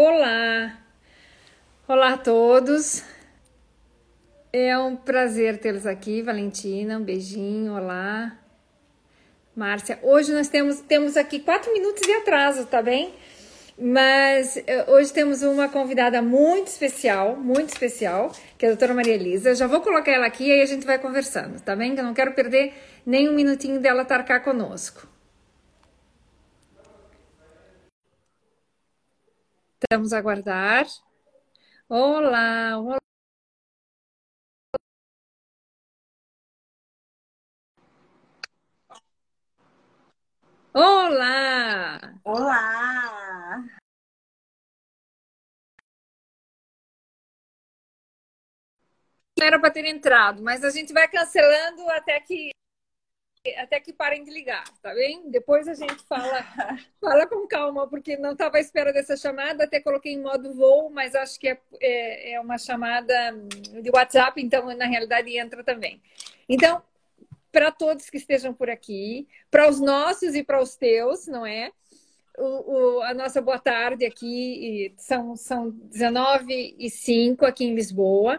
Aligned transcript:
Olá! 0.00 0.78
Olá 1.88 2.12
a 2.12 2.16
todos! 2.16 3.02
É 4.52 4.78
um 4.78 4.94
prazer 4.94 5.58
tê-los 5.58 5.86
aqui, 5.86 6.22
Valentina. 6.22 6.96
Um 6.96 7.02
beijinho, 7.02 7.74
olá. 7.74 8.38
Márcia, 9.56 9.98
hoje 10.00 10.32
nós 10.32 10.46
temos, 10.46 10.78
temos 10.82 11.16
aqui 11.16 11.40
quatro 11.40 11.72
minutos 11.72 12.02
de 12.02 12.12
atraso, 12.12 12.64
tá 12.66 12.80
bem? 12.80 13.12
Mas 13.76 14.56
eh, 14.68 14.84
hoje 14.86 15.12
temos 15.12 15.42
uma 15.42 15.68
convidada 15.68 16.22
muito 16.22 16.68
especial, 16.68 17.34
muito 17.34 17.70
especial, 17.70 18.30
que 18.56 18.66
é 18.66 18.68
a 18.68 18.70
doutora 18.70 18.94
Maria 18.94 19.14
Elisa. 19.14 19.52
Já 19.56 19.66
vou 19.66 19.80
colocar 19.80 20.12
ela 20.12 20.26
aqui 20.26 20.44
e 20.44 20.52
aí 20.52 20.62
a 20.62 20.66
gente 20.66 20.86
vai 20.86 21.00
conversando, 21.00 21.60
tá 21.60 21.74
bem? 21.74 21.96
Que 21.96 22.00
eu 22.00 22.04
não 22.04 22.14
quero 22.14 22.34
perder 22.34 22.72
nem 23.04 23.28
um 23.28 23.32
minutinho 23.32 23.80
dela 23.80 24.02
estar 24.02 24.22
cá 24.22 24.38
conosco. 29.78 29.86
Vamos 29.90 30.12
aguardar. 30.12 30.86
Olá, 31.88 32.78
olá. 32.78 32.98
Olá! 40.74 42.00
Olá! 42.24 43.64
Não 49.38 49.46
era 49.46 49.58
para 49.60 49.70
ter 49.70 49.84
entrado, 49.84 50.42
mas 50.42 50.64
a 50.64 50.70
gente 50.70 50.92
vai 50.92 51.08
cancelando 51.08 51.88
até 51.90 52.20
que 52.20 52.50
até 53.56 53.80
que 53.80 53.92
parem 53.92 54.24
de 54.24 54.30
ligar, 54.30 54.64
tá 54.82 54.92
bem? 54.94 55.30
Depois 55.30 55.66
a 55.68 55.74
gente 55.74 56.02
fala, 56.04 56.44
fala 57.00 57.26
com 57.26 57.46
calma, 57.46 57.88
porque 57.88 58.16
não 58.16 58.32
estava 58.32 58.58
à 58.58 58.60
espera 58.60 58.92
dessa 58.92 59.16
chamada, 59.16 59.64
até 59.64 59.80
coloquei 59.80 60.12
em 60.12 60.20
modo 60.20 60.54
voo, 60.54 60.90
mas 60.90 61.14
acho 61.14 61.38
que 61.38 61.48
é, 61.48 61.58
é, 61.80 62.32
é 62.32 62.40
uma 62.40 62.58
chamada 62.58 63.14
de 63.82 63.90
WhatsApp, 63.90 64.40
então 64.40 64.66
na 64.76 64.86
realidade 64.86 65.36
entra 65.36 65.62
também. 65.64 66.02
Então, 66.48 66.82
para 67.52 67.70
todos 67.70 68.10
que 68.10 68.16
estejam 68.16 68.52
por 68.52 68.70
aqui, 68.70 69.26
para 69.50 69.68
os 69.68 69.80
nossos 69.80 70.34
e 70.34 70.42
para 70.42 70.62
os 70.62 70.76
teus, 70.76 71.26
não 71.26 71.44
é? 71.44 71.72
O, 72.36 72.98
o, 72.98 73.02
a 73.02 73.12
nossa 73.12 73.42
boa 73.42 73.58
tarde 73.58 74.04
aqui, 74.04 74.94
são, 74.96 75.34
são 75.34 75.70
19 75.70 76.76
e 76.78 76.88
5 76.88 77.44
aqui 77.44 77.64
em 77.64 77.74
Lisboa. 77.74 78.38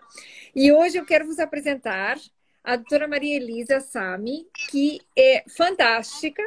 E 0.56 0.72
hoje 0.72 0.98
eu 0.98 1.06
quero 1.06 1.26
vos 1.26 1.38
apresentar 1.38 2.18
a 2.64 2.76
doutora 2.76 3.08
Maria 3.08 3.38
Elisa 3.38 3.80
Sami, 3.80 4.48
que 4.70 5.02
é 5.18 5.44
fantástica 5.56 6.44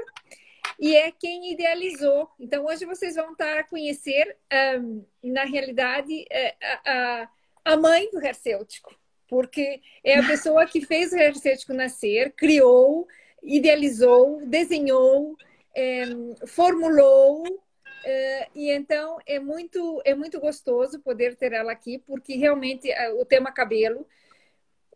e 0.78 0.96
é 0.96 1.10
quem 1.12 1.52
idealizou. 1.52 2.28
Então, 2.38 2.66
hoje 2.66 2.84
vocês 2.84 3.14
vão 3.14 3.32
estar 3.32 3.58
a 3.58 3.64
conhecer, 3.64 4.36
um, 4.80 5.04
na 5.22 5.44
realidade, 5.44 6.24
é, 6.30 6.54
a, 6.84 7.28
a 7.64 7.76
mãe 7.76 8.10
do 8.10 8.24
hercêutico, 8.24 8.94
porque 9.28 9.80
é 10.04 10.18
a 10.18 10.26
pessoa 10.26 10.66
que 10.66 10.84
fez 10.84 11.12
o 11.12 11.16
hercêutico 11.16 11.72
nascer, 11.72 12.32
criou, 12.32 13.06
idealizou, 13.42 14.44
desenhou, 14.46 15.36
é, 15.74 16.04
formulou. 16.46 17.44
É, 18.04 18.48
e 18.52 18.68
então 18.72 19.18
é 19.24 19.38
muito 19.38 20.02
é 20.04 20.12
muito 20.12 20.40
gostoso 20.40 20.98
poder 20.98 21.36
ter 21.36 21.52
ela 21.52 21.70
aqui 21.70 21.98
porque 21.98 22.34
realmente 22.34 22.88
o 23.20 23.24
tema 23.24 23.52
cabelo 23.52 24.04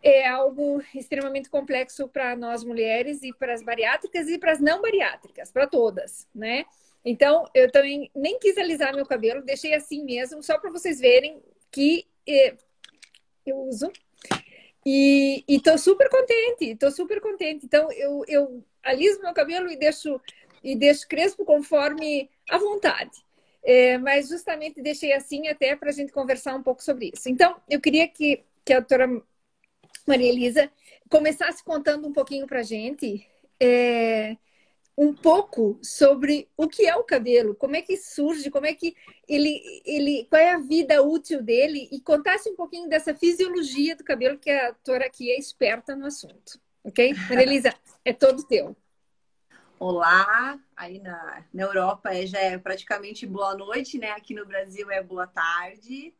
é 0.03 0.27
algo 0.27 0.83
extremamente 0.95 1.49
complexo 1.49 2.09
para 2.09 2.37
nós 2.37 2.63
mulheres 2.63 3.23
e 3.23 3.33
para 3.33 3.55
as 3.55 3.63
bariátricas 3.63 4.29
e 4.29 4.39
para 4.39 4.53
as 4.53 4.61
não 4.61 4.81
bariátricas, 4.81 5.51
para 5.51 5.67
todas, 5.67 6.29
né? 6.35 6.65
Então, 7.05 7.49
eu 7.55 7.71
também 7.71 8.11
nem 8.15 8.39
quis 8.39 8.59
alisar 8.59 8.95
meu 8.95 9.07
cabelo, 9.07 9.43
deixei 9.43 9.75
assim 9.75 10.05
mesmo, 10.05 10.43
só 10.43 10.59
para 10.59 10.71
vocês 10.71 10.99
verem 10.99 11.41
que 11.71 12.05
eh, 12.27 12.57
eu 13.47 13.57
uso. 13.59 13.93
E, 14.85 15.45
estou 15.49 15.79
super 15.79 16.09
contente, 16.09 16.73
estou 16.73 16.91
super 16.91 17.21
contente. 17.21 17.65
Então, 17.65 17.91
eu, 17.93 18.25
eu 18.29 18.65
aliso 18.83 19.21
meu 19.21 19.33
cabelo 19.33 19.71
e 19.71 19.77
deixo, 19.77 20.21
e 20.63 20.77
deixo 20.77 21.09
crespo 21.09 21.45
conforme 21.45 22.31
a 22.49 22.59
vontade. 22.59 23.25
É, 23.65 23.99
mas 23.99 24.29
justamente 24.29 24.81
deixei 24.81 25.13
assim 25.13 25.49
até 25.49 25.75
para 25.75 25.91
a 25.91 25.93
gente 25.93 26.13
conversar 26.13 26.55
um 26.55 26.63
pouco 26.63 26.83
sobre 26.83 27.11
isso. 27.13 27.29
Então, 27.29 27.57
eu 27.69 27.81
queria 27.81 28.07
que, 28.07 28.45
que 28.65 28.73
a 28.73 28.79
doutora 28.79 29.09
Maria 30.07 30.29
Elisa, 30.29 30.71
começasse 31.09 31.63
contando 31.63 32.07
um 32.07 32.13
pouquinho 32.13 32.47
para 32.47 32.61
a 32.61 32.65
gente 32.65 33.27
é, 33.61 34.37
um 34.97 35.13
pouco 35.13 35.79
sobre 35.83 36.49
o 36.57 36.67
que 36.67 36.87
é 36.87 36.97
o 36.97 37.05
cabelo, 37.05 37.55
como 37.55 37.77
é 37.77 37.83
que 37.83 37.97
surge, 37.97 38.51
como 38.51 38.67
é 38.67 38.75
que 38.75 38.97
ele, 39.29 39.83
ele, 39.85 40.27
qual 40.31 40.41
é 40.41 40.53
a 40.53 40.59
vida 40.59 41.03
útil 41.03 41.43
dele 41.43 41.89
e 41.93 42.01
contasse 42.01 42.49
um 42.49 42.57
pouquinho 42.57 42.89
dessa 42.89 43.15
fisiologia 43.15 43.95
do 43.95 44.05
cabelo 44.05 44.39
que 44.39 44.51
a 44.51 44.71
doutora 44.71 45.07
aqui 45.07 45.31
é 45.31 45.39
esperta 45.39 45.95
no 45.95 46.07
assunto, 46.07 46.59
ok? 46.83 47.15
Maria 47.29 47.43
Elisa, 47.43 47.75
é 48.05 48.13
todo 48.13 48.47
teu. 48.47 48.75
Olá, 49.79 50.59
aí 50.75 50.99
na, 50.99 51.45
na 51.53 51.63
Europa 51.65 52.15
é, 52.15 52.27
já 52.27 52.39
é 52.39 52.57
praticamente 52.57 53.27
boa 53.27 53.55
noite, 53.55 53.99
né? 53.99 54.13
Aqui 54.13 54.33
no 54.33 54.47
Brasil 54.47 54.91
é 54.91 55.03
boa 55.03 55.27
tarde. 55.27 56.15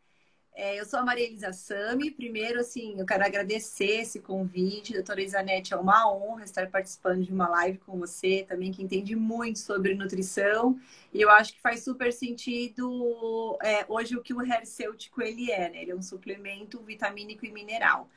É, 0.59 0.81
eu 0.81 0.87
sou 0.87 0.99
a 0.99 1.05
Maria 1.05 1.27
Elisa 1.27 1.53
Sami. 1.53 2.11
Primeiro, 2.11 2.59
assim, 2.59 2.99
eu 2.99 3.05
quero 3.05 3.23
agradecer 3.23 4.01
esse 4.01 4.21
convite. 4.21 4.95
Doutora 4.95 5.21
Isanete, 5.21 5.75
é 5.75 5.77
uma 5.77 6.11
honra 6.11 6.45
estar 6.45 6.71
participando 6.71 7.23
de 7.23 7.31
uma 7.31 7.47
live 7.47 7.77
com 7.77 7.99
você, 7.99 8.43
também 8.49 8.73
que 8.73 8.83
entende 8.83 9.15
muito 9.15 9.59
sobre 9.59 9.95
nutrição. 9.95 10.81
E 11.13 11.21
eu 11.21 11.29
acho 11.29 11.53
que 11.53 11.61
faz 11.61 11.85
super 11.85 12.11
sentido 12.11 13.59
é, 13.63 13.85
hoje 13.87 14.17
o 14.17 14.23
que 14.23 14.33
o 14.33 14.43
hercêutico 14.43 15.21
ele 15.21 15.53
é, 15.53 15.69
né? 15.69 15.83
Ele 15.83 15.91
é 15.91 15.95
um 15.95 16.01
suplemento 16.01 16.81
vitamínico 16.81 17.45
e 17.45 17.53
mineral. 17.53 18.09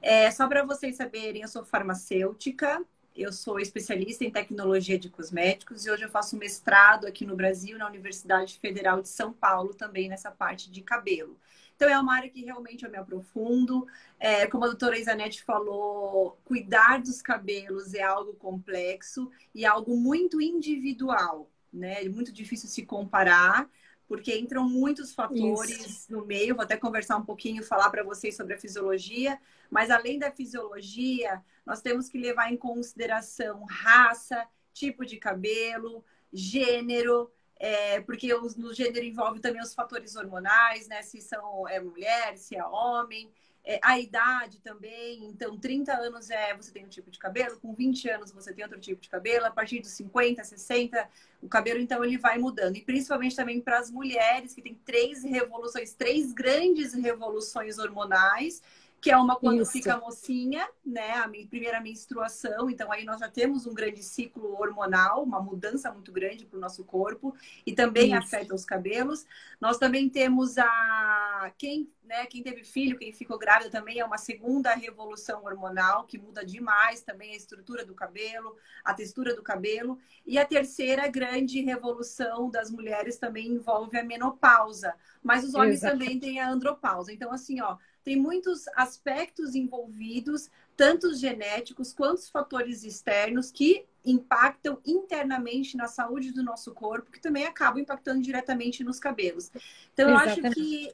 É, 0.00 0.30
só 0.30 0.46
para 0.46 0.64
vocês 0.64 0.94
saberem, 0.94 1.42
eu 1.42 1.48
sou 1.48 1.64
farmacêutica, 1.64 2.80
eu 3.14 3.32
sou 3.32 3.58
especialista 3.58 4.24
em 4.24 4.30
tecnologia 4.30 4.98
de 4.98 5.10
cosméticos 5.10 5.84
e 5.84 5.90
hoje 5.90 6.04
eu 6.04 6.10
faço 6.10 6.36
mestrado 6.36 7.08
aqui 7.08 7.26
no 7.26 7.34
Brasil, 7.34 7.76
na 7.76 7.88
Universidade 7.88 8.58
Federal 8.60 9.02
de 9.02 9.08
São 9.08 9.32
Paulo, 9.32 9.74
também 9.74 10.08
nessa 10.08 10.30
parte 10.30 10.70
de 10.70 10.80
cabelo. 10.80 11.36
Então, 11.82 11.92
é 11.92 11.98
uma 11.98 12.14
área 12.14 12.30
que 12.30 12.44
realmente 12.44 12.84
eu 12.84 12.90
me 12.92 12.96
aprofundo. 12.96 13.88
É, 14.20 14.46
como 14.46 14.62
a 14.62 14.68
doutora 14.68 14.96
Isanete 14.96 15.42
falou, 15.42 16.38
cuidar 16.44 17.02
dos 17.02 17.20
cabelos 17.20 17.92
é 17.92 18.02
algo 18.02 18.34
complexo 18.34 19.28
e 19.52 19.66
algo 19.66 19.96
muito 19.96 20.40
individual, 20.40 21.50
né? 21.72 22.04
É 22.04 22.08
muito 22.08 22.30
difícil 22.30 22.68
se 22.68 22.86
comparar, 22.86 23.68
porque 24.06 24.38
entram 24.38 24.62
muitos 24.68 25.12
fatores 25.12 25.84
Isso. 25.84 26.12
no 26.12 26.24
meio. 26.24 26.54
Vou 26.54 26.62
até 26.62 26.76
conversar 26.76 27.16
um 27.16 27.24
pouquinho, 27.24 27.64
falar 27.64 27.90
para 27.90 28.04
vocês 28.04 28.36
sobre 28.36 28.54
a 28.54 28.58
fisiologia, 28.58 29.36
mas 29.68 29.90
além 29.90 30.20
da 30.20 30.30
fisiologia, 30.30 31.42
nós 31.66 31.82
temos 31.82 32.08
que 32.08 32.16
levar 32.16 32.52
em 32.52 32.56
consideração 32.56 33.64
raça, 33.64 34.46
tipo 34.72 35.04
de 35.04 35.16
cabelo, 35.16 36.04
gênero, 36.32 37.28
é, 37.62 38.00
porque 38.00 38.34
os, 38.34 38.56
no 38.56 38.74
gênero 38.74 39.04
envolve 39.04 39.38
também 39.38 39.62
os 39.62 39.72
fatores 39.72 40.16
hormonais, 40.16 40.88
né? 40.88 41.00
Se 41.00 41.20
são 41.20 41.68
é, 41.68 41.78
mulher, 41.78 42.36
se 42.36 42.56
é 42.56 42.64
homem, 42.64 43.30
é, 43.64 43.78
a 43.80 44.00
idade 44.00 44.58
também. 44.58 45.24
Então, 45.26 45.56
30 45.56 45.92
anos 45.92 46.28
é 46.28 46.56
você 46.56 46.72
tem 46.72 46.84
um 46.84 46.88
tipo 46.88 47.08
de 47.08 47.20
cabelo, 47.20 47.60
com 47.60 47.72
20 47.72 48.10
anos 48.10 48.32
você 48.32 48.52
tem 48.52 48.64
outro 48.64 48.80
tipo 48.80 49.00
de 49.00 49.08
cabelo, 49.08 49.46
a 49.46 49.50
partir 49.52 49.78
dos 49.78 49.92
50, 49.92 50.42
60, 50.42 51.08
o 51.40 51.48
cabelo 51.48 51.78
então 51.78 52.04
ele 52.04 52.18
vai 52.18 52.36
mudando. 52.36 52.74
E 52.76 52.82
principalmente 52.82 53.36
também 53.36 53.60
para 53.60 53.78
as 53.78 53.92
mulheres 53.92 54.54
que 54.54 54.60
tem 54.60 54.74
três 54.84 55.22
revoluções, 55.22 55.94
três 55.94 56.32
grandes 56.32 56.94
revoluções 56.94 57.78
hormonais 57.78 58.60
que 59.02 59.10
é 59.10 59.16
uma 59.16 59.34
quando 59.34 59.62
Isso. 59.62 59.72
fica 59.72 59.98
mocinha, 59.98 60.64
né? 60.86 61.14
A 61.14 61.28
primeira 61.50 61.80
menstruação. 61.80 62.70
Então, 62.70 62.92
aí 62.92 63.04
nós 63.04 63.18
já 63.18 63.28
temos 63.28 63.66
um 63.66 63.74
grande 63.74 64.00
ciclo 64.00 64.52
hormonal, 64.60 65.24
uma 65.24 65.42
mudança 65.42 65.90
muito 65.90 66.12
grande 66.12 66.46
para 66.46 66.56
o 66.56 66.60
nosso 66.60 66.84
corpo 66.84 67.34
e 67.66 67.72
também 67.72 68.12
Isso. 68.12 68.18
afeta 68.18 68.54
os 68.54 68.64
cabelos. 68.64 69.26
Nós 69.60 69.76
também 69.76 70.08
temos 70.08 70.56
a 70.56 71.52
quem, 71.58 71.90
né? 72.04 72.26
Quem 72.26 72.44
teve 72.44 72.62
filho, 72.62 72.96
quem 72.96 73.12
ficou 73.12 73.36
grávida 73.36 73.70
também 73.70 73.98
é 73.98 74.04
uma 74.04 74.18
segunda 74.18 74.72
revolução 74.72 75.44
hormonal 75.44 76.04
que 76.04 76.16
muda 76.16 76.46
demais 76.46 77.02
também 77.02 77.32
a 77.32 77.36
estrutura 77.36 77.84
do 77.84 77.94
cabelo, 77.94 78.56
a 78.84 78.94
textura 78.94 79.34
do 79.34 79.42
cabelo. 79.42 79.98
E 80.24 80.38
a 80.38 80.46
terceira 80.46 81.08
grande 81.08 81.60
revolução 81.60 82.48
das 82.48 82.70
mulheres 82.70 83.18
também 83.18 83.48
envolve 83.48 83.98
a 83.98 84.04
menopausa. 84.04 84.94
Mas 85.20 85.42
os 85.42 85.54
homens 85.54 85.78
Exato. 85.78 85.98
também 85.98 86.20
têm 86.20 86.38
a 86.38 86.48
andropausa. 86.48 87.12
Então, 87.12 87.32
assim, 87.32 87.60
ó 87.60 87.76
tem 88.04 88.16
muitos 88.16 88.66
aspectos 88.74 89.54
envolvidos, 89.54 90.50
tanto 90.76 91.08
os 91.08 91.20
genéticos 91.20 91.92
quanto 91.92 92.18
os 92.18 92.28
fatores 92.28 92.82
externos, 92.84 93.50
que 93.50 93.86
impactam 94.04 94.80
internamente 94.84 95.76
na 95.76 95.86
saúde 95.86 96.32
do 96.32 96.42
nosso 96.42 96.72
corpo, 96.74 97.12
que 97.12 97.20
também 97.20 97.46
acabam 97.46 97.80
impactando 97.80 98.20
diretamente 98.20 98.82
nos 98.82 98.98
cabelos. 98.98 99.50
Então, 99.92 100.10
eu 100.10 100.16
acho 100.16 100.42
que 100.52 100.92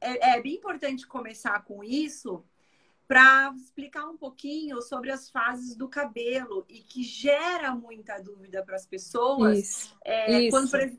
é, 0.00 0.36
é 0.36 0.42
bem 0.42 0.54
importante 0.54 1.06
começar 1.06 1.62
com 1.64 1.84
isso 1.84 2.42
para 3.06 3.54
explicar 3.56 4.06
um 4.06 4.16
pouquinho 4.16 4.82
sobre 4.82 5.10
as 5.10 5.30
fases 5.30 5.74
do 5.74 5.88
cabelo 5.88 6.66
e 6.68 6.80
que 6.80 7.02
gera 7.02 7.74
muita 7.74 8.18
dúvida 8.18 8.62
para 8.62 8.76
as 8.76 8.86
pessoas. 8.86 9.58
Isso, 9.58 9.96
é, 10.04 10.42
isso. 10.42 10.50
Quando, 10.50 10.98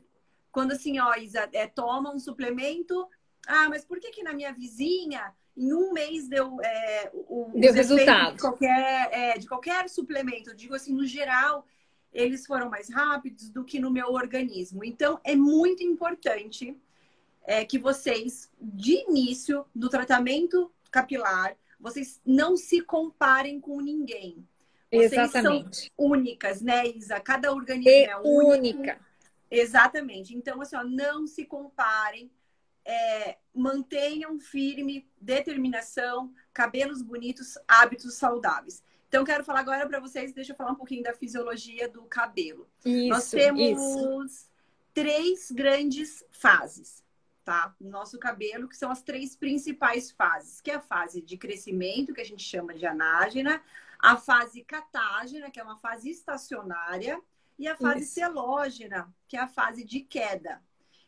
quando 0.50 0.72
assim, 0.72 0.98
ó, 0.98 1.14
Isa, 1.14 1.48
é, 1.52 1.68
toma 1.68 2.12
um 2.12 2.18
suplemento. 2.18 3.08
Ah, 3.46 3.68
mas 3.68 3.84
por 3.84 4.00
que 4.00 4.10
que 4.10 4.24
na 4.24 4.34
minha 4.34 4.52
vizinha 4.52 5.32
em 5.56 5.72
um 5.72 5.92
mês 5.92 6.28
deu, 6.28 6.60
é, 6.62 7.10
o, 7.12 7.50
deu 7.54 7.72
resultado 7.72 8.36
de 8.36 8.40
qualquer, 8.40 9.08
é, 9.12 9.38
de 9.38 9.46
qualquer 9.46 9.88
suplemento? 9.88 10.50
Eu 10.50 10.54
digo 10.54 10.74
assim, 10.74 10.94
no 10.94 11.06
geral, 11.06 11.66
eles 12.12 12.46
foram 12.46 12.68
mais 12.68 12.90
rápidos 12.90 13.50
do 13.50 13.64
que 13.64 13.78
no 13.78 13.90
meu 13.90 14.08
organismo. 14.08 14.84
Então, 14.84 15.20
é 15.24 15.36
muito 15.36 15.82
importante 15.82 16.76
é, 17.44 17.64
que 17.64 17.78
vocês, 17.78 18.50
de 18.60 19.04
início 19.08 19.64
do 19.74 19.88
tratamento 19.88 20.70
capilar, 20.90 21.56
vocês 21.78 22.20
não 22.24 22.56
se 22.56 22.82
comparem 22.82 23.60
com 23.60 23.80
ninguém. 23.80 24.46
Vocês 24.92 25.12
Exatamente. 25.12 25.82
são 25.82 25.90
únicas, 25.96 26.60
né, 26.60 26.86
Isa? 26.88 27.20
Cada 27.20 27.52
organismo 27.52 27.90
é, 27.90 28.04
é 28.04 28.16
única. 28.16 29.00
Exatamente. 29.50 30.34
Então, 30.34 30.60
assim, 30.60 30.76
ó, 30.76 30.84
não 30.84 31.26
se 31.26 31.44
comparem. 31.44 32.30
É, 32.84 33.36
mantenham 33.54 34.38
firme 34.38 35.08
determinação, 35.20 36.32
cabelos 36.52 37.02
bonitos, 37.02 37.58
hábitos 37.68 38.14
saudáveis. 38.14 38.82
Então, 39.08 39.24
quero 39.24 39.42
falar 39.42 39.60
agora 39.60 39.88
para 39.88 39.98
vocês, 39.98 40.32
deixa 40.32 40.52
eu 40.52 40.56
falar 40.56 40.70
um 40.70 40.76
pouquinho 40.76 41.02
da 41.02 41.12
fisiologia 41.12 41.88
do 41.88 42.02
cabelo. 42.02 42.68
Isso, 42.84 43.08
Nós 43.08 43.28
temos 43.28 43.80
isso. 43.80 44.48
três 44.94 45.50
grandes 45.50 46.24
fases, 46.30 47.02
tá? 47.44 47.74
No 47.80 47.90
nosso 47.90 48.18
cabelo, 48.20 48.68
que 48.68 48.76
são 48.76 48.88
as 48.88 49.02
três 49.02 49.34
principais 49.34 50.12
fases, 50.12 50.60
que 50.60 50.70
é 50.70 50.76
a 50.76 50.80
fase 50.80 51.20
de 51.20 51.36
crescimento, 51.36 52.14
que 52.14 52.20
a 52.20 52.24
gente 52.24 52.44
chama 52.44 52.72
de 52.72 52.86
anágena, 52.86 53.60
a 53.98 54.16
fase 54.16 54.62
catágena, 54.62 55.50
que 55.50 55.58
é 55.58 55.62
uma 55.62 55.76
fase 55.76 56.08
estacionária, 56.08 57.20
e 57.58 57.66
a 57.68 57.76
fase 57.76 58.04
Isso. 58.04 58.14
celógena, 58.14 59.12
que 59.28 59.36
é 59.36 59.40
a 59.40 59.48
fase 59.48 59.84
de 59.84 60.00
queda. 60.00 60.62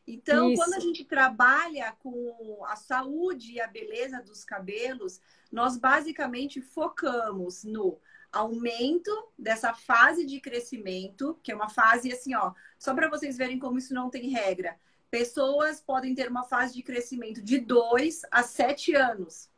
Então, 0.07 0.51
Isso. 0.51 0.61
quando 0.61 0.75
a 0.75 0.81
gente 0.81 1.05
trabalha 1.05 1.93
com 2.01 2.65
a 2.67 2.77
saúde 2.77 3.53
e 3.53 3.61
a 3.61 3.67
beleza 3.67 4.21
dos 4.21 4.45
cabelos, 4.45 5.21
nós 5.51 5.77
basicamente 5.77 6.61
focamos 6.61 7.63
no 7.63 8.01
aumento 8.33 9.11
dessa 9.39 9.75
fase 9.75 10.25
de 10.25 10.41
crescimento, 10.41 11.39
que 11.43 11.53
é 11.53 11.55
uma 11.55 11.69
fase 11.69 12.11
assim, 12.11 12.35
ó, 12.35 12.53
só 12.79 12.95
para 12.95 13.09
vocês 13.09 13.37
verem 13.37 13.59
como 13.59 13.79
isso 13.79 13.95
não 13.95 14.09
tem 14.11 14.31
regra. 14.31 14.79
Pessoas 15.11 15.81
podem 15.81 16.15
ter 16.15 16.29
uma 16.29 16.45
fase 16.45 16.73
de 16.73 16.83
crescimento 16.83 17.43
de 17.43 17.59
2 17.59 18.23
a 18.31 18.43
7 18.43 18.95
anos. 18.95 19.51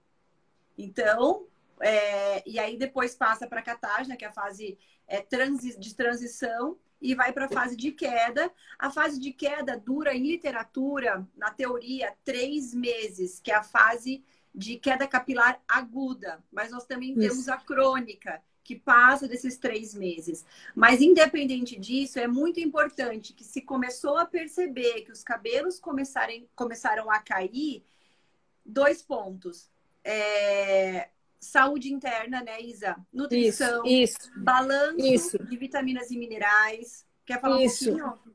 Então, 0.77 1.47
é, 1.81 2.43
e 2.49 2.59
aí 2.59 2.77
depois 2.77 3.15
passa 3.15 3.47
para 3.47 3.61
a 3.61 3.65
catágena, 3.65 4.17
que 4.17 4.25
é 4.25 4.29
a 4.29 4.33
fase 4.33 4.77
é, 5.07 5.21
transi 5.21 5.79
de 5.79 5.95
transição, 5.95 6.77
e 7.05 7.15
vai 7.15 7.33
para 7.33 7.45
a 7.45 7.49
fase 7.51 7.77
de 7.77 7.93
queda. 7.93 8.51
A 8.79 8.91
fase 8.91 9.21
de 9.21 9.31
queda 9.31 9.77
dura, 9.77 10.15
em 10.15 10.27
literatura, 10.27 11.29
na 11.37 11.51
teoria, 11.51 12.15
três 12.25 12.73
meses, 12.73 13.39
que 13.39 13.53
é 13.53 13.55
a 13.55 13.63
fase 13.63 14.25
de 14.55 14.77
queda 14.79 15.07
capilar 15.07 15.61
aguda. 15.69 16.43
Mas 16.51 16.71
nós 16.71 16.87
também 16.87 17.11
Isso. 17.11 17.21
temos 17.21 17.49
a 17.51 17.59
crônica, 17.59 18.43
que 18.65 18.75
passa 18.75 19.29
desses 19.29 19.59
três 19.59 19.95
meses. 19.95 20.47
Mas, 20.75 21.03
independente 21.03 21.79
disso, 21.79 22.19
é 22.19 22.27
muito 22.27 22.59
importante 22.59 23.35
que 23.35 23.45
se 23.45 23.61
começou 23.61 24.17
a 24.17 24.25
perceber 24.25 25.03
que 25.03 25.13
os 25.13 25.23
cabelos 25.23 25.79
começarem, 25.79 26.49
começaram 26.57 27.11
a 27.11 27.19
cair, 27.19 27.85
dois 28.65 29.03
pontos. 29.03 29.69
É, 30.03 31.11
saúde 31.45 31.93
interna, 31.93 32.43
né, 32.43 32.61
Isa? 32.61 32.97
Nutrição, 33.13 33.85
isso, 33.85 34.19
isso, 34.19 34.31
balanço 34.37 35.07
isso. 35.07 35.39
de 35.45 35.57
vitaminas 35.57 36.11
e 36.11 36.19
minerais. 36.19 37.05
Quer 37.25 37.41
falar 37.41 37.63
isso. 37.63 37.93
um 37.93 37.99
pouquinho? 37.99 38.35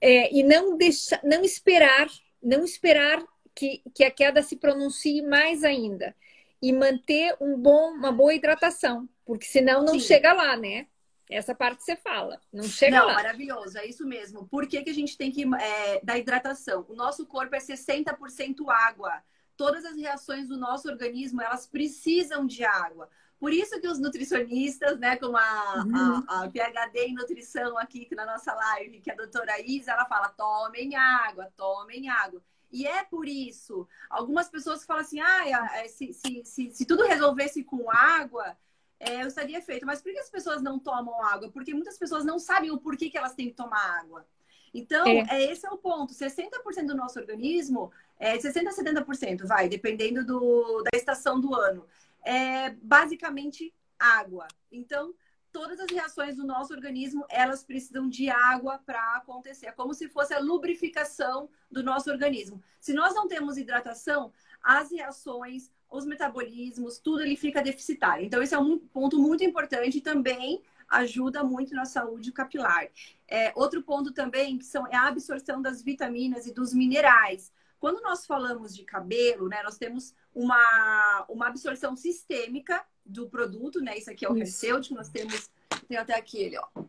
É, 0.00 0.34
e 0.34 0.42
não 0.42 0.76
deixar, 0.76 1.20
não 1.24 1.42
esperar, 1.42 2.08
não 2.42 2.64
esperar 2.64 3.24
que, 3.54 3.82
que 3.94 4.04
a 4.04 4.10
queda 4.10 4.42
se 4.42 4.56
pronuncie 4.56 5.22
mais 5.22 5.64
ainda. 5.64 6.14
E 6.60 6.72
manter 6.72 7.36
um 7.40 7.56
bom, 7.56 7.92
uma 7.92 8.12
boa 8.12 8.34
hidratação, 8.34 9.08
porque 9.24 9.46
senão 9.46 9.82
não 9.82 9.94
Sim. 9.94 10.00
chega 10.00 10.32
lá, 10.32 10.56
né? 10.56 10.86
Essa 11.28 11.54
parte 11.54 11.82
você 11.82 11.96
fala, 11.96 12.40
não 12.52 12.62
chega 12.62 12.98
não, 12.98 13.06
lá. 13.06 13.14
maravilhoso, 13.14 13.76
é 13.78 13.86
isso 13.86 14.06
mesmo. 14.06 14.46
Por 14.46 14.66
que, 14.68 14.82
que 14.82 14.90
a 14.90 14.94
gente 14.94 15.18
tem 15.18 15.30
que 15.32 15.44
é, 15.56 16.00
da 16.02 16.16
hidratação? 16.16 16.86
O 16.88 16.94
nosso 16.94 17.26
corpo 17.26 17.54
é 17.56 17.58
60% 17.58 18.68
água 18.68 19.22
todas 19.56 19.84
as 19.84 19.96
reações 19.96 20.48
do 20.48 20.56
nosso 20.56 20.88
organismo, 20.88 21.42
elas 21.42 21.66
precisam 21.66 22.46
de 22.46 22.64
água. 22.64 23.08
Por 23.38 23.52
isso 23.52 23.78
que 23.80 23.88
os 23.88 23.98
nutricionistas, 23.98 24.98
né, 24.98 25.16
como 25.16 25.36
a, 25.36 25.84
uhum. 25.84 26.24
a, 26.28 26.44
a, 26.44 26.50
PhD 26.50 27.06
em 27.06 27.14
nutrição 27.14 27.76
aqui 27.76 28.08
na 28.14 28.24
nossa 28.24 28.54
live, 28.54 29.00
que 29.00 29.10
a 29.10 29.14
doutora 29.14 29.60
Isa, 29.60 29.92
ela 29.92 30.06
fala, 30.06 30.28
tomem 30.30 30.96
água, 30.96 31.52
tomem 31.56 32.08
água. 32.08 32.42
E 32.72 32.86
é 32.86 33.04
por 33.04 33.28
isso, 33.28 33.86
algumas 34.08 34.48
pessoas 34.48 34.84
falam 34.84 35.02
assim, 35.02 35.20
ah, 35.20 35.44
se, 35.88 36.12
se, 36.12 36.44
se, 36.44 36.70
se 36.70 36.86
tudo 36.86 37.06
resolvesse 37.06 37.62
com 37.62 37.90
água, 37.90 38.56
é, 38.98 39.22
eu 39.22 39.28
estaria 39.28 39.60
feito. 39.60 39.86
Mas 39.86 40.00
por 40.02 40.12
que 40.12 40.18
as 40.18 40.30
pessoas 40.30 40.62
não 40.62 40.78
tomam 40.78 41.22
água? 41.22 41.50
Porque 41.50 41.74
muitas 41.74 41.98
pessoas 41.98 42.24
não 42.24 42.38
sabem 42.38 42.70
o 42.70 42.78
porquê 42.78 43.10
que 43.10 43.18
elas 43.18 43.34
têm 43.34 43.48
que 43.48 43.54
tomar 43.54 44.00
água. 44.00 44.26
Então, 44.72 45.06
é. 45.06 45.26
é 45.30 45.52
esse 45.52 45.66
é 45.66 45.70
o 45.70 45.78
ponto. 45.78 46.12
60% 46.12 46.86
do 46.86 46.94
nosso 46.94 47.18
organismo, 47.18 47.90
é 48.18 48.36
60% 48.36 48.66
a 48.66 48.72
70%, 48.72 49.46
vai, 49.46 49.68
dependendo 49.68 50.24
do, 50.24 50.82
da 50.82 50.96
estação 50.96 51.40
do 51.40 51.54
ano, 51.54 51.86
é 52.24 52.70
basicamente 52.70 53.72
água. 53.98 54.46
Então, 54.70 55.14
todas 55.52 55.80
as 55.80 55.90
reações 55.90 56.36
do 56.36 56.44
nosso 56.44 56.74
organismo, 56.74 57.24
elas 57.30 57.64
precisam 57.64 58.08
de 58.08 58.28
água 58.28 58.78
para 58.84 59.16
acontecer. 59.16 59.66
É 59.66 59.72
como 59.72 59.94
se 59.94 60.08
fosse 60.08 60.34
a 60.34 60.38
lubrificação 60.38 61.48
do 61.70 61.82
nosso 61.82 62.10
organismo. 62.10 62.62
Se 62.80 62.92
nós 62.92 63.14
não 63.14 63.26
temos 63.26 63.56
hidratação, 63.56 64.32
as 64.62 64.90
reações, 64.90 65.70
os 65.90 66.04
metabolismos, 66.04 66.98
tudo 66.98 67.22
ele 67.22 67.36
fica 67.36 67.62
deficitário. 67.62 68.24
Então, 68.24 68.42
esse 68.42 68.54
é 68.54 68.58
um 68.58 68.78
ponto 68.78 69.18
muito 69.18 69.44
importante 69.44 70.00
também 70.00 70.62
ajuda 70.88 71.42
muito 71.42 71.74
na 71.74 71.84
saúde 71.84 72.32
capilar. 72.32 72.88
É, 73.26 73.52
outro 73.56 73.82
ponto 73.82 74.12
também 74.12 74.58
que 74.58 74.64
são, 74.64 74.86
é 74.86 74.96
a 74.96 75.08
absorção 75.08 75.60
das 75.60 75.82
vitaminas 75.82 76.46
e 76.46 76.52
dos 76.52 76.72
minerais. 76.72 77.52
Quando 77.78 78.02
nós 78.02 78.26
falamos 78.26 78.74
de 78.74 78.84
cabelo, 78.84 79.48
né, 79.48 79.62
nós 79.62 79.76
temos 79.76 80.14
uma, 80.34 81.26
uma 81.28 81.48
absorção 81.48 81.96
sistêmica 81.96 82.84
do 83.04 83.28
produto, 83.28 83.80
né? 83.80 83.96
Isso 83.96 84.10
aqui 84.10 84.24
é 84.24 84.28
o 84.28 84.32
Resseut, 84.32 84.92
nós 84.92 85.08
temos, 85.08 85.50
tem 85.88 85.96
até 85.96 86.14
aqui 86.14 86.38
ele, 86.38 86.58
ó. 86.58 86.84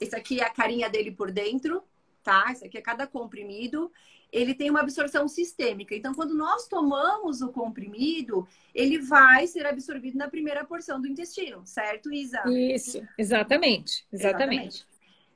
Esse 0.00 0.16
aqui 0.16 0.40
é 0.40 0.44
a 0.44 0.50
carinha 0.50 0.88
dele 0.88 1.10
por 1.10 1.30
dentro, 1.30 1.82
tá? 2.22 2.46
Esse 2.50 2.64
aqui 2.64 2.78
é 2.78 2.82
cada 2.82 3.06
comprimido 3.06 3.90
ele 4.32 4.54
tem 4.54 4.70
uma 4.70 4.80
absorção 4.80 5.26
sistêmica. 5.26 5.94
Então, 5.94 6.14
quando 6.14 6.34
nós 6.34 6.66
tomamos 6.68 7.40
o 7.40 7.48
comprimido, 7.48 8.46
ele 8.74 8.98
vai 8.98 9.46
ser 9.46 9.66
absorvido 9.66 10.16
na 10.16 10.28
primeira 10.28 10.64
porção 10.64 11.00
do 11.00 11.08
intestino, 11.08 11.66
certo, 11.66 12.12
Isa? 12.12 12.42
Isso, 12.46 13.00
exatamente, 13.16 14.06
exatamente. 14.12 14.12
exatamente. 14.12 14.86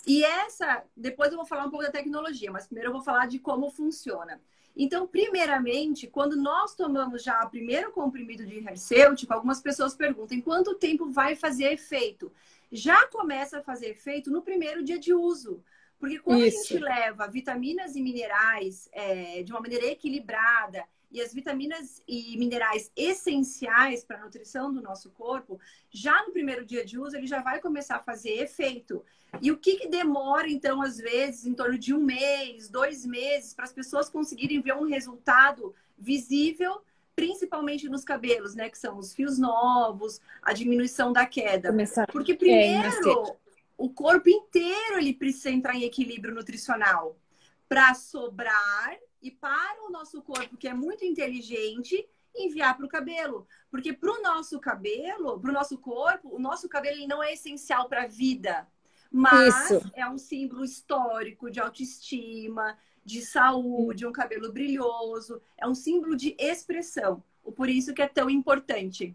E 0.06 0.24
essa, 0.24 0.84
depois 0.96 1.30
eu 1.30 1.38
vou 1.38 1.46
falar 1.46 1.64
um 1.64 1.70
pouco 1.70 1.84
da 1.84 1.90
tecnologia, 1.92 2.50
mas 2.50 2.66
primeiro 2.66 2.90
eu 2.90 2.92
vou 2.92 3.02
falar 3.02 3.26
de 3.26 3.38
como 3.38 3.70
funciona. 3.70 4.40
Então, 4.76 5.06
primeiramente, 5.06 6.06
quando 6.06 6.36
nós 6.36 6.74
tomamos 6.74 7.22
já 7.22 7.44
o 7.44 7.50
primeiro 7.50 7.92
comprimido 7.92 8.46
de 8.46 8.56
Herceutic, 8.56 9.30
algumas 9.30 9.60
pessoas 9.60 9.94
perguntam 9.94 10.40
quanto 10.40 10.74
tempo 10.74 11.10
vai 11.10 11.36
fazer 11.36 11.72
efeito. 11.72 12.32
Já 12.70 13.06
começa 13.08 13.58
a 13.58 13.62
fazer 13.62 13.90
efeito 13.90 14.30
no 14.30 14.40
primeiro 14.40 14.82
dia 14.82 14.98
de 14.98 15.12
uso. 15.12 15.62
Porque 15.98 16.18
quando 16.18 16.44
Isso. 16.44 16.58
a 16.58 16.62
gente 16.62 16.78
leva 16.78 17.28
vitaminas 17.28 17.94
e 17.94 18.00
minerais 18.00 18.88
é, 18.92 19.42
de 19.42 19.52
uma 19.52 19.60
maneira 19.60 19.86
equilibrada 19.86 20.84
e 21.12 21.20
as 21.20 21.32
vitaminas 21.32 22.02
e 22.06 22.36
minerais 22.38 22.90
essenciais 22.96 24.04
para 24.04 24.18
a 24.18 24.24
nutrição 24.24 24.72
do 24.72 24.80
nosso 24.80 25.10
corpo, 25.10 25.60
já 25.90 26.24
no 26.24 26.32
primeiro 26.32 26.64
dia 26.64 26.84
de 26.84 26.98
uso 26.98 27.16
ele 27.16 27.26
já 27.26 27.42
vai 27.42 27.60
começar 27.60 27.96
a 27.96 28.02
fazer 28.02 28.30
efeito. 28.30 29.04
E 29.40 29.50
o 29.50 29.56
que, 29.56 29.76
que 29.76 29.88
demora, 29.88 30.48
então, 30.48 30.82
às 30.82 30.98
vezes, 30.98 31.46
em 31.46 31.54
torno 31.54 31.78
de 31.78 31.94
um 31.94 32.00
mês, 32.00 32.68
dois 32.68 33.06
meses, 33.06 33.54
para 33.54 33.64
as 33.64 33.72
pessoas 33.72 34.10
conseguirem 34.10 34.60
ver 34.60 34.74
um 34.74 34.86
resultado 34.86 35.74
visível 35.98 36.82
principalmente 37.14 37.88
nos 37.88 38.04
cabelos, 38.04 38.54
né? 38.54 38.70
Que 38.70 38.78
são 38.78 38.98
os 38.98 39.12
fios 39.12 39.38
novos, 39.38 40.20
a 40.42 40.52
diminuição 40.52 41.12
da 41.12 41.26
queda. 41.26 41.68
Começar. 41.68 42.06
Porque 42.06 42.34
primeiro 42.34 43.28
é, 43.28 43.36
o 43.76 43.90
corpo 43.90 44.28
inteiro 44.28 44.98
ele 44.98 45.14
precisa 45.14 45.50
entrar 45.50 45.74
em 45.74 45.84
equilíbrio 45.84 46.34
nutricional 46.34 47.16
para 47.68 47.94
sobrar 47.94 48.96
e 49.22 49.30
para 49.30 49.86
o 49.86 49.90
nosso 49.90 50.20
corpo, 50.22 50.56
que 50.56 50.66
é 50.66 50.74
muito 50.74 51.04
inteligente, 51.04 52.06
enviar 52.34 52.76
para 52.76 52.86
o 52.86 52.88
cabelo. 52.88 53.46
Porque 53.70 53.92
para 53.92 54.10
o 54.10 54.22
nosso 54.22 54.58
cabelo, 54.58 55.38
para 55.40 55.50
o 55.50 55.54
nosso 55.54 55.78
corpo, 55.78 56.34
o 56.34 56.38
nosso 56.38 56.68
cabelo 56.68 56.96
ele 56.96 57.06
não 57.06 57.22
é 57.22 57.32
essencial 57.32 57.88
para 57.88 58.04
a 58.04 58.06
vida. 58.06 58.66
Mas 59.10 59.70
Isso. 59.70 59.90
é 59.94 60.08
um 60.08 60.18
símbolo 60.18 60.64
histórico 60.64 61.50
de 61.50 61.60
autoestima, 61.60 62.78
de 63.04 63.20
saúde, 63.22 64.06
um 64.06 64.12
cabelo 64.12 64.52
brilhoso. 64.52 65.40
É 65.58 65.66
um 65.66 65.74
símbolo 65.74 66.16
de 66.16 66.34
expressão. 66.38 67.22
Por 67.56 67.68
isso 67.68 67.92
que 67.92 68.02
é 68.02 68.08
tão 68.08 68.30
importante. 68.30 69.14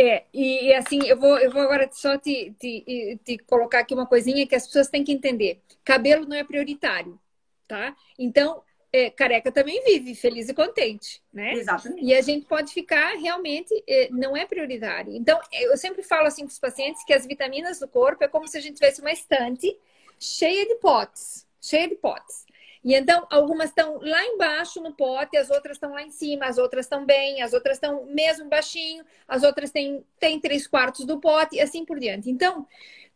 É, 0.00 0.24
e, 0.32 0.72
assim, 0.74 1.02
eu 1.06 1.18
vou, 1.18 1.38
eu 1.38 1.50
vou 1.50 1.60
agora 1.60 1.88
só 1.92 2.16
te, 2.16 2.54
te, 2.58 3.18
te 3.24 3.38
colocar 3.38 3.80
aqui 3.80 3.92
uma 3.92 4.06
coisinha 4.06 4.46
que 4.46 4.54
as 4.54 4.64
pessoas 4.66 4.88
têm 4.88 5.02
que 5.04 5.12
entender. 5.12 5.60
Cabelo 5.84 6.24
não 6.26 6.36
é 6.36 6.44
prioritário. 6.44 7.20
tá? 7.66 7.94
Então, 8.18 8.62
é, 8.92 9.10
careca 9.10 9.52
também 9.52 9.82
vive 9.84 10.14
feliz 10.14 10.48
e 10.48 10.54
contente, 10.54 11.22
né? 11.32 11.54
Exatamente. 11.54 12.04
E 12.04 12.14
a 12.14 12.20
gente 12.22 12.46
pode 12.46 12.72
ficar 12.72 13.14
realmente, 13.16 13.72
é, 13.86 14.08
não 14.10 14.36
é 14.36 14.46
prioritário. 14.46 15.14
Então, 15.14 15.38
eu 15.52 15.76
sempre 15.76 16.02
falo 16.02 16.26
assim 16.26 16.44
para 16.44 16.52
os 16.52 16.58
pacientes 16.58 17.04
que 17.04 17.12
as 17.12 17.26
vitaminas 17.26 17.78
do 17.78 17.88
corpo 17.88 18.24
é 18.24 18.28
como 18.28 18.48
se 18.48 18.56
a 18.56 18.60
gente 18.60 18.76
tivesse 18.76 19.00
uma 19.00 19.12
estante 19.12 19.76
cheia 20.18 20.66
de 20.66 20.76
potes, 20.76 21.46
cheia 21.60 21.88
de 21.88 21.96
potes. 21.96 22.46
E 22.82 22.94
então, 22.94 23.26
algumas 23.28 23.68
estão 23.68 23.98
lá 24.00 24.24
embaixo 24.24 24.80
no 24.80 24.94
pote, 24.94 25.36
as 25.36 25.50
outras 25.50 25.76
estão 25.76 25.92
lá 25.92 26.02
em 26.02 26.10
cima, 26.10 26.46
as 26.46 26.58
outras 26.58 26.86
estão 26.86 27.04
bem, 27.04 27.42
as 27.42 27.52
outras 27.52 27.76
estão 27.76 28.06
mesmo 28.06 28.48
baixinho, 28.48 29.04
as 29.26 29.42
outras 29.42 29.70
têm, 29.70 30.04
têm 30.18 30.40
três 30.40 30.66
quartos 30.66 31.04
do 31.04 31.20
pote 31.20 31.56
e 31.56 31.60
assim 31.60 31.84
por 31.84 31.98
diante. 31.98 32.30
Então, 32.30 32.66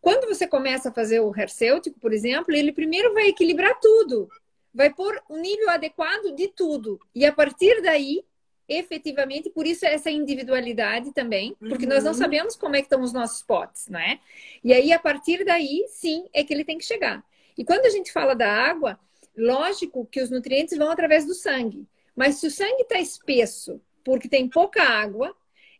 quando 0.00 0.26
você 0.26 0.46
começa 0.46 0.88
a 0.88 0.92
fazer 0.92 1.20
o 1.20 1.32
hercêutico, 1.34 1.98
por 2.00 2.12
exemplo, 2.12 2.54
ele 2.54 2.72
primeiro 2.72 3.14
vai 3.14 3.28
equilibrar 3.28 3.78
tudo 3.80 4.28
vai 4.74 4.92
pôr 4.92 5.22
um 5.28 5.38
nível 5.38 5.70
adequado 5.70 6.34
de 6.34 6.48
tudo. 6.48 6.98
E 7.14 7.24
a 7.24 7.32
partir 7.32 7.82
daí, 7.82 8.24
efetivamente, 8.68 9.50
por 9.50 9.66
isso 9.66 9.84
essa 9.84 10.10
individualidade 10.10 11.12
também, 11.12 11.54
porque 11.58 11.84
uhum. 11.84 11.90
nós 11.90 12.04
não 12.04 12.12
uhum. 12.12 12.18
sabemos 12.18 12.56
como 12.56 12.76
é 12.76 12.78
que 12.78 12.86
estão 12.86 13.02
os 13.02 13.12
nossos 13.12 13.42
potes, 13.42 13.88
né? 13.88 14.20
E 14.64 14.72
aí, 14.72 14.92
a 14.92 14.98
partir 14.98 15.44
daí, 15.44 15.84
sim, 15.88 16.26
é 16.32 16.42
que 16.42 16.52
ele 16.52 16.64
tem 16.64 16.78
que 16.78 16.84
chegar. 16.84 17.24
E 17.56 17.64
quando 17.64 17.84
a 17.84 17.90
gente 17.90 18.12
fala 18.12 18.34
da 18.34 18.50
água, 18.50 18.98
lógico 19.36 20.06
que 20.06 20.22
os 20.22 20.30
nutrientes 20.30 20.76
vão 20.76 20.90
através 20.90 21.26
do 21.26 21.34
sangue. 21.34 21.86
Mas 22.16 22.36
se 22.36 22.46
o 22.46 22.50
sangue 22.50 22.82
está 22.82 22.98
espesso, 22.98 23.80
porque 24.04 24.28
tem 24.28 24.48
pouca 24.48 24.82
água, 24.82 25.34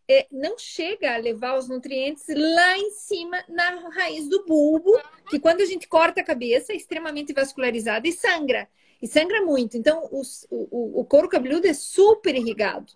é, 0.08 0.26
não 0.30 0.58
chega 0.58 1.14
a 1.14 1.18
levar 1.18 1.56
os 1.56 1.68
nutrientes 1.68 2.24
lá 2.28 2.76
em 2.76 2.90
cima 2.90 3.42
na 3.48 3.88
raiz 3.90 4.28
do 4.28 4.44
bulbo, 4.44 5.00
que 5.30 5.38
quando 5.38 5.60
a 5.60 5.64
gente 5.64 5.88
corta 5.88 6.20
a 6.20 6.24
cabeça 6.24 6.72
é 6.72 6.76
extremamente 6.76 7.32
vascularizada 7.32 8.06
e 8.06 8.12
sangra 8.12 8.68
e 9.02 9.08
sangra 9.08 9.42
muito. 9.42 9.76
Então, 9.76 10.08
os, 10.12 10.46
o, 10.48 11.00
o 11.00 11.04
couro 11.04 11.28
cabeludo 11.28 11.66
é 11.66 11.74
super 11.74 12.34
irrigado. 12.34 12.92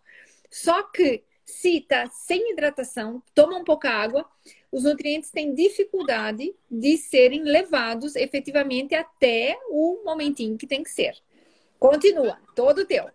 Só 0.49 0.85
que 0.85 1.25
se 1.45 1.79
está 1.79 2.09
sem 2.09 2.53
hidratação, 2.53 3.23
toma 3.35 3.59
um 3.59 3.65
pouca 3.65 3.91
água, 3.91 4.25
os 4.71 4.85
nutrientes 4.85 5.31
têm 5.31 5.55
dificuldade 5.55 6.55
de 6.71 6.97
serem 6.97 7.43
levados 7.43 8.17
efetivamente 8.17 8.95
até 8.95 9.59
o 9.69 10.03
momentinho 10.05 10.57
que 10.57 10.67
tem 10.67 10.83
que 10.83 10.91
ser. 10.91 11.15
Continua, 11.79 12.39
todo 12.55 12.87
teu. 12.87 13.09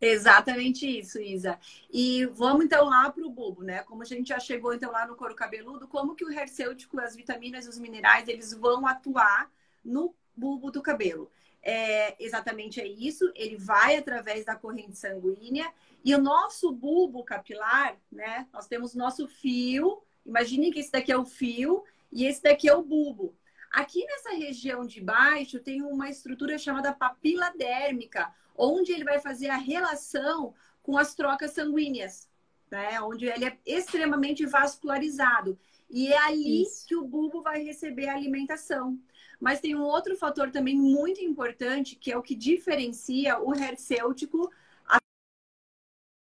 Exatamente 0.00 0.98
isso, 0.98 1.20
Isa. 1.20 1.58
E 1.90 2.26
vamos 2.26 2.64
então 2.64 2.86
lá 2.86 3.08
para 3.08 3.24
o 3.24 3.30
bulbo, 3.30 3.62
né? 3.62 3.84
Como 3.84 4.02
a 4.02 4.04
gente 4.04 4.28
já 4.28 4.40
chegou 4.40 4.74
então 4.74 4.90
lá 4.90 5.06
no 5.06 5.14
couro 5.14 5.34
cabeludo, 5.34 5.86
como 5.86 6.16
que 6.16 6.24
o 6.24 6.30
hercêutico, 6.30 7.00
as 7.00 7.14
vitaminas 7.14 7.66
e 7.66 7.68
os 7.68 7.78
minerais, 7.78 8.26
eles 8.26 8.52
vão 8.52 8.84
atuar 8.86 9.48
no 9.84 10.12
bulbo 10.36 10.72
do 10.72 10.82
cabelo? 10.82 11.30
É, 11.62 12.16
exatamente 12.22 12.80
é 12.80 12.86
isso, 12.86 13.30
ele 13.34 13.56
vai 13.56 13.96
através 13.96 14.44
da 14.44 14.56
corrente 14.56 14.96
sanguínea 14.96 15.72
e 16.04 16.14
o 16.14 16.20
nosso 16.20 16.72
bulbo 16.72 17.22
capilar, 17.22 17.96
né? 18.10 18.48
Nós 18.52 18.66
temos 18.66 18.94
nosso 18.94 19.28
fio, 19.28 20.02
imagine 20.26 20.72
que 20.72 20.80
esse 20.80 20.90
daqui 20.90 21.12
é 21.12 21.16
o 21.16 21.24
fio 21.24 21.84
e 22.10 22.24
esse 22.24 22.42
daqui 22.42 22.68
é 22.68 22.74
o 22.74 22.82
bulbo. 22.82 23.34
Aqui 23.70 24.04
nessa 24.04 24.30
região 24.30 24.84
de 24.84 25.00
baixo 25.00 25.60
tem 25.60 25.82
uma 25.82 26.10
estrutura 26.10 26.58
chamada 26.58 26.92
papila 26.92 27.52
dérmica, 27.56 28.34
onde 28.56 28.92
ele 28.92 29.04
vai 29.04 29.20
fazer 29.20 29.48
a 29.48 29.56
relação 29.56 30.52
com 30.82 30.98
as 30.98 31.14
trocas 31.14 31.52
sanguíneas, 31.52 32.28
né? 32.70 33.00
Onde 33.00 33.26
ele 33.26 33.44
é 33.44 33.56
extremamente 33.64 34.44
vascularizado. 34.44 35.58
E 35.88 36.12
é 36.12 36.18
ali 36.18 36.62
Isso. 36.62 36.86
que 36.86 36.96
o 36.96 37.04
bulbo 37.04 37.42
vai 37.42 37.62
receber 37.62 38.08
a 38.08 38.14
alimentação. 38.14 38.98
Mas 39.42 39.58
tem 39.58 39.74
um 39.74 39.82
outro 39.82 40.16
fator 40.16 40.52
também 40.52 40.76
muito 40.76 41.20
importante, 41.20 41.96
que 41.96 42.12
é 42.12 42.16
o 42.16 42.22
que 42.22 42.32
diferencia 42.32 43.40
o 43.40 43.52
hercêutico 43.52 44.48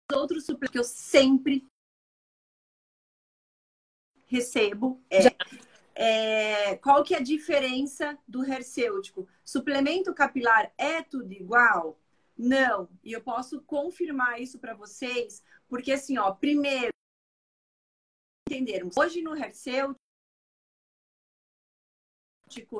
dos 0.09 0.19
outros 0.19 0.47
suplementos 0.47 0.73
que 0.73 0.79
eu 0.79 0.85
sempre 0.85 1.67
recebo. 4.25 4.99
É, 5.11 5.27
é, 5.95 6.77
qual 6.79 7.05
que 7.05 7.15
é 7.15 7.19
a 7.19 7.23
diferença 7.23 8.19
do 8.27 8.43
hercêutico? 8.51 9.29
Suplemento 9.45 10.15
capilar 10.15 10.73
é 10.79 11.03
tudo 11.03 11.35
igual? 11.35 12.01
Não. 12.35 12.89
E 13.05 13.13
eu 13.13 13.21
posso 13.21 13.61
confirmar 13.61 14.41
isso 14.41 14.59
para 14.59 14.73
vocês, 14.73 15.45
porque 15.69 15.93
assim, 15.93 16.17
ó, 16.17 16.33
primeiro, 16.33 16.93
entendermos, 18.49 18.97
hoje 18.97 19.21
no 19.21 19.37
hercêutico, 19.37 20.02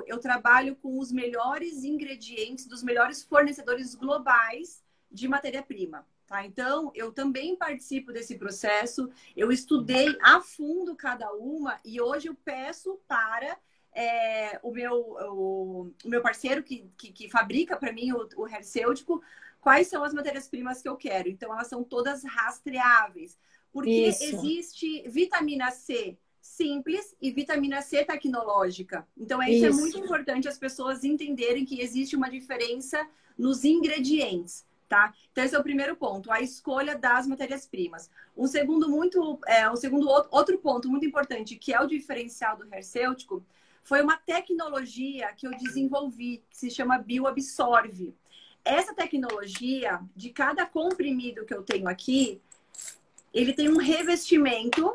eu 0.07 0.19
trabalho 0.19 0.77
com 0.77 0.99
os 0.99 1.13
melhores 1.13 1.85
ingredientes 1.85 2.67
dos 2.67 2.83
melhores 2.83 3.23
fornecedores 3.23 3.95
globais 3.95 4.83
de 5.11 5.29
matéria-prima. 5.29 6.07
Tá? 6.27 6.47
Então, 6.47 6.91
eu 6.95 7.13
também 7.13 7.57
participo 7.57 8.13
desse 8.13 8.39
processo, 8.39 9.11
eu 9.37 9.53
estudei 9.53 10.17
a 10.23 10.41
fundo 10.41 10.97
cada 10.97 11.31
uma 11.33 11.79
e 11.85 12.01
hoje 12.01 12.29
eu 12.29 12.35
peço 12.35 12.99
para 13.07 13.59
é, 13.95 14.59
o, 14.63 14.73
meu, 14.73 14.95
o, 14.95 15.93
o, 16.05 16.09
meu 16.09 16.23
parceiro 16.23 16.63
que, 16.63 16.91
que, 16.97 17.13
que 17.13 17.29
fabrica 17.29 17.77
para 17.77 17.93
mim 17.93 18.13
o, 18.13 18.27
o 18.37 18.49
hercêutico 18.49 19.23
quais 19.61 19.89
são 19.89 20.03
as 20.03 20.15
matérias-primas 20.15 20.81
que 20.81 20.89
eu 20.89 20.97
quero. 20.97 21.29
Então, 21.29 21.53
elas 21.53 21.69
são 21.69 21.85
todas 21.85 22.25
rastreáveis. 22.25 23.39
Porque 23.73 24.09
Isso. 24.09 24.25
existe 24.25 25.09
vitamina 25.09 25.71
C 25.71 26.19
simples 26.43 27.15
e 27.23 27.31
vitamina 27.31 27.81
C 27.81 28.05
tecnológica. 28.05 29.07
Então, 29.17 29.41
é, 29.41 29.49
isso, 29.49 29.67
isso 29.67 29.79
é 29.79 29.81
muito 29.81 29.99
importante 29.99 30.49
as 30.49 30.59
pessoas 30.59 31.05
entenderem 31.05 31.65
que 31.65 31.81
existe 31.81 32.17
uma 32.17 32.29
diferença 32.29 33.09
nos 33.39 33.65
ingredientes. 33.65 34.67
Tá? 34.89 35.15
Então, 35.31 35.43
esse 35.43 35.55
é 35.55 35.59
o 35.59 35.63
primeiro 35.63 35.97
ponto, 35.97 36.31
a 36.31 36.43
escolha 36.43 36.99
das 36.99 37.27
matérias-primas. 37.27 38.11
Um 38.37 38.47
segundo 38.47 38.91
muito, 38.91 39.39
é, 39.47 39.71
um 39.71 39.77
segundo 39.77 40.07
outro 40.31 40.59
ponto 40.59 40.87
muito 40.91 41.07
importante, 41.07 41.57
que 41.57 41.73
é 41.73 41.81
o 41.81 41.87
diferencial 41.87 42.59
do 42.59 42.67
hercêutico, 42.75 43.43
foi 43.83 44.03
uma 44.03 44.19
tecnologia 44.19 45.33
que 45.33 45.47
eu 45.47 45.53
desenvolvi, 45.53 46.43
que 46.51 46.59
se 46.59 46.71
chama 46.71 46.99
Bioabsorve. 46.99 48.15
Essa 48.63 48.95
tecnologia, 48.95 50.01
de 50.15 50.29
cada 50.29 50.67
comprimido 50.67 51.47
que 51.47 51.55
eu 51.55 51.63
tenho 51.63 51.89
aqui, 51.89 52.41
ele 53.33 53.55
tem 53.55 53.71
um 53.71 53.79
revestimento 53.79 54.95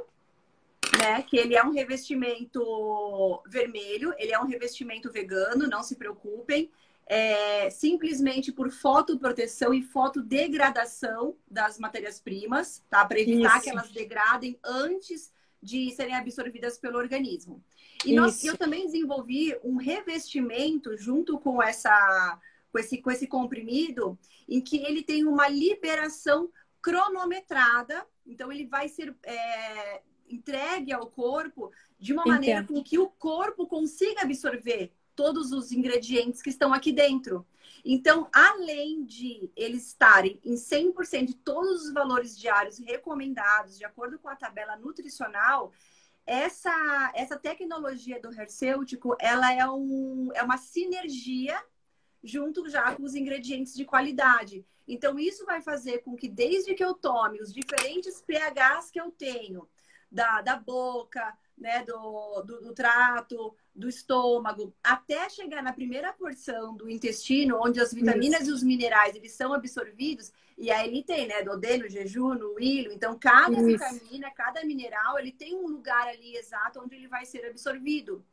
né? 0.98 1.22
Que 1.22 1.38
ele 1.38 1.56
é 1.56 1.64
um 1.64 1.72
revestimento 1.72 3.42
vermelho, 3.48 4.14
ele 4.18 4.32
é 4.32 4.40
um 4.40 4.46
revestimento 4.46 5.12
vegano, 5.12 5.68
não 5.68 5.84
se 5.84 5.96
preocupem. 5.96 6.72
É, 7.10 7.70
simplesmente 7.70 8.52
por 8.52 8.70
fotoproteção 8.70 9.74
e 9.74 9.82
fotodegradação 9.82 11.38
das 11.50 11.80
matérias-primas, 11.80 12.84
tá? 12.90 13.06
Para 13.06 13.22
evitar 13.22 13.56
Isso. 13.56 13.64
que 13.64 13.70
elas 13.70 13.90
degradem 13.92 14.60
antes 14.62 15.32
de 15.64 15.90
serem 15.92 16.16
absorvidas 16.16 16.78
pelo 16.78 16.98
organismo. 16.98 17.64
E 18.06 18.14
nós, 18.14 18.44
eu 18.44 18.58
também 18.58 18.86
desenvolvi 18.86 19.58
um 19.64 19.78
revestimento 19.78 20.98
junto 20.98 21.40
com 21.40 21.64
essa 21.64 22.38
com 22.72 22.80
esse, 22.80 22.98
com 22.98 23.10
esse 23.10 23.28
comprimido, 23.28 24.18
em 24.48 24.62
que 24.62 24.78
ele 24.78 25.02
tem 25.02 25.26
uma 25.26 25.48
liberação 25.48 26.50
cronometrada, 26.82 28.06
então 28.26 28.52
ele 28.52 28.66
vai 28.66 28.88
ser 28.88 29.16
é, 29.24 30.02
entregue 30.30 30.94
ao 30.94 31.08
corpo 31.08 31.72
de 32.00 32.14
uma 32.14 32.24
Entendo. 32.24 32.34
maneira 32.34 32.64
com 32.64 32.84
que 32.84 33.00
o 33.00 33.08
corpo 33.08 33.68
consiga 33.68 34.22
absorver 34.22 34.92
todos 35.16 35.52
os 35.52 35.72
ingredientes 35.72 36.42
que 36.42 36.50
estão 36.50 36.74
aqui 36.74 36.92
dentro. 36.92 37.46
Então, 37.84 38.30
além 38.34 39.04
de 39.04 39.50
eles 39.56 39.88
estarem 39.88 40.40
em 40.44 40.56
100% 40.56 41.26
de 41.26 41.36
todos 41.36 41.86
os 41.86 41.94
valores 41.94 42.38
diários 42.38 42.78
recomendados, 42.78 43.78
de 43.78 43.86
acordo 43.86 44.20
com 44.20 44.28
a 44.30 44.36
tabela 44.36 44.76
nutricional, 44.76 45.72
essa, 46.26 47.12
essa 47.16 47.38
tecnologia 47.38 48.22
do 48.22 48.32
hercêutico, 48.32 49.16
ela 49.20 49.52
é, 49.54 49.68
um, 49.68 50.30
é 50.36 50.44
uma 50.44 50.58
sinergia 50.58 51.58
junto 52.22 52.68
já 52.70 52.94
com 52.94 53.04
os 53.04 53.16
ingredientes 53.16 53.74
de 53.74 53.86
qualidade. 53.86 54.66
Então, 54.88 55.18
isso 55.18 55.46
vai 55.46 55.62
fazer 55.62 56.00
com 56.00 56.16
que, 56.16 56.28
desde 56.28 56.74
que 56.74 56.84
eu 56.84 56.94
tome 56.94 57.42
os 57.42 57.54
diferentes 57.54 58.22
pHs 58.22 58.92
que 58.92 59.00
eu 59.00 59.12
tenho, 59.12 59.68
da, 60.12 60.42
da 60.42 60.56
boca, 60.56 61.38
né, 61.58 61.84
do, 61.84 62.42
do, 62.44 62.62
do, 62.62 62.74
trato, 62.74 63.56
do 63.74 63.90
estômago, 63.90 64.74
até 64.84 65.28
chegar 65.30 65.64
na 65.64 65.74
primeira 65.74 66.14
porção 66.14 66.76
do 66.76 66.90
intestino, 66.90 67.60
onde 67.60 67.80
as 67.80 67.94
vitaminas 67.94 68.42
Isso. 68.42 68.52
e 68.52 68.54
os 68.54 68.64
minerais 68.64 69.16
eles 69.16 69.32
são 69.32 69.54
absorvidos, 69.54 70.32
e 70.58 70.70
aí 70.70 70.88
ele 70.88 71.04
tem, 71.04 71.28
né, 71.28 71.42
do 71.44 71.58
no 71.58 71.90
jejum, 71.90 72.34
no 72.36 72.60
ilho, 72.60 72.92
então 72.92 73.18
cada 73.18 73.58
Isso. 73.58 73.66
vitamina, 73.66 74.32
cada 74.32 74.64
mineral, 74.64 75.18
ele 75.20 75.32
tem 75.32 75.56
um 75.56 75.68
lugar 75.68 76.08
ali 76.08 76.36
exato 76.36 76.80
onde 76.80 76.96
ele 76.96 77.08
vai 77.08 77.26
ser 77.26 77.46
absorvido. 77.46 78.24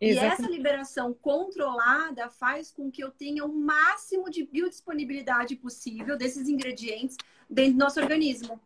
Exatamente. 0.00 0.40
E 0.40 0.44
essa 0.44 0.50
liberação 0.50 1.14
controlada 1.14 2.28
faz 2.28 2.70
com 2.70 2.90
que 2.90 3.02
eu 3.02 3.10
tenha 3.10 3.44
o 3.44 3.54
máximo 3.54 4.28
de 4.28 4.44
biodisponibilidade 4.44 5.56
possível 5.56 6.18
desses 6.18 6.48
ingredientes 6.48 7.16
dentro 7.48 7.74
do 7.74 7.78
nosso 7.78 8.00
organismo. 8.00 8.60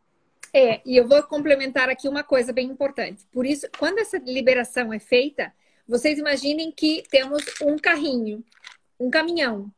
É, 0.53 0.81
e 0.85 0.97
eu 0.97 1.07
vou 1.07 1.23
complementar 1.23 1.89
aqui 1.89 2.09
uma 2.09 2.23
coisa 2.23 2.53
bem 2.53 2.69
importante. 2.69 3.27
Por 3.33 3.45
isso, 3.45 3.67
quando 3.79 3.99
essa 3.99 4.19
liberação 4.19 4.93
é 4.93 4.99
feita, 4.99 5.53
vocês 5.87 6.19
imaginem 6.19 6.73
que 6.73 7.03
temos 7.11 7.43
um 7.63 7.77
carrinho, 7.77 8.45
um 8.99 9.11
caminhão. 9.11 9.71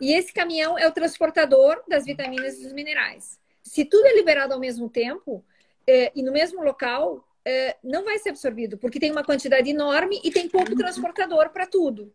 E 0.00 0.12
esse 0.12 0.32
caminhão 0.32 0.78
é 0.78 0.86
o 0.86 0.92
transportador 0.92 1.82
das 1.86 2.04
vitaminas 2.04 2.58
e 2.58 2.62
dos 2.62 2.72
minerais. 2.72 3.38
Se 3.62 3.84
tudo 3.84 4.06
é 4.06 4.14
liberado 4.14 4.54
ao 4.54 4.60
mesmo 4.60 4.88
tempo 4.88 5.44
é, 5.86 6.10
e 6.14 6.22
no 6.22 6.32
mesmo 6.32 6.62
local, 6.62 7.24
não 7.82 8.04
vai 8.04 8.18
ser 8.18 8.30
absorvido, 8.30 8.76
porque 8.76 9.00
tem 9.00 9.10
uma 9.10 9.24
quantidade 9.24 9.70
enorme 9.70 10.20
e 10.22 10.30
tem 10.30 10.48
pouco 10.48 10.76
transportador 10.76 11.50
para 11.50 11.66
tudo. 11.66 12.12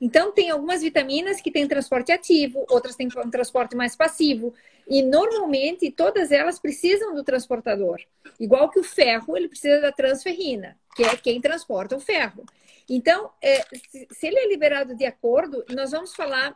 Então, 0.00 0.32
tem 0.32 0.50
algumas 0.50 0.82
vitaminas 0.82 1.40
que 1.40 1.50
têm 1.50 1.66
transporte 1.66 2.12
ativo, 2.12 2.64
outras 2.68 2.96
têm 2.96 3.08
um 3.24 3.30
transporte 3.30 3.76
mais 3.76 3.96
passivo. 3.96 4.54
E, 4.88 5.02
normalmente, 5.02 5.90
todas 5.90 6.30
elas 6.30 6.58
precisam 6.58 7.14
do 7.14 7.24
transportador. 7.24 8.00
Igual 8.38 8.68
que 8.68 8.78
o 8.78 8.84
ferro, 8.84 9.36
ele 9.36 9.48
precisa 9.48 9.80
da 9.80 9.92
transferrina, 9.92 10.76
que 10.94 11.02
é 11.02 11.16
quem 11.16 11.40
transporta 11.40 11.96
o 11.96 12.00
ferro. 12.00 12.44
Então, 12.88 13.30
é, 13.42 13.64
se 14.10 14.26
ele 14.26 14.38
é 14.38 14.48
liberado 14.48 14.94
de 14.94 15.06
acordo, 15.06 15.64
nós 15.70 15.92
vamos 15.92 16.14
falar. 16.14 16.54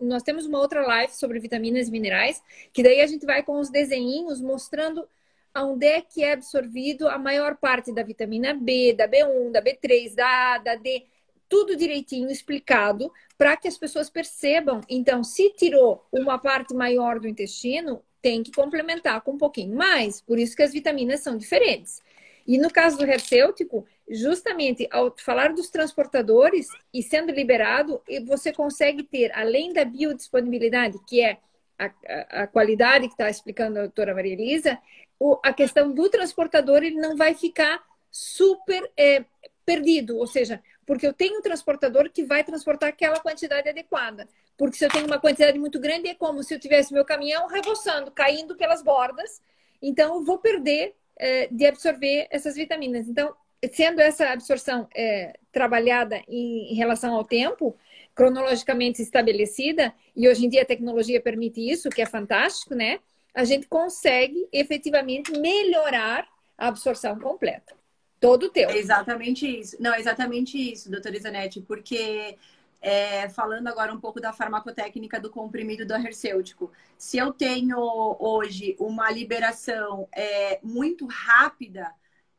Nós 0.00 0.22
temos 0.22 0.46
uma 0.46 0.60
outra 0.60 0.82
live 0.86 1.12
sobre 1.12 1.40
vitaminas 1.40 1.88
e 1.88 1.90
minerais, 1.90 2.40
que 2.72 2.82
daí 2.82 3.00
a 3.00 3.06
gente 3.06 3.26
vai 3.26 3.42
com 3.42 3.58
os 3.58 3.68
desenhinhos 3.68 4.40
mostrando 4.40 5.08
onde 5.56 5.86
é 5.86 6.00
que 6.00 6.22
é 6.22 6.32
absorvido 6.32 7.08
a 7.08 7.18
maior 7.18 7.56
parte 7.56 7.92
da 7.92 8.02
vitamina 8.02 8.54
B, 8.54 8.92
da 8.92 9.08
B1, 9.08 9.50
da 9.50 9.62
B3, 9.62 10.14
da 10.14 10.54
A, 10.54 10.58
da 10.58 10.74
D, 10.76 11.04
tudo 11.48 11.76
direitinho 11.76 12.30
explicado 12.30 13.12
para 13.36 13.56
que 13.56 13.66
as 13.66 13.76
pessoas 13.76 14.08
percebam. 14.08 14.80
Então, 14.88 15.24
se 15.24 15.50
tirou 15.50 16.06
uma 16.12 16.38
parte 16.38 16.72
maior 16.74 17.18
do 17.18 17.26
intestino, 17.26 18.02
tem 18.22 18.42
que 18.42 18.52
complementar 18.52 19.20
com 19.22 19.32
um 19.32 19.38
pouquinho 19.38 19.76
mais. 19.76 20.20
Por 20.20 20.38
isso 20.38 20.54
que 20.54 20.62
as 20.62 20.72
vitaminas 20.72 21.20
são 21.20 21.36
diferentes. 21.36 22.00
E 22.46 22.58
no 22.58 22.70
caso 22.70 22.98
do 22.98 23.04
hercêutico, 23.04 23.86
justamente 24.08 24.88
ao 24.90 25.14
falar 25.18 25.52
dos 25.52 25.70
transportadores 25.70 26.68
e 26.92 27.02
sendo 27.02 27.32
liberado, 27.32 28.02
você 28.26 28.52
consegue 28.52 29.02
ter, 29.02 29.30
além 29.34 29.72
da 29.72 29.84
biodisponibilidade, 29.84 30.98
que 31.06 31.20
é 31.20 31.38
a, 31.78 32.42
a, 32.42 32.46
qualidade 32.46 33.06
que 33.06 33.14
está 33.14 33.30
explicando 33.30 33.78
a 33.78 33.82
doutora 33.82 34.14
Maria 34.14 34.32
Elisa, 34.32 34.78
o, 35.20 35.38
a 35.44 35.52
questão 35.52 35.92
do 35.92 36.08
transportador 36.08 36.78
ele 36.78 36.96
não 36.96 37.14
vai 37.14 37.34
ficar 37.34 37.84
super 38.10 38.90
é, 38.96 39.24
perdido, 39.64 40.16
ou 40.16 40.26
seja, 40.26 40.60
porque 40.86 41.06
eu 41.06 41.12
tenho 41.12 41.38
um 41.38 41.42
transportador 41.42 42.10
que 42.10 42.24
vai 42.24 42.42
transportar 42.42 42.88
aquela 42.88 43.20
quantidade 43.20 43.68
adequada. 43.68 44.26
Porque 44.56 44.76
se 44.76 44.84
eu 44.84 44.90
tenho 44.90 45.06
uma 45.06 45.20
quantidade 45.20 45.58
muito 45.58 45.78
grande, 45.78 46.08
é 46.08 46.14
como 46.14 46.42
se 46.42 46.52
eu 46.52 46.58
tivesse 46.58 46.92
meu 46.92 47.04
caminhão 47.04 47.46
reboçando, 47.46 48.10
caindo 48.10 48.56
pelas 48.56 48.82
bordas. 48.82 49.40
Então, 49.80 50.16
eu 50.16 50.24
vou 50.24 50.38
perder 50.38 50.96
é, 51.16 51.46
de 51.46 51.66
absorver 51.66 52.26
essas 52.30 52.56
vitaminas. 52.56 53.06
Então, 53.06 53.32
sendo 53.72 54.00
essa 54.00 54.30
absorção 54.30 54.88
é, 54.94 55.38
trabalhada 55.52 56.20
em, 56.26 56.72
em 56.72 56.74
relação 56.74 57.14
ao 57.14 57.24
tempo, 57.24 57.76
cronologicamente 58.14 59.00
estabelecida, 59.00 59.94
e 60.16 60.28
hoje 60.28 60.44
em 60.44 60.48
dia 60.48 60.62
a 60.62 60.66
tecnologia 60.66 61.20
permite 61.20 61.60
isso, 61.60 61.88
que 61.88 62.02
é 62.02 62.06
fantástico, 62.06 62.74
né? 62.74 62.98
A 63.34 63.44
gente 63.44 63.66
consegue 63.66 64.48
efetivamente 64.52 65.32
melhorar 65.32 66.28
a 66.56 66.68
absorção 66.68 67.18
completa. 67.18 67.74
Todo 68.18 68.44
o 68.44 68.50
tempo. 68.50 68.72
É 68.72 68.78
exatamente 68.78 69.46
isso. 69.46 69.76
Não, 69.80 69.94
é 69.94 69.98
exatamente 69.98 70.58
isso, 70.58 70.90
doutora 70.90 71.16
Isanete, 71.16 71.60
porque 71.62 72.36
é, 72.80 73.28
falando 73.30 73.68
agora 73.68 73.92
um 73.92 74.00
pouco 74.00 74.20
da 74.20 74.32
farmacotécnica 74.32 75.18
do 75.18 75.30
comprimido 75.30 75.86
do 75.86 75.94
hercêutico. 75.94 76.70
Se 76.98 77.18
eu 77.18 77.32
tenho 77.32 77.78
hoje 78.18 78.76
uma 78.78 79.10
liberação 79.10 80.08
é, 80.12 80.60
muito 80.62 81.06
rápida, 81.06 81.92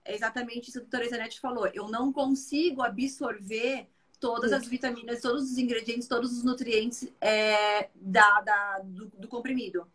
é 0.05 0.15
exatamente 0.15 0.69
isso 0.69 0.73
que 0.73 0.77
a 0.79 0.81
doutora 0.81 1.05
Isanete 1.05 1.39
falou. 1.39 1.67
Eu 1.73 1.87
não 1.89 2.11
consigo 2.11 2.81
absorver 2.81 3.87
todas 4.19 4.53
as 4.53 4.67
vitaminas, 4.67 5.21
todos 5.21 5.51
os 5.51 5.57
ingredientes, 5.57 6.07
todos 6.07 6.31
os 6.37 6.43
nutrientes 6.43 7.11
é, 7.19 7.89
da, 7.95 8.41
da 8.41 8.79
do, 8.83 9.07
do 9.17 9.27
comprimido. 9.27 9.87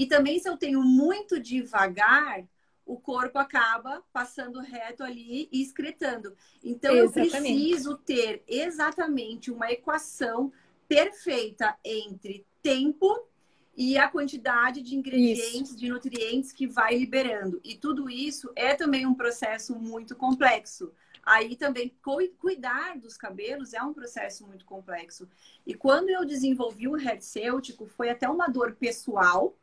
E 0.00 0.06
também, 0.06 0.38
se 0.38 0.48
eu 0.48 0.56
tenho 0.56 0.80
muito 0.80 1.38
devagar, 1.38 2.42
o 2.86 2.98
corpo 2.98 3.38
acaba 3.38 4.02
passando 4.10 4.58
reto 4.58 5.04
ali 5.04 5.46
e 5.52 5.60
excretando. 5.60 6.34
Então, 6.64 6.90
exatamente. 6.96 7.34
eu 7.34 7.42
preciso 7.42 7.98
ter 7.98 8.42
exatamente 8.48 9.50
uma 9.50 9.70
equação 9.70 10.50
perfeita 10.88 11.76
entre 11.84 12.46
tempo 12.62 13.28
e 13.76 13.98
a 13.98 14.08
quantidade 14.08 14.80
de 14.80 14.96
ingredientes, 14.96 15.72
isso. 15.72 15.76
de 15.76 15.90
nutrientes 15.90 16.50
que 16.50 16.66
vai 16.66 16.96
liberando. 16.96 17.60
E 17.62 17.76
tudo 17.76 18.08
isso 18.08 18.50
é 18.56 18.74
também 18.74 19.04
um 19.04 19.12
processo 19.12 19.78
muito 19.78 20.16
complexo. 20.16 20.94
Aí 21.22 21.56
também 21.56 21.94
cuidar 22.38 22.96
dos 22.98 23.18
cabelos 23.18 23.74
é 23.74 23.82
um 23.82 23.92
processo 23.92 24.46
muito 24.46 24.64
complexo. 24.64 25.28
E 25.66 25.74
quando 25.74 26.08
eu 26.08 26.24
desenvolvi 26.24 26.88
o 26.88 26.96
hercêutico, 26.96 27.86
foi 27.86 28.08
até 28.08 28.26
uma 28.26 28.48
dor 28.48 28.76
pessoal, 28.76 29.54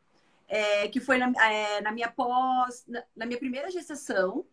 é, 0.48 0.88
que 0.88 0.98
foi 0.98 1.18
na, 1.18 1.30
é, 1.44 1.80
na 1.82 1.92
minha 1.92 2.10
pós, 2.10 2.84
na, 2.88 3.04
na, 3.14 3.26
minha 3.26 3.38
primeira 3.38 3.70
gestação. 3.70 4.46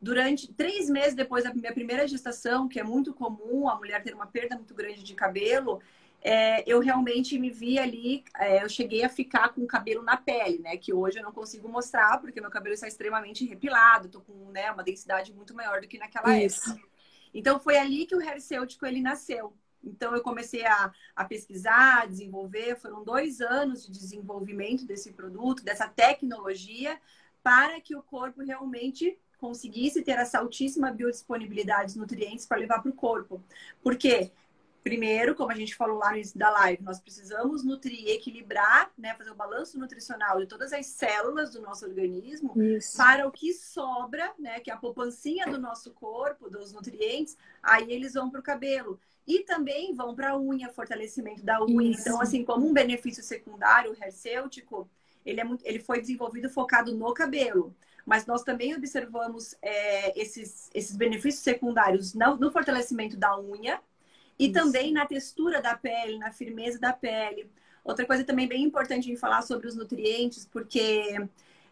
Durante 0.00 0.52
três 0.52 0.88
meses 0.90 1.14
depois 1.14 1.44
da 1.44 1.54
minha 1.54 1.72
primeira 1.72 2.06
gestação, 2.06 2.68
que 2.68 2.78
é 2.78 2.84
muito 2.84 3.14
comum 3.14 3.68
a 3.68 3.76
mulher 3.76 4.02
ter 4.02 4.14
uma 4.14 4.26
perda 4.26 4.56
muito 4.56 4.74
grande 4.74 5.02
de 5.02 5.14
cabelo, 5.14 5.80
é, 6.20 6.62
eu 6.70 6.80
realmente 6.80 7.38
me 7.38 7.50
vi 7.50 7.78
ali, 7.78 8.24
é, 8.36 8.62
eu 8.62 8.68
cheguei 8.68 9.04
a 9.04 9.08
ficar 9.08 9.50
com 9.50 9.62
o 9.62 9.66
cabelo 9.66 10.02
na 10.02 10.16
pele, 10.16 10.58
né? 10.58 10.76
Que 10.76 10.92
hoje 10.92 11.18
eu 11.18 11.22
não 11.22 11.32
consigo 11.32 11.68
mostrar, 11.68 12.20
porque 12.20 12.40
meu 12.40 12.50
cabelo 12.50 12.74
está 12.74 12.88
extremamente 12.88 13.44
repilado, 13.44 14.08
tô 14.08 14.20
com 14.20 14.50
né, 14.50 14.70
uma 14.70 14.82
densidade 14.82 15.32
muito 15.32 15.54
maior 15.54 15.80
do 15.80 15.88
que 15.88 15.98
naquela 15.98 16.36
Isso. 16.36 16.70
época. 16.70 16.88
Então 17.32 17.60
foi 17.60 17.76
ali 17.76 18.06
que 18.06 18.16
o 18.16 18.22
hercêutico 18.22 18.84
ele 18.84 19.00
nasceu. 19.00 19.52
Então, 19.82 20.14
eu 20.14 20.22
comecei 20.22 20.64
a, 20.66 20.92
a 21.14 21.24
pesquisar, 21.24 22.02
a 22.02 22.06
desenvolver. 22.06 22.76
Foram 22.76 23.04
dois 23.04 23.40
anos 23.40 23.86
de 23.86 23.92
desenvolvimento 23.92 24.84
desse 24.84 25.12
produto, 25.12 25.64
dessa 25.64 25.88
tecnologia, 25.88 27.00
para 27.42 27.80
que 27.80 27.96
o 27.96 28.02
corpo 28.02 28.42
realmente 28.42 29.18
conseguisse 29.38 30.02
ter 30.02 30.18
essa 30.18 30.38
altíssima 30.38 30.90
biodisponibilidade 30.90 31.94
de 31.94 31.98
nutrientes 31.98 32.44
para 32.44 32.58
levar 32.58 32.80
para 32.82 32.90
o 32.90 32.94
corpo. 32.94 33.42
Por 33.82 33.96
quê? 33.96 34.32
Primeiro, 34.82 35.34
como 35.34 35.50
a 35.50 35.54
gente 35.54 35.74
falou 35.74 35.98
lá 35.98 36.10
no 36.10 36.16
início 36.16 36.38
da 36.38 36.50
live, 36.50 36.82
nós 36.82 37.00
precisamos 37.00 37.62
nutrir, 37.64 38.08
equilibrar, 38.08 38.90
né, 38.96 39.14
fazer 39.14 39.30
o 39.30 39.34
balanço 39.34 39.78
nutricional 39.78 40.40
de 40.40 40.46
todas 40.46 40.72
as 40.72 40.86
células 40.86 41.50
do 41.50 41.60
nosso 41.60 41.84
organismo 41.84 42.60
Isso. 42.60 42.96
para 42.96 43.26
o 43.26 43.30
que 43.30 43.52
sobra, 43.52 44.32
né, 44.38 44.60
que 44.60 44.70
é 44.70 44.74
a 44.74 44.78
poupancinha 44.78 45.46
do 45.46 45.58
nosso 45.58 45.92
corpo, 45.92 46.48
dos 46.48 46.72
nutrientes, 46.72 47.36
aí 47.62 47.92
eles 47.92 48.14
vão 48.14 48.30
para 48.30 48.40
o 48.40 48.42
cabelo. 48.42 48.98
E 49.28 49.40
também 49.40 49.94
vão 49.94 50.14
para 50.14 50.30
a 50.30 50.38
unha, 50.38 50.70
fortalecimento 50.70 51.44
da 51.44 51.62
unha. 51.62 51.90
Isso. 51.90 52.00
Então, 52.00 52.18
assim, 52.18 52.42
como 52.42 52.66
um 52.66 52.72
benefício 52.72 53.22
secundário, 53.22 53.92
o 53.92 54.02
hercêutico, 54.02 54.88
ele, 55.24 55.38
é 55.38 55.44
muito, 55.44 55.62
ele 55.66 55.80
foi 55.80 56.00
desenvolvido 56.00 56.48
focado 56.48 56.96
no 56.96 57.12
cabelo. 57.12 57.76
Mas 58.06 58.24
nós 58.24 58.42
também 58.42 58.74
observamos 58.74 59.54
é, 59.60 60.18
esses, 60.18 60.70
esses 60.72 60.96
benefícios 60.96 61.44
secundários 61.44 62.14
no, 62.14 62.36
no 62.38 62.50
fortalecimento 62.50 63.18
da 63.18 63.38
unha 63.38 63.78
e 64.38 64.46
Isso. 64.46 64.54
também 64.54 64.94
na 64.94 65.04
textura 65.04 65.60
da 65.60 65.76
pele, 65.76 66.16
na 66.16 66.32
firmeza 66.32 66.78
da 66.78 66.94
pele. 66.94 67.50
Outra 67.84 68.06
coisa 68.06 68.24
também 68.24 68.48
bem 68.48 68.62
importante 68.62 69.12
em 69.12 69.16
falar 69.16 69.42
sobre 69.42 69.66
os 69.66 69.76
nutrientes, 69.76 70.46
porque 70.46 71.18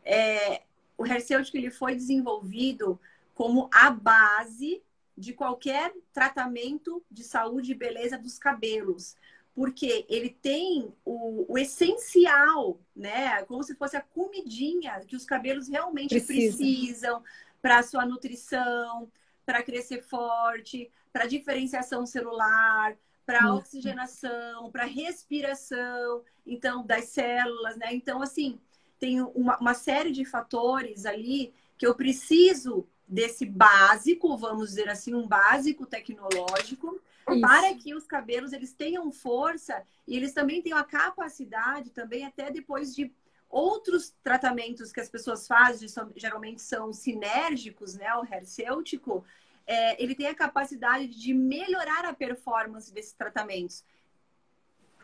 é, 0.05 0.61
o 0.99 1.07
hercêutico 1.07 1.57
ele 1.57 1.71
foi 1.71 1.95
desenvolvido 1.95 3.01
como 3.35 3.71
a 3.73 3.91
base 3.91 4.83
de 5.17 5.33
qualquer 5.33 5.93
tratamento 6.13 7.03
de 7.11 7.25
saúde 7.25 7.73
e 7.73 7.75
beleza 7.75 8.19
dos 8.19 8.39
cabelos, 8.39 9.17
porque 9.55 10.05
ele 10.09 10.29
tem 10.29 10.93
o, 11.05 11.51
o, 11.53 11.57
essencial, 11.57 12.79
né? 12.95 13.43
Como 13.45 13.63
se 13.63 13.75
fosse 13.75 13.97
a 13.97 14.03
comidinha 14.03 15.01
que 15.07 15.17
os 15.17 15.25
cabelos 15.25 15.69
realmente 15.69 16.11
Precisa. 16.11 16.57
precisam 16.57 17.23
para 17.63 17.83
sua 17.83 18.05
nutrição, 18.05 19.11
para 19.47 19.63
crescer 19.63 20.03
forte, 20.03 20.91
para 21.11 21.27
diferenciação 21.27 22.05
celular, 22.05 22.95
para 23.25 23.55
oxigenação, 23.55 24.71
para 24.71 24.85
respiração, 24.85 26.23
então 26.47 26.85
das 26.85 27.07
células, 27.07 27.77
né? 27.77 27.95
Então 27.95 28.21
assim 28.21 28.61
tem 29.01 29.21
uma, 29.21 29.59
uma 29.59 29.75
série 29.75 30.13
de 30.13 30.25
fatores 30.25 31.07
ali 31.07 31.53
que 31.79 31.87
eu 31.87 31.95
preciso 31.95 32.87
desse 33.07 33.47
básico, 33.47 34.37
vamos 34.37 34.71
dizer 34.71 34.89
assim, 34.89 35.15
um 35.15 35.27
básico 35.27 35.87
tecnológico, 35.87 37.01
Isso. 37.29 37.41
para 37.41 37.75
que 37.75 37.95
os 37.95 38.07
cabelos 38.07 38.53
eles 38.53 38.73
tenham 38.73 39.11
força 39.13 39.83
e 40.07 40.17
eles 40.17 40.33
também 40.33 40.61
tenham 40.61 40.79
a 40.79 40.85
capacidade 40.85 41.91
também 41.91 42.25
até 42.25 42.51
depois 42.51 42.95
de 42.95 43.13
outros 43.49 44.15
tratamentos 44.23 44.93
que 44.93 45.01
as 45.01 45.09
pessoas 45.09 45.47
fazem, 45.47 45.89
geralmente 46.17 46.61
são 46.61 46.93
sinérgicos, 46.93 47.95
né, 47.95 48.13
o 48.17 48.25
hercêutico, 48.25 49.25
é, 49.67 50.01
ele 50.03 50.15
tem 50.15 50.29
a 50.29 50.35
capacidade 50.35 51.09
de 51.09 51.35
melhorar 51.35 52.05
a 52.05 52.15
performance 52.15 52.93
desses 52.93 53.13
tratamentos. 53.13 53.85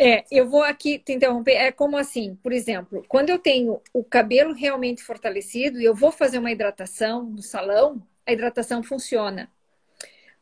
É, 0.05 0.25
eu 0.33 0.49
vou 0.49 0.65
aqui 0.65 0.99
te 0.99 1.13
interromper. 1.13 1.53
É 1.53 1.71
como 1.71 1.97
assim, 1.97 2.35
por 2.43 2.53
exemplo, 2.53 3.05
quando 3.07 3.31
eu 3.31 3.39
tenho 3.39 3.81
o 3.93 4.03
cabelo 4.03 4.53
realmente 4.53 5.01
fortalecido 5.01 5.81
e 5.81 5.85
eu 5.85 5.95
vou 5.95 6.11
fazer 6.11 6.39
uma 6.39 6.51
hidratação 6.51 7.23
no 7.23 7.41
salão, 7.41 8.03
a 8.27 8.33
hidratação 8.33 8.83
funciona. 8.83 9.49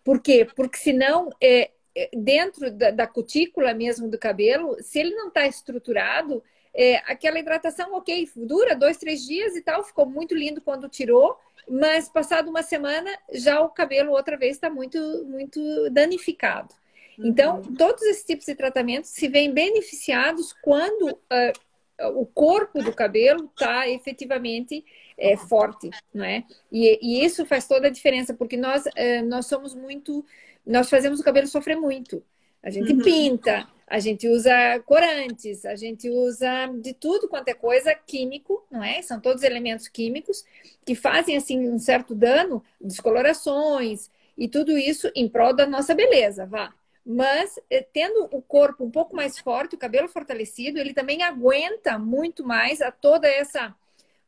Por 0.03 0.23
quê? 0.23 0.49
Porque 0.57 0.79
senão 0.79 1.29
é, 1.43 1.71
dentro 2.17 2.71
da, 2.71 2.91
da, 2.91 3.07
cutícula 3.07 3.75
mesmo 3.75 4.09
do 4.09 4.19
cabelo, 4.19 4.83
se 4.83 4.99
ele 4.99 5.15
não 5.15 5.29
está 5.29 5.47
estruturado, 5.47 6.43
é, 6.73 6.97
aquela 7.05 7.39
hidratação, 7.39 7.93
ok, 7.93 8.31
dura 8.37 8.75
dois, 8.75 8.97
três 8.97 9.27
dias 9.27 9.55
e 9.57 9.61
tal, 9.61 9.85
ficou 9.85 10.07
muito 10.07 10.35
lindo 10.35 10.63
quando 10.63 10.89
tirou, 10.89 11.37
mas 11.69 12.09
passado 12.09 12.49
uma 12.49 12.63
semana 12.63 13.11
já 13.31 13.61
o 13.61 13.69
cabelo 13.69 14.13
outra 14.13 14.39
vez 14.39 14.57
está 14.57 14.71
muito, 14.71 14.99
muito 15.27 15.91
danificado. 15.91 16.75
Então, 17.23 17.63
todos 17.63 18.03
esses 18.03 18.25
tipos 18.25 18.47
de 18.47 18.55
tratamentos 18.55 19.11
se 19.11 19.29
veem 19.29 19.53
beneficiados 19.53 20.55
quando 20.63 21.13
uh, 21.13 22.19
o 22.19 22.27
corpo 22.27 22.83
do 22.83 22.95
cabelo 22.95 23.45
está 23.45 23.89
efetivamente 23.89 24.85
é, 25.19 25.37
forte, 25.37 25.91
não 26.15 26.25
é? 26.25 26.45
E, 26.73 26.99
e, 27.03 27.25
isso 27.25 27.45
faz 27.45 27.69
toda 27.69 27.89
a 27.89 27.91
diferença, 27.91 28.33
porque 28.33 28.57
nós, 28.57 28.87
uh, 28.87 29.27
nós 29.27 29.47
somos 29.47 29.75
muito, 29.75 30.25
nós 30.67 30.89
fazemos 30.89 31.21
o 31.21 31.25
cabelo 31.25 31.47
sofrer 31.47 31.77
muito. 31.77 32.23
A 32.63 32.71
gente 32.71 32.93
uhum. 32.93 33.03
pinta, 33.03 33.69
a 33.87 33.99
gente 33.99 34.29
usa 34.29 34.53
corantes, 34.87 35.65
a 35.65 35.75
gente 35.75 36.09
usa 36.09 36.69
de 36.81 36.95
tudo 36.95 37.29
quanto 37.29 37.49
é 37.49 37.55
coisa 37.55 37.95
químico, 37.95 38.65
não 38.71 38.85
é? 38.85 39.03
São 39.03 39.21
todos 39.21 39.43
elementos 39.43 39.89
químicos 39.89 40.45
que 40.85 40.95
fazem 40.95 41.37
assim 41.37 41.69
um 41.69 41.79
certo 41.79 42.15
dano, 42.15 42.63
descolorações 42.81 44.09
e 44.39 44.49
tudo 44.49 44.77
isso 44.79 45.11
em 45.15 45.29
prol 45.29 45.55
da 45.55 45.67
nossa 45.67 45.95
beleza, 45.95 46.47
vá. 46.47 46.73
Mas 47.05 47.59
eh, 47.71 47.87
tendo 47.93 48.29
o 48.31 48.43
corpo 48.43 48.85
um 48.85 48.91
pouco 48.91 49.17
mais 49.17 49.39
forte, 49.39 49.75
o 49.75 49.79
cabelo 49.79 50.09
fortalecido, 50.09 50.79
ele 50.79 50.93
também 50.93 51.23
aguenta 51.23 51.99
muito 51.99 52.47
mais 52.47 52.81
a 52.81 52.91
toda 52.91 53.27
essa 53.27 53.75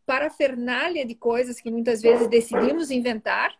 parafernália 0.06 1.04
de 1.04 1.14
coisas 1.14 1.60
que 1.60 1.70
muitas 1.70 2.02
vezes 2.02 2.28
decidimos 2.28 2.90
inventar 2.90 3.56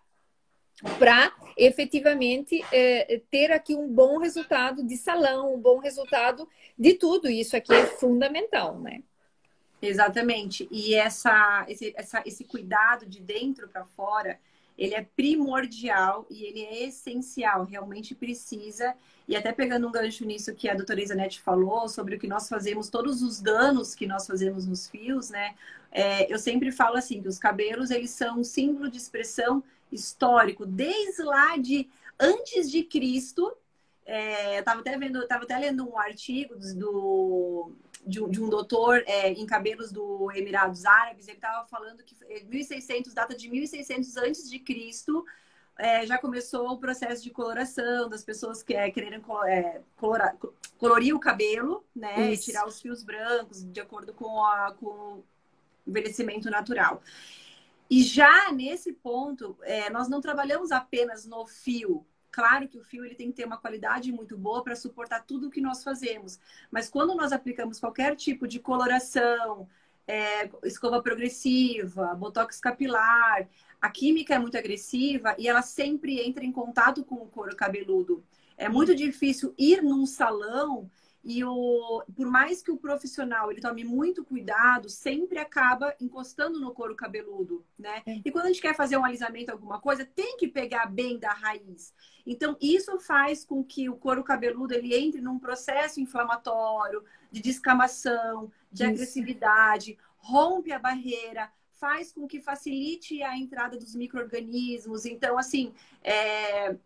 para 0.98 1.32
efetivamente 1.56 2.64
é, 2.72 3.20
ter 3.30 3.52
aqui 3.52 3.74
um 3.74 3.86
bom 3.86 4.18
resultado 4.18 4.82
de 4.82 4.96
salão, 4.96 5.54
um 5.54 5.60
bom 5.60 5.78
resultado 5.78 6.48
de 6.78 6.94
tudo. 6.94 7.28
Isso 7.28 7.56
aqui 7.56 7.72
é 7.72 7.86
fundamental, 7.86 8.78
né? 8.80 9.02
Exatamente. 9.80 10.68
E 10.70 10.94
essa, 10.94 11.64
esse, 11.68 11.92
essa, 11.96 12.22
esse 12.24 12.44
cuidado 12.44 13.06
de 13.06 13.20
dentro 13.20 13.68
para 13.68 13.84
fora, 13.84 14.38
ele 14.76 14.94
é 14.94 15.02
primordial 15.02 16.26
e 16.30 16.44
ele 16.44 16.62
é 16.62 16.84
essencial, 16.88 17.64
realmente 17.64 18.14
precisa. 18.14 18.94
E 19.28 19.36
até 19.36 19.52
pegando 19.52 19.86
um 19.86 19.92
gancho 19.92 20.24
nisso 20.24 20.54
que 20.54 20.68
a 20.68 20.74
doutora 20.74 21.02
Isanete 21.02 21.40
falou, 21.40 21.88
sobre 21.88 22.16
o 22.16 22.18
que 22.18 22.26
nós 22.26 22.48
fazemos, 22.48 22.88
todos 22.88 23.22
os 23.22 23.40
danos 23.40 23.94
que 23.94 24.06
nós 24.06 24.26
fazemos 24.26 24.66
nos 24.66 24.88
fios, 24.88 25.30
né? 25.30 25.54
É, 25.90 26.32
eu 26.32 26.38
sempre 26.38 26.72
falo 26.72 26.96
assim, 26.96 27.20
que 27.20 27.28
os 27.28 27.38
cabelos, 27.38 27.90
eles 27.90 28.10
são 28.10 28.40
um 28.40 28.44
símbolo 28.44 28.90
de 28.90 28.96
expressão 28.96 29.62
histórico, 29.90 30.64
desde 30.64 31.22
lá 31.22 31.56
de 31.56 31.88
antes 32.18 32.70
de 32.70 32.82
Cristo. 32.82 33.54
É, 34.06 34.56
eu 34.56 34.60
estava 34.60 34.80
até 34.80 34.96
vendo, 34.98 35.22
estava 35.22 35.44
até 35.44 35.58
lendo 35.58 35.88
um 35.88 35.98
artigo 35.98 36.54
do, 36.74 37.70
de, 38.06 38.22
um, 38.22 38.28
de 38.28 38.42
um 38.42 38.48
doutor 38.48 39.02
é, 39.06 39.30
em 39.30 39.46
cabelos 39.46 39.92
do 39.92 40.30
Emirados 40.32 40.84
Árabes. 40.84 41.28
Ele 41.28 41.36
estava 41.36 41.66
falando 41.66 42.02
que 42.02 42.16
1600 42.44 43.14
data 43.14 43.34
de 43.34 43.48
1600 43.48 44.16
antes 44.16 44.50
de 44.50 44.58
Cristo 44.58 45.24
é, 45.78 46.06
já 46.06 46.18
começou 46.18 46.70
o 46.70 46.78
processo 46.78 47.22
de 47.22 47.30
coloração 47.30 48.08
das 48.08 48.22
pessoas 48.22 48.62
que 48.62 48.74
é, 48.74 48.90
querendo 48.90 49.24
é, 49.46 49.80
colorar, 49.96 50.36
colorir 50.78 51.14
o 51.14 51.20
cabelo, 51.20 51.84
né, 51.94 52.32
Isso. 52.32 52.42
e 52.42 52.52
tirar 52.52 52.66
os 52.66 52.80
fios 52.80 53.02
brancos 53.02 53.64
de 53.64 53.80
acordo 53.80 54.12
com, 54.12 54.44
a, 54.44 54.72
com 54.78 54.86
o 54.86 55.24
envelhecimento 55.86 56.50
natural. 56.50 57.02
E 57.90 58.02
já 58.02 58.50
nesse 58.52 58.92
ponto, 58.92 59.56
é, 59.62 59.90
nós 59.90 60.08
não 60.08 60.20
trabalhamos 60.20 60.72
apenas 60.72 61.26
no 61.26 61.46
fio. 61.46 62.06
Claro 62.32 62.66
que 62.66 62.78
o 62.78 62.82
fio 62.82 63.04
ele 63.04 63.14
tem 63.14 63.28
que 63.28 63.36
ter 63.36 63.44
uma 63.44 63.58
qualidade 63.58 64.10
muito 64.10 64.38
boa 64.38 64.64
para 64.64 64.74
suportar 64.74 65.22
tudo 65.24 65.48
o 65.48 65.50
que 65.50 65.60
nós 65.60 65.84
fazemos. 65.84 66.40
Mas 66.70 66.88
quando 66.88 67.14
nós 67.14 67.30
aplicamos 67.30 67.78
qualquer 67.78 68.16
tipo 68.16 68.48
de 68.48 68.58
coloração, 68.58 69.68
é, 70.08 70.50
escova 70.64 71.02
progressiva, 71.02 72.14
botox 72.14 72.58
capilar, 72.58 73.46
a 73.80 73.90
química 73.90 74.34
é 74.34 74.38
muito 74.38 74.56
agressiva 74.56 75.36
e 75.38 75.46
ela 75.46 75.60
sempre 75.60 76.20
entra 76.20 76.42
em 76.42 76.50
contato 76.50 77.04
com 77.04 77.16
o 77.16 77.28
couro 77.28 77.54
cabeludo. 77.54 78.24
É 78.56 78.68
muito 78.68 78.94
difícil 78.94 79.54
ir 79.58 79.82
num 79.82 80.06
salão 80.06 80.90
e 81.24 81.44
o, 81.44 82.02
por 82.16 82.26
mais 82.26 82.62
que 82.62 82.70
o 82.70 82.76
profissional 82.76 83.50
ele 83.50 83.60
tome 83.60 83.84
muito 83.84 84.24
cuidado, 84.24 84.88
sempre 84.88 85.38
acaba 85.38 85.94
encostando 86.00 86.58
no 86.58 86.72
couro 86.72 86.96
cabeludo, 86.96 87.64
né? 87.78 88.02
É. 88.04 88.20
E 88.24 88.30
quando 88.30 88.46
a 88.46 88.48
gente 88.48 88.60
quer 88.60 88.74
fazer 88.74 88.96
um 88.96 89.04
alisamento, 89.04 89.52
alguma 89.52 89.80
coisa, 89.80 90.04
tem 90.04 90.36
que 90.36 90.48
pegar 90.48 90.86
bem 90.86 91.18
da 91.18 91.32
raiz. 91.32 91.94
Então, 92.26 92.56
isso 92.60 92.98
faz 92.98 93.44
com 93.44 93.62
que 93.62 93.88
o 93.88 93.96
couro 93.96 94.24
cabeludo 94.24 94.74
ele 94.74 94.94
entre 94.94 95.20
num 95.20 95.38
processo 95.38 96.00
inflamatório, 96.00 97.04
de 97.30 97.40
descamação, 97.40 98.50
de 98.70 98.82
isso. 98.82 98.92
agressividade, 98.92 99.98
rompe 100.16 100.72
a 100.72 100.78
barreira, 100.78 101.50
faz 101.82 102.12
com 102.12 102.26
que 102.26 102.40
facilite 102.40 103.22
a 103.22 103.36
entrada 103.36 103.76
dos 103.76 103.94
micro-organismos. 103.94 105.04
Então, 105.04 105.38
assim, 105.38 105.72
é, 106.02 106.66
é, 106.66 106.76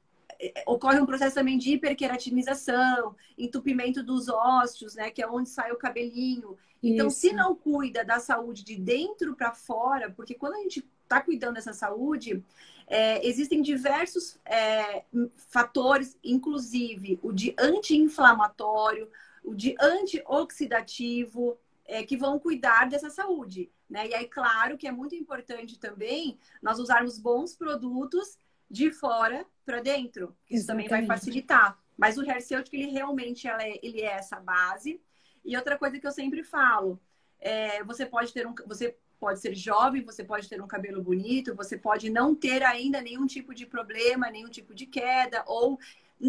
ocorre 0.66 1.00
um 1.00 1.06
processo 1.06 1.34
também 1.34 1.58
de 1.58 1.72
hiperqueratinização, 1.72 3.14
entupimento 3.36 4.02
dos 4.02 4.28
ósseos, 4.28 4.94
né, 4.94 5.10
que 5.10 5.22
é 5.22 5.28
onde 5.28 5.48
sai 5.48 5.72
o 5.72 5.76
cabelinho. 5.76 6.56
Então, 6.82 7.08
Isso. 7.08 7.20
se 7.20 7.32
não 7.32 7.54
cuida 7.54 8.04
da 8.04 8.20
saúde 8.20 8.62
de 8.62 8.76
dentro 8.76 9.34
para 9.34 9.52
fora, 9.52 10.10
porque 10.10 10.34
quando 10.34 10.54
a 10.54 10.62
gente 10.62 10.86
está 11.02 11.20
cuidando 11.20 11.54
dessa 11.54 11.72
saúde, 11.72 12.42
é, 12.86 13.26
existem 13.26 13.62
diversos 13.62 14.38
é, 14.44 15.04
fatores, 15.48 16.16
inclusive 16.22 17.18
o 17.22 17.32
de 17.32 17.54
anti-inflamatório, 17.58 19.08
o 19.42 19.54
de 19.54 19.74
antioxidativo, 19.80 21.58
é, 21.86 22.02
que 22.02 22.16
vão 22.16 22.38
cuidar 22.38 22.88
dessa 22.88 23.10
saúde. 23.10 23.70
Né? 23.88 24.08
E 24.08 24.14
aí, 24.14 24.26
claro 24.26 24.76
que 24.76 24.86
é 24.86 24.92
muito 24.92 25.14
importante 25.14 25.78
também 25.78 26.36
nós 26.60 26.78
usarmos 26.78 27.18
bons 27.18 27.54
produtos 27.56 28.38
de 28.70 28.90
fora 28.90 29.46
para 29.64 29.80
dentro. 29.80 30.36
Isso 30.50 30.64
Exatamente. 30.64 30.88
também 30.88 31.06
vai 31.06 31.16
facilitar. 31.16 31.78
Mas 31.96 32.18
o 32.18 32.22
hair 32.22 32.44
ele 32.72 32.86
realmente 32.86 33.48
ela 33.48 33.62
é, 33.62 33.78
ele 33.82 34.02
é 34.02 34.12
essa 34.12 34.38
base. 34.38 35.00
E 35.44 35.56
outra 35.56 35.78
coisa 35.78 35.98
que 35.98 36.06
eu 36.06 36.12
sempre 36.12 36.42
falo, 36.42 37.00
é, 37.40 37.82
você 37.84 38.04
pode 38.04 38.32
ter 38.32 38.46
um, 38.46 38.54
você 38.66 38.96
pode 39.18 39.40
ser 39.40 39.54
jovem, 39.54 40.04
você 40.04 40.22
pode 40.22 40.48
ter 40.48 40.60
um 40.60 40.66
cabelo 40.66 41.02
bonito, 41.02 41.54
você 41.54 41.78
pode 41.78 42.10
não 42.10 42.34
ter 42.34 42.62
ainda 42.62 43.00
nenhum 43.00 43.26
tipo 43.26 43.54
de 43.54 43.64
problema, 43.64 44.30
nenhum 44.30 44.50
tipo 44.50 44.74
de 44.74 44.86
queda, 44.86 45.42
ou 45.46 45.78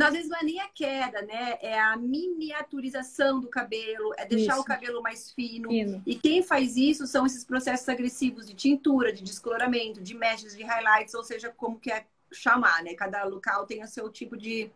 às 0.02 0.13
vezes 0.13 0.30
não 0.30 0.38
é 0.38 0.43
nem 0.43 0.60
a 0.60 0.67
queda, 0.67 1.21
né? 1.21 1.58
É 1.62 1.80
a 1.80 1.95
miniaturização 1.95 3.39
do 3.39 3.47
cabelo, 3.47 4.13
é 4.17 4.26
deixar 4.26 4.54
isso. 4.54 4.62
o 4.62 4.65
cabelo 4.65 5.02
mais 5.02 5.32
fino. 5.32 5.69
fino. 5.69 6.02
E 6.06 6.15
quem 6.15 6.43
faz 6.43 6.76
isso 6.76 7.08
são 7.08 7.26
esses 7.26 7.43
processos 7.43 7.88
agressivos 7.88 8.45
de 8.45 8.54
tintura, 8.54 9.13
de 9.13 9.23
descoloramento, 9.23 10.02
de 10.02 10.13
meshes, 10.13 10.56
de 10.56 10.63
highlights, 10.63 11.13
ou 11.13 11.23
seja, 11.23 11.50
como 11.50 11.80
que 11.80 11.91
é 11.91 12.06
chamar, 12.32 12.84
né? 12.84 12.94
Cada 12.94 13.24
local 13.24 13.66
tem 13.66 13.84
o 13.84 13.88
seu 13.88 14.10
tipo 14.10 14.38
de, 14.38 14.70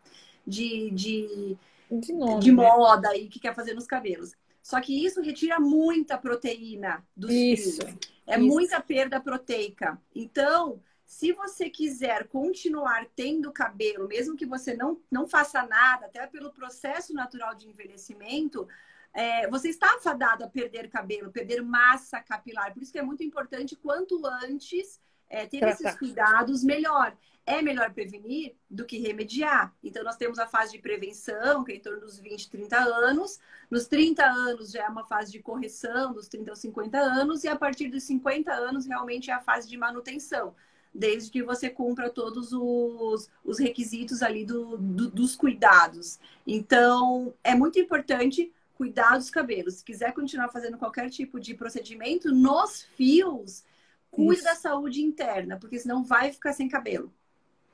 de, 0.46 0.90
de, 0.92 1.58
de, 1.92 2.14
nome, 2.14 2.40
de 2.40 2.52
né? 2.52 2.64
moda 2.64 3.10
né? 3.10 3.18
e 3.18 3.28
que 3.28 3.40
quer 3.40 3.56
fazer 3.56 3.74
nos 3.74 3.86
cabelos. 3.86 4.34
Só 4.62 4.80
que 4.80 5.06
isso 5.06 5.22
retira 5.22 5.60
muita 5.60 6.18
proteína 6.18 7.06
dos 7.16 7.32
isso, 7.32 7.82
fios. 7.82 7.98
É 8.28 8.38
isso. 8.38 8.48
muita 8.48 8.80
perda 8.80 9.20
proteica. 9.20 10.00
Então, 10.14 10.80
se 11.06 11.34
você 11.34 11.70
quiser 11.70 12.28
continuar 12.28 13.06
tendo 13.16 13.52
cabelo, 13.52 14.08
mesmo 14.08 14.38
que 14.38 14.46
você 14.46 14.76
não, 14.76 15.02
não 15.12 15.28
faça 15.28 15.64
nada, 15.64 16.06
até 16.06 16.26
pelo 16.28 16.54
processo 16.54 17.14
natural 17.14 17.56
de 17.56 17.68
envelhecimento, 17.68 18.68
é, 19.14 19.48
você 19.50 19.70
está 19.70 19.96
afadado 19.96 20.44
a 20.44 20.48
perder 20.48 20.90
cabelo, 20.90 21.32
perder 21.32 21.62
massa 21.62 22.22
capilar. 22.22 22.74
Por 22.74 22.82
isso 22.82 22.92
que 22.92 23.00
é 23.00 23.04
muito 23.04 23.24
importante, 23.24 23.76
quanto 23.76 24.26
antes, 24.26 25.02
é, 25.30 25.46
ter 25.46 25.64
esses 25.64 25.96
cuidados, 25.96 26.64
melhor 26.64 27.16
é 27.46 27.62
melhor 27.62 27.92
prevenir 27.94 28.56
do 28.70 28.86
que 28.86 29.00
remediar. 29.00 29.74
Então, 29.84 30.04
nós 30.04 30.16
temos 30.16 30.40
a 30.40 30.48
fase 30.48 30.74
de 30.74 30.80
prevenção, 30.80 31.64
que 31.64 31.72
é 31.72 31.76
em 31.76 31.80
torno 31.80 32.02
dos 32.02 32.20
20, 32.20 32.50
30 32.50 32.78
anos. 32.78 33.40
Nos 33.70 33.88
30 33.88 34.24
anos 34.24 34.72
já 34.72 34.86
é 34.86 34.88
uma 34.88 35.06
fase 35.06 35.32
de 35.32 35.40
correção, 35.40 36.14
dos 36.14 36.28
30 36.28 36.52
aos 36.52 36.60
50 36.60 36.98
anos. 36.98 37.44
E 37.44 37.48
a 37.48 37.56
partir 37.56 37.90
dos 37.90 38.04
50 38.04 38.52
anos, 38.52 38.86
realmente 38.86 39.32
é 39.32 39.34
a 39.34 39.42
fase 39.42 39.68
de 39.68 39.78
manutenção. 39.78 40.56
Desde 40.94 41.32
que 41.32 41.42
você 41.42 41.70
cumpra 41.70 42.10
todos 42.10 42.52
os, 42.52 43.30
os 43.44 43.60
requisitos 43.60 44.22
ali 44.22 44.46
do, 44.46 44.78
do, 44.78 45.10
dos 45.10 45.36
cuidados. 45.36 46.20
Então, 46.46 47.34
é 47.44 47.56
muito 47.56 47.80
importante 47.80 48.52
cuidar 48.76 49.18
dos 49.18 49.30
cabelos. 49.30 49.76
Se 49.76 49.86
quiser 49.86 50.14
continuar 50.14 50.50
fazendo 50.50 50.78
qualquer 50.78 51.10
tipo 51.10 51.40
de 51.40 51.54
procedimento 51.54 52.34
nos 52.34 52.84
fios, 52.96 53.64
cuide 54.12 54.42
Isso. 54.42 54.44
da 54.44 54.56
saúde 54.56 55.02
interna, 55.02 55.58
porque 55.58 55.80
senão 55.80 56.04
vai 56.04 56.32
ficar 56.32 56.52
sem 56.54 56.68
cabelo. 56.68 57.12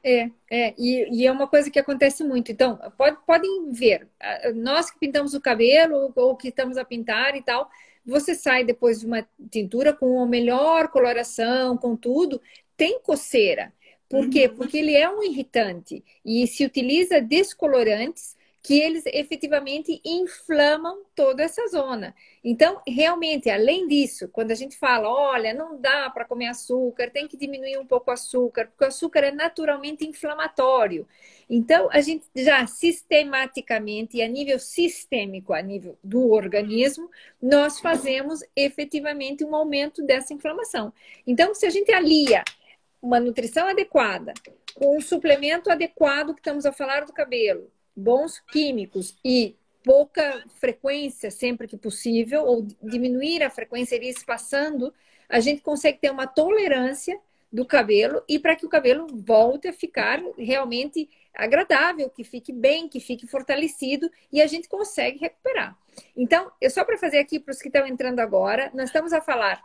É, 0.03 0.29
é 0.49 0.73
e, 0.77 1.21
e, 1.21 1.27
é 1.27 1.31
uma 1.31 1.47
coisa 1.47 1.69
que 1.69 1.79
acontece 1.79 2.23
muito. 2.23 2.51
Então, 2.51 2.77
pode, 2.97 3.17
podem 3.25 3.71
ver, 3.71 4.07
nós 4.55 4.89
que 4.89 4.99
pintamos 4.99 5.33
o 5.33 5.41
cabelo 5.41 6.13
ou 6.15 6.35
que 6.35 6.49
estamos 6.49 6.77
a 6.77 6.85
pintar 6.85 7.35
e 7.35 7.41
tal, 7.41 7.69
você 8.05 8.33
sai 8.33 8.63
depois 8.63 9.01
de 9.01 9.05
uma 9.05 9.27
tintura 9.51 9.91
com 9.91 10.21
a 10.21 10.25
melhor 10.25 10.87
coloração, 10.89 11.75
com 11.75 11.95
tudo, 11.95 12.41
tem 12.77 13.01
coceira. 13.01 13.73
Por 14.09 14.29
quê? 14.29 14.47
Uhum. 14.47 14.55
Porque 14.55 14.77
ele 14.77 14.95
é 14.95 15.09
um 15.09 15.21
irritante 15.21 16.01
e 16.23 16.47
se 16.47 16.63
utiliza 16.63 17.19
descolorantes 17.19 18.36
que 18.67 18.81
eles 18.81 19.05
efetivamente 19.05 20.01
inflamam 20.03 21.05
toda 21.15 21.41
essa 21.41 21.65
zona. 21.69 22.13
Então, 22.43 22.81
realmente, 22.85 23.49
além 23.49 23.87
disso, 23.87 24.27
quando 24.27 24.51
a 24.51 24.55
gente 24.55 24.75
fala, 24.75 25.07
olha, 25.07 25.53
não 25.53 25.79
dá 25.79 26.09
para 26.09 26.25
comer 26.25 26.47
açúcar, 26.47 27.09
tem 27.09 27.29
que 27.29 27.37
diminuir 27.37 27.77
um 27.77 27.85
pouco 27.85 28.09
o 28.09 28.13
açúcar, 28.13 28.67
porque 28.67 28.83
o 28.83 28.87
açúcar 28.87 29.21
é 29.21 29.31
naturalmente 29.31 30.05
inflamatório. 30.05 31.07
Então, 31.49 31.87
a 31.93 32.01
gente 32.01 32.25
já 32.35 32.67
sistematicamente, 32.67 34.21
a 34.21 34.27
nível 34.27 34.59
sistêmico, 34.59 35.53
a 35.53 35.61
nível 35.61 35.97
do 36.03 36.29
organismo, 36.33 37.09
nós 37.41 37.79
fazemos 37.79 38.41
efetivamente 38.53 39.45
um 39.45 39.55
aumento 39.55 40.03
dessa 40.03 40.33
inflamação. 40.33 40.91
Então, 41.25 41.55
se 41.55 41.65
a 41.65 41.69
gente 41.69 41.89
alia 41.93 42.43
uma 43.01 43.17
nutrição 43.17 43.65
adequada, 43.65 44.33
com 44.75 44.97
um 44.97 44.99
suplemento 44.99 45.71
adequado 45.71 46.33
que 46.33 46.41
estamos 46.41 46.65
a 46.65 46.73
falar 46.73 47.05
do 47.05 47.13
cabelo, 47.13 47.71
bons 47.97 48.39
químicos 48.51 49.17
e 49.25 49.55
pouca 49.83 50.43
frequência 50.59 51.31
sempre 51.31 51.67
que 51.67 51.77
possível, 51.77 52.43
ou 52.43 52.67
diminuir 52.83 53.41
a 53.41 53.49
frequência 53.49 53.95
e 53.95 54.05
ir 54.05 54.09
espaçando, 54.09 54.93
a 55.27 55.39
gente 55.39 55.61
consegue 55.61 55.97
ter 55.97 56.11
uma 56.11 56.27
tolerância 56.27 57.19
do 57.51 57.65
cabelo 57.65 58.21
e 58.27 58.37
para 58.37 58.55
que 58.55 58.65
o 58.65 58.69
cabelo 58.69 59.07
volte 59.07 59.67
a 59.67 59.73
ficar 59.73 60.21
realmente 60.37 61.09
agradável, 61.33 62.09
que 62.09 62.23
fique 62.23 62.51
bem, 62.51 62.89
que 62.89 62.99
fique 62.99 63.25
fortalecido 63.25 64.11
e 64.31 64.41
a 64.41 64.47
gente 64.47 64.67
consegue 64.67 65.19
recuperar. 65.19 65.77
Então, 66.15 66.51
eu 66.59 66.69
só 66.69 66.83
para 66.83 66.97
fazer 66.97 67.19
aqui 67.19 67.39
para 67.39 67.51
os 67.51 67.59
que 67.59 67.69
estão 67.69 67.87
entrando 67.87 68.19
agora, 68.19 68.69
nós 68.73 68.89
estamos 68.89 69.13
a 69.13 69.21
falar 69.21 69.61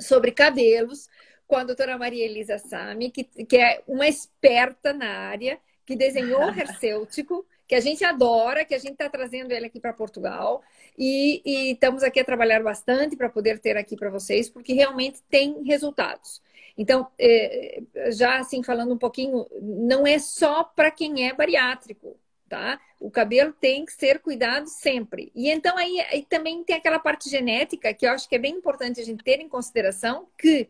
sobre 0.00 0.32
cabelos 0.32 1.08
com 1.46 1.56
a 1.56 1.64
doutora 1.64 1.98
Maria 1.98 2.24
Elisa 2.24 2.58
Sami, 2.58 3.10
que, 3.10 3.24
que 3.24 3.56
é 3.56 3.82
uma 3.86 4.06
esperta 4.06 4.92
na 4.92 5.08
área 5.28 5.58
que 5.88 5.96
desenhou 5.96 6.42
o 6.42 6.50
Hercêutico, 6.50 7.46
que 7.66 7.74
a 7.74 7.80
gente 7.80 8.04
adora, 8.04 8.62
que 8.62 8.74
a 8.74 8.78
gente 8.78 8.92
está 8.92 9.08
trazendo 9.08 9.52
ele 9.52 9.64
aqui 9.64 9.80
para 9.80 9.90
Portugal. 9.90 10.62
E, 10.98 11.40
e, 11.42 11.72
estamos 11.72 12.02
aqui 12.02 12.20
a 12.20 12.24
trabalhar 12.24 12.62
bastante 12.62 13.16
para 13.16 13.30
poder 13.30 13.58
ter 13.58 13.74
aqui 13.74 13.96
para 13.96 14.10
vocês, 14.10 14.50
porque 14.50 14.74
realmente 14.74 15.22
tem 15.30 15.62
resultados. 15.62 16.42
Então, 16.76 17.08
é, 17.18 17.80
já 18.10 18.38
assim, 18.38 18.62
falando 18.62 18.92
um 18.92 18.98
pouquinho, 18.98 19.46
não 19.62 20.06
é 20.06 20.18
só 20.18 20.62
para 20.62 20.90
quem 20.90 21.26
é 21.26 21.32
bariátrico, 21.32 22.18
tá? 22.50 22.78
O 23.00 23.10
cabelo 23.10 23.54
tem 23.54 23.86
que 23.86 23.92
ser 23.94 24.18
cuidado 24.18 24.68
sempre. 24.68 25.32
E 25.34 25.48
então 25.48 25.78
aí, 25.78 26.00
aí 26.10 26.22
também 26.22 26.62
tem 26.64 26.76
aquela 26.76 26.98
parte 26.98 27.30
genética 27.30 27.94
que 27.94 28.06
eu 28.06 28.10
acho 28.10 28.28
que 28.28 28.34
é 28.34 28.38
bem 28.38 28.56
importante 28.56 29.00
a 29.00 29.04
gente 29.04 29.24
ter 29.24 29.40
em 29.40 29.48
consideração 29.48 30.28
que 30.36 30.68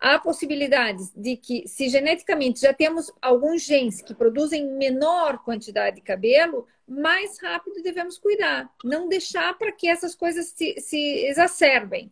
há 0.00 0.18
possibilidades 0.18 1.12
de 1.14 1.36
que, 1.36 1.66
se 1.66 1.88
geneticamente 1.88 2.60
já 2.60 2.72
temos 2.72 3.12
alguns 3.20 3.62
genes 3.62 4.00
que 4.00 4.14
produzem 4.14 4.66
menor 4.66 5.38
quantidade 5.42 5.96
de 5.96 6.02
cabelo, 6.02 6.66
mais 6.86 7.38
rápido 7.40 7.82
devemos 7.82 8.18
cuidar, 8.18 8.72
não 8.84 9.08
deixar 9.08 9.56
para 9.58 9.72
que 9.72 9.88
essas 9.88 10.14
coisas 10.14 10.46
se, 10.46 10.80
se 10.80 11.26
exacerbem. 11.26 12.10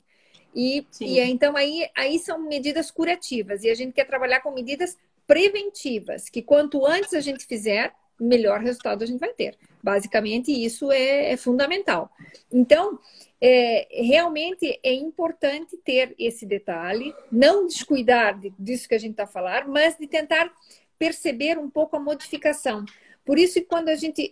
E, 0.54 0.86
e 1.00 1.20
então 1.20 1.56
aí, 1.56 1.88
aí 1.94 2.18
são 2.18 2.38
medidas 2.38 2.90
curativas, 2.90 3.62
e 3.62 3.70
a 3.70 3.74
gente 3.74 3.92
quer 3.92 4.06
trabalhar 4.06 4.40
com 4.40 4.50
medidas 4.50 4.96
preventivas, 5.26 6.28
que 6.28 6.42
quanto 6.42 6.86
antes 6.86 7.12
a 7.12 7.20
gente 7.20 7.46
fizer, 7.46 7.92
melhor 8.20 8.60
resultado 8.60 9.02
a 9.02 9.06
gente 9.06 9.20
vai 9.20 9.32
ter. 9.32 9.56
Basicamente, 9.82 10.50
isso 10.50 10.90
é, 10.90 11.32
é 11.32 11.36
fundamental. 11.36 12.10
Então, 12.52 12.98
é, 13.40 13.86
realmente 13.90 14.78
é 14.82 14.92
importante 14.92 15.76
ter 15.78 16.14
esse 16.18 16.46
detalhe, 16.46 17.14
não 17.30 17.66
descuidar 17.66 18.38
disso 18.58 18.88
que 18.88 18.94
a 18.94 18.98
gente 18.98 19.12
está 19.12 19.26
falar, 19.26 19.68
mas 19.68 19.96
de 19.98 20.06
tentar 20.06 20.52
perceber 20.98 21.58
um 21.58 21.68
pouco 21.68 21.96
a 21.96 22.00
modificação. 22.00 22.84
Por 23.24 23.38
isso, 23.38 23.62
quando 23.64 23.88
a 23.88 23.94
gente. 23.94 24.30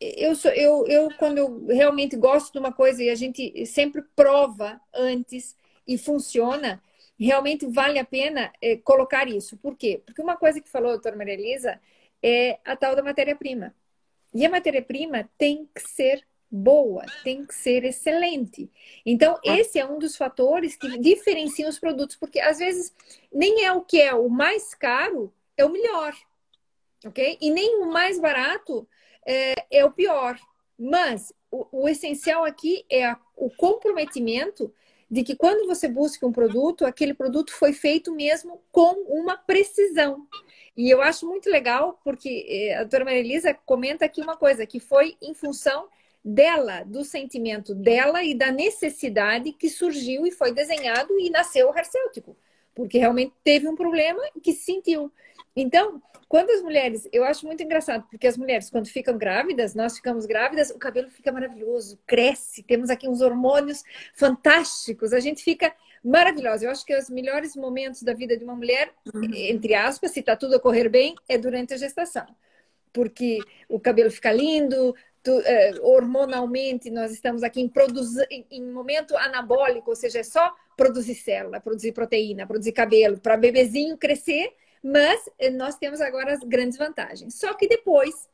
Eu, 0.00 0.34
sou, 0.34 0.50
eu, 0.50 0.86
eu, 0.86 1.08
quando 1.18 1.38
eu 1.38 1.66
realmente 1.66 2.16
gosto 2.16 2.52
de 2.52 2.58
uma 2.58 2.72
coisa 2.72 3.02
e 3.02 3.08
a 3.08 3.14
gente 3.14 3.64
sempre 3.64 4.02
prova 4.14 4.78
antes 4.92 5.56
e 5.86 5.96
funciona, 5.96 6.82
realmente 7.18 7.64
vale 7.66 7.98
a 7.98 8.04
pena 8.04 8.52
é, 8.60 8.76
colocar 8.76 9.28
isso. 9.28 9.56
Por 9.56 9.76
quê? 9.76 10.02
Porque 10.04 10.20
uma 10.20 10.36
coisa 10.36 10.60
que 10.60 10.68
falou 10.68 10.90
a 10.90 10.94
doutora 10.94 11.16
Maria 11.16 11.34
Elisa 11.34 11.80
é 12.26 12.58
a 12.64 12.74
tal 12.74 12.96
da 12.96 13.02
matéria-prima. 13.02 13.74
E 14.32 14.46
a 14.46 14.50
matéria-prima 14.50 15.28
tem 15.36 15.68
que 15.74 15.82
ser 15.82 16.26
boa, 16.50 17.04
tem 17.22 17.44
que 17.44 17.54
ser 17.54 17.84
excelente. 17.84 18.70
Então, 19.04 19.38
esse 19.44 19.78
é 19.78 19.84
um 19.84 19.98
dos 19.98 20.16
fatores 20.16 20.74
que 20.74 20.98
diferenciam 20.98 21.68
os 21.68 21.78
produtos, 21.78 22.16
porque 22.16 22.40
às 22.40 22.58
vezes 22.58 22.94
nem 23.30 23.64
é 23.64 23.72
o 23.72 23.82
que 23.82 24.00
é 24.00 24.14
o 24.14 24.30
mais 24.30 24.74
caro, 24.74 25.30
é 25.54 25.64
o 25.66 25.70
melhor, 25.70 26.14
ok? 27.04 27.36
E 27.40 27.50
nem 27.50 27.82
o 27.82 27.86
mais 27.86 28.18
barato 28.18 28.88
é, 29.26 29.54
é 29.70 29.84
o 29.84 29.92
pior. 29.92 30.38
Mas 30.78 31.32
o, 31.50 31.66
o 31.84 31.88
essencial 31.88 32.44
aqui 32.44 32.86
é 32.88 33.04
a, 33.04 33.20
o 33.36 33.50
comprometimento 33.50 34.72
de 35.10 35.22
que 35.22 35.36
quando 35.36 35.66
você 35.66 35.86
busca 35.86 36.26
um 36.26 36.32
produto, 36.32 36.86
aquele 36.86 37.14
produto 37.14 37.52
foi 37.52 37.72
feito 37.72 38.12
mesmo 38.12 38.62
com 38.72 39.04
uma 39.08 39.36
precisão. 39.36 40.26
E 40.76 40.90
eu 40.90 41.00
acho 41.00 41.26
muito 41.26 41.48
legal, 41.48 42.00
porque 42.02 42.46
eh, 42.48 42.74
a 42.74 42.80
doutora 42.80 43.04
Maria 43.04 43.20
Elisa 43.20 43.54
comenta 43.64 44.04
aqui 44.04 44.20
uma 44.20 44.36
coisa, 44.36 44.66
que 44.66 44.80
foi 44.80 45.16
em 45.22 45.32
função 45.32 45.88
dela, 46.24 46.82
do 46.84 47.04
sentimento 47.04 47.74
dela 47.74 48.24
e 48.24 48.34
da 48.34 48.50
necessidade 48.50 49.52
que 49.52 49.68
surgiu 49.68 50.26
e 50.26 50.32
foi 50.32 50.52
desenhado 50.52 51.18
e 51.20 51.30
nasceu 51.30 51.68
o 51.68 51.76
Hercêutico, 51.76 52.36
porque 52.74 52.98
realmente 52.98 53.34
teve 53.44 53.68
um 53.68 53.76
problema 53.76 54.22
que 54.42 54.52
sentiu. 54.52 55.12
Então, 55.54 56.02
quando 56.28 56.50
as 56.50 56.62
mulheres, 56.62 57.08
eu 57.12 57.22
acho 57.24 57.46
muito 57.46 57.62
engraçado, 57.62 58.04
porque 58.10 58.26
as 58.26 58.36
mulheres, 58.36 58.70
quando 58.70 58.88
ficam 58.88 59.16
grávidas, 59.16 59.74
nós 59.74 59.94
ficamos 59.96 60.26
grávidas, 60.26 60.70
o 60.70 60.78
cabelo 60.78 61.08
fica 61.10 61.30
maravilhoso, 61.30 61.96
cresce, 62.06 62.62
temos 62.62 62.90
aqui 62.90 63.08
uns 63.08 63.20
hormônios 63.20 63.84
fantásticos, 64.14 65.12
a 65.12 65.20
gente 65.20 65.44
fica 65.44 65.72
maravilhosa. 66.04 66.66
Eu 66.66 66.70
acho 66.70 66.84
que 66.84 66.96
os 66.96 67.08
melhores 67.08 67.56
momentos 67.56 68.02
da 68.02 68.12
vida 68.12 68.36
de 68.36 68.44
uma 68.44 68.54
mulher, 68.54 68.92
entre 69.34 69.74
aspas, 69.74 70.10
se 70.10 70.20
está 70.20 70.36
tudo 70.36 70.56
a 70.56 70.60
correr 70.60 70.88
bem, 70.88 71.14
é 71.28 71.38
durante 71.38 71.72
a 71.72 71.76
gestação. 71.78 72.26
Porque 72.92 73.38
o 73.68 73.80
cabelo 73.80 74.10
fica 74.10 74.30
lindo, 74.30 74.94
tu, 75.22 75.32
é, 75.44 75.72
hormonalmente 75.80 76.90
nós 76.90 77.10
estamos 77.10 77.42
aqui 77.42 77.60
em, 77.60 77.68
produzir, 77.68 78.26
em 78.30 78.62
momento 78.70 79.16
anabólico, 79.16 79.90
ou 79.90 79.96
seja, 79.96 80.20
é 80.20 80.22
só 80.22 80.54
produzir 80.76 81.14
célula, 81.14 81.60
produzir 81.60 81.92
proteína, 81.92 82.46
produzir 82.46 82.72
cabelo, 82.72 83.18
para 83.18 83.36
bebezinho 83.36 83.96
crescer, 83.96 84.52
mas 84.82 85.28
eh, 85.38 85.50
nós 85.50 85.76
temos 85.76 86.00
agora 86.00 86.34
as 86.34 86.40
grandes 86.40 86.76
vantagens. 86.76 87.34
Só 87.38 87.54
que 87.54 87.66
depois 87.66 88.28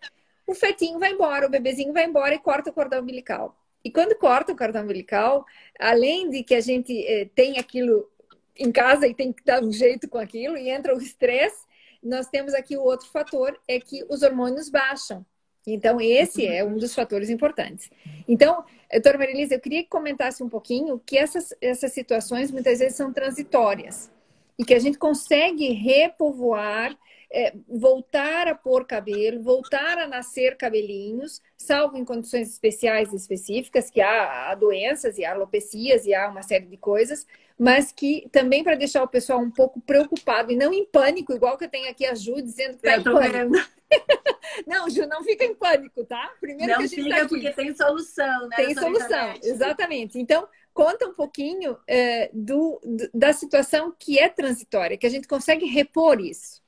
o 0.47 0.55
fetinho 0.55 0.99
vai 0.99 1.13
embora, 1.13 1.47
o 1.47 1.51
bebezinho 1.51 1.93
vai 1.93 2.05
embora 2.05 2.35
e 2.35 2.39
corta 2.41 2.71
o 2.71 2.73
cordão 2.73 3.01
umbilical. 3.01 3.57
E 3.85 3.90
quando 3.90 4.16
corta 4.16 4.53
o 4.53 4.57
cordão 4.57 4.85
umbilical, 4.85 5.45
além 5.79 6.29
de 6.31 6.43
que 6.43 6.55
a 6.55 6.61
gente 6.61 6.93
eh, 7.07 7.29
tem 7.35 7.59
aquilo 7.59 8.09
em 8.57 8.71
casa 8.71 9.07
e 9.07 9.14
tem 9.14 9.33
que 9.33 9.43
dar 9.43 9.62
um 9.62 9.73
jeito 9.73 10.09
com 10.09 10.19
aquilo, 10.19 10.57
e 10.57 10.69
entra 10.69 10.95
o 10.95 11.01
estresse, 11.01 11.64
nós 12.03 12.29
temos 12.29 12.55
aqui 12.55 12.77
o 12.77 12.83
outro 12.83 13.07
fator, 13.09 13.59
é 13.66 13.81
que 13.81 14.05
os 14.09 14.23
hormônios 14.23 14.69
baixam. 14.69 15.25
Então, 15.66 16.01
esse 16.01 16.47
é 16.47 16.64
um 16.64 16.77
dos 16.77 16.95
fatores 16.95 17.29
importantes. 17.29 17.90
Então, 18.27 18.64
doutora 18.90 19.19
Marilisa, 19.19 19.55
eu 19.55 19.61
queria 19.61 19.83
que 19.83 19.88
comentasse 19.88 20.43
um 20.43 20.49
pouquinho 20.49 20.99
que 21.05 21.19
essas, 21.19 21.55
essas 21.61 21.93
situações 21.93 22.51
muitas 22.51 22.79
vezes 22.79 22.97
são 22.97 23.12
transitórias 23.12 24.11
e 24.59 24.64
que 24.64 24.75
a 24.75 24.79
gente 24.79 24.99
consegue 24.99 25.73
repovoar, 25.73 26.97
é, 27.33 27.53
voltar 27.69 28.49
a 28.49 28.55
pôr 28.55 28.85
cabelo, 28.85 29.43
voltar 29.43 29.99
a 29.99 30.07
nascer 30.07 30.57
cabelinhos, 30.57 31.40
salvo 31.57 31.97
em 31.97 32.05
condições 32.05 32.49
especiais 32.49 33.12
e 33.12 33.16
específicas, 33.16 33.90
que 33.90 34.01
há, 34.01 34.51
há 34.51 34.55
doenças 34.55 35.16
e 35.16 35.25
há 35.25 35.33
alopecias 35.33 36.07
e 36.07 36.14
há 36.14 36.29
uma 36.29 36.43
série 36.43 36.66
de 36.66 36.77
coisas, 36.77 37.27
mas 37.57 37.93
que 37.93 38.29
também 38.33 38.64
para 38.64 38.75
deixar 38.75 39.03
o 39.03 39.09
pessoal 39.09 39.38
um 39.38 39.51
pouco 39.51 39.81
preocupado 39.81 40.51
e 40.51 40.57
não 40.57 40.73
em 40.73 40.85
pânico, 40.85 41.33
igual 41.33 41.57
que 41.57 41.64
eu 41.64 41.69
tenho 41.69 41.88
aqui 41.88 42.05
a 42.05 42.14
Ju 42.14 42.43
dizendo 42.43 42.79
que 42.79 42.88
está 42.88 42.97
em 42.97 43.03
pânico. 43.03 43.71
não, 44.66 44.88
Ju, 44.88 45.07
não 45.07 45.23
fica 45.23 45.45
em 45.45 45.55
pânico, 45.55 46.05
tá? 46.05 46.33
Primeiro 46.40 46.73
não 46.73 46.79
que 46.79 46.85
a 46.85 46.87
gente 46.87 46.97
tá 46.97 47.05
fica 47.05 47.16
tá 47.16 47.23
aqui. 47.23 47.29
porque 47.29 47.51
tem 47.53 47.75
solução, 47.75 48.49
né? 48.49 48.57
Tem 48.57 48.75
solução, 48.75 49.35
exatamente. 49.43 50.19
Então, 50.19 50.49
conta 50.73 51.07
um 51.07 51.14
pouquinho 51.14 51.77
é, 51.87 52.31
do, 52.33 52.81
da 53.12 53.33
situação 53.33 53.95
que 53.97 54.19
é 54.19 54.29
transitória, 54.29 54.97
que 54.97 55.07
a 55.07 55.11
gente 55.11 55.29
consegue 55.29 55.66
repor 55.66 56.21
isso. 56.21 56.61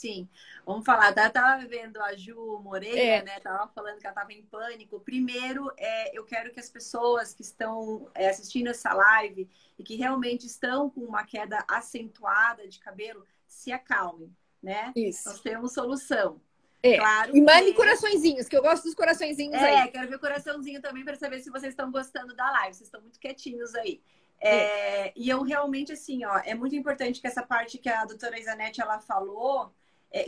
Sim, 0.00 0.26
vamos 0.64 0.86
falar. 0.86 1.14
Eu 1.14 1.30
tava 1.30 1.66
vendo 1.66 2.00
a 2.00 2.16
Ju 2.16 2.58
Moreira, 2.64 2.98
é. 2.98 3.22
né? 3.22 3.38
Tava 3.38 3.70
falando 3.74 3.98
que 3.98 4.06
ela 4.06 4.14
tava 4.14 4.32
em 4.32 4.40
pânico. 4.40 4.98
Primeiro, 4.98 5.70
é, 5.76 6.18
eu 6.18 6.24
quero 6.24 6.50
que 6.50 6.58
as 6.58 6.70
pessoas 6.70 7.34
que 7.34 7.42
estão 7.42 8.10
é, 8.14 8.30
assistindo 8.30 8.68
essa 8.68 8.94
live 8.94 9.46
e 9.78 9.82
que 9.84 9.96
realmente 9.96 10.46
estão 10.46 10.88
com 10.88 11.02
uma 11.02 11.22
queda 11.24 11.62
acentuada 11.68 12.66
de 12.66 12.78
cabelo 12.78 13.26
se 13.46 13.72
acalmem, 13.72 14.34
né? 14.62 14.90
Isso. 14.96 15.28
Nós 15.28 15.40
temos 15.40 15.74
solução. 15.74 16.40
É. 16.82 16.96
Claro 16.96 17.36
e 17.36 17.42
mande 17.42 17.66
que... 17.66 17.74
coraçõezinhos, 17.74 18.48
que 18.48 18.56
eu 18.56 18.62
gosto 18.62 18.84
dos 18.84 18.94
coraçõezinhos 18.94 19.60
é, 19.60 19.66
aí. 19.66 19.86
É, 19.86 19.88
quero 19.88 20.08
ver 20.08 20.18
coraçãozinho 20.18 20.80
também 20.80 21.04
para 21.04 21.16
saber 21.16 21.40
se 21.40 21.50
vocês 21.50 21.74
estão 21.74 21.90
gostando 21.90 22.34
da 22.34 22.50
live. 22.52 22.74
Vocês 22.74 22.86
estão 22.86 23.02
muito 23.02 23.20
quietinhos 23.20 23.74
aí. 23.74 24.00
É, 24.40 25.08
é. 25.08 25.12
E 25.14 25.28
eu 25.28 25.42
realmente, 25.42 25.92
assim, 25.92 26.24
ó, 26.24 26.38
é 26.38 26.54
muito 26.54 26.74
importante 26.74 27.20
que 27.20 27.26
essa 27.26 27.42
parte 27.42 27.76
que 27.76 27.90
a 27.90 28.06
doutora 28.06 28.40
Isanete, 28.40 28.80
ela 28.80 28.98
falou, 28.98 29.74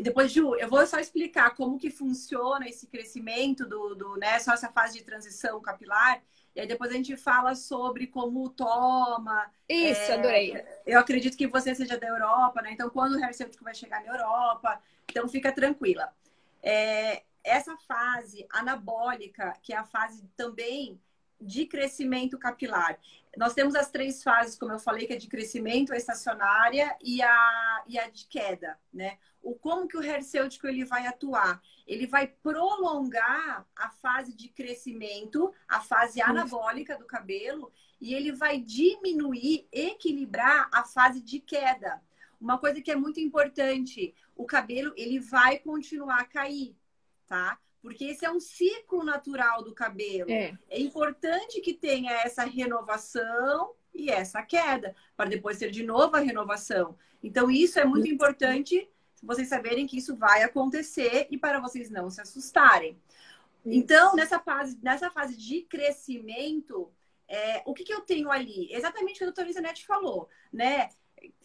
depois, 0.01 0.31
Ju, 0.31 0.55
eu 0.55 0.69
vou 0.69 0.87
só 0.87 0.99
explicar 0.99 1.55
como 1.57 1.79
que 1.79 1.91
funciona 1.91 2.69
esse 2.69 2.87
crescimento 2.87 3.67
do, 3.67 3.95
do, 3.95 4.17
né, 4.17 4.39
só 4.39 4.53
essa 4.53 4.71
fase 4.71 4.99
de 4.99 5.05
transição 5.05 5.61
capilar, 5.61 6.23
e 6.55 6.61
aí 6.61 6.67
depois 6.67 6.91
a 6.91 6.95
gente 6.95 7.17
fala 7.17 7.55
sobre 7.55 8.07
como 8.07 8.49
toma. 8.51 9.51
Isso, 9.69 10.01
é, 10.01 10.15
adorei. 10.15 10.65
Eu 10.87 11.01
acredito 11.01 11.37
que 11.37 11.47
você 11.47 11.75
seja 11.75 11.99
da 11.99 12.07
Europa, 12.07 12.61
né? 12.61 12.73
Então, 12.73 12.91
quando 12.91 13.15
o 13.15 13.25
Hercêutico 13.25 13.65
vai 13.65 13.75
chegar 13.75 14.03
na 14.05 14.13
Europa, 14.13 14.81
então 15.09 15.27
fica 15.29 15.51
tranquila. 15.51 16.13
É, 16.63 17.23
essa 17.43 17.77
fase 17.79 18.47
anabólica, 18.51 19.55
que 19.63 19.73
é 19.73 19.77
a 19.77 19.85
fase 19.85 20.23
também 20.37 21.01
de 21.41 21.67
crescimento 21.67 22.39
capilar. 22.39 22.99
Nós 23.37 23.55
temos 23.55 23.75
as 23.75 23.91
três 23.91 24.23
fases, 24.23 24.57
como 24.57 24.73
eu 24.73 24.79
falei, 24.79 25.07
que 25.07 25.15
é 25.15 25.17
de 25.17 25.29
crescimento, 25.29 25.93
a 25.93 25.97
estacionária 25.97 26.95
e 27.01 27.23
a, 27.23 27.83
e 27.89 27.99
a 27.99 28.09
de 28.09 28.27
queda, 28.27 28.79
né? 28.93 29.19
O 29.43 29.55
como 29.55 29.89
que 29.89 29.97
o 29.97 30.03
hercêutico 30.03 30.67
ele 30.67 30.85
vai 30.85 31.07
atuar? 31.07 31.61
Ele 31.87 32.07
vai 32.07 32.29
prolongar 32.29 33.67
a 33.75 33.91
fase 33.91 34.35
de 34.35 34.49
crescimento, 34.49 35.53
a 35.67 35.81
fase 35.81 36.23
anabólica 36.23 36.97
do 36.97 37.05
cabelo, 37.05 37.73
e 38.01 38.15
ele 38.15 38.33
vai 38.33 38.61
diminuir, 38.61 39.67
equilibrar 39.73 40.69
a 40.73 40.85
fase 40.85 41.21
de 41.21 41.41
queda. 41.41 42.01
Uma 42.41 42.59
coisa 42.59 42.81
que 42.81 42.91
é 42.91 42.97
muito 42.97 43.21
importante, 43.21 44.15
o 44.37 44.45
cabelo 44.45 44.93
ele 44.97 45.19
vai 45.21 45.59
continuar 45.59 46.21
a 46.21 46.25
cair, 46.25 46.77
tá? 47.27 47.59
Porque 47.81 48.05
esse 48.05 48.25
é 48.25 48.31
um 48.31 48.41
ciclo 48.41 49.05
natural 49.05 49.63
do 49.63 49.75
cabelo. 49.75 50.31
É, 50.31 50.57
é 50.71 50.81
importante 50.81 51.61
que 51.61 51.75
tenha 51.75 52.13
essa 52.13 52.45
renovação 52.45 53.75
e 53.93 54.09
essa 54.09 54.43
queda, 54.43 54.95
para 55.17 55.31
depois 55.31 55.59
ter 55.59 55.71
de 55.71 55.85
novo 55.85 56.17
a 56.17 56.21
renovação. 56.21 56.97
Então, 57.23 57.51
isso 57.51 57.79
é 57.79 57.85
muito 57.85 58.09
importante 58.09 58.89
vocês 59.23 59.49
saberem 59.49 59.87
que 59.87 59.99
isso 59.99 60.17
vai 60.17 60.43
acontecer 60.43 61.27
e 61.31 61.39
para 61.39 61.61
vocês 61.61 61.89
não 61.91 62.11
se 62.11 62.21
assustarem. 62.21 62.99
Então, 63.65 64.17
nessa 64.17 64.41
fase, 64.41 64.79
nessa 64.83 65.11
fase 65.11 65.37
de 65.37 65.63
crescimento, 65.63 66.91
é, 67.29 67.63
o 67.65 67.73
que, 67.73 67.85
que 67.85 67.95
eu 67.95 68.01
tenho 68.01 68.31
ali? 68.31 68.69
Exatamente 68.73 69.15
o 69.15 69.19
que 69.19 69.25
a 69.25 69.27
doutora 69.29 69.49
Isanete 69.49 69.87
falou, 69.87 70.29
né? 70.53 70.89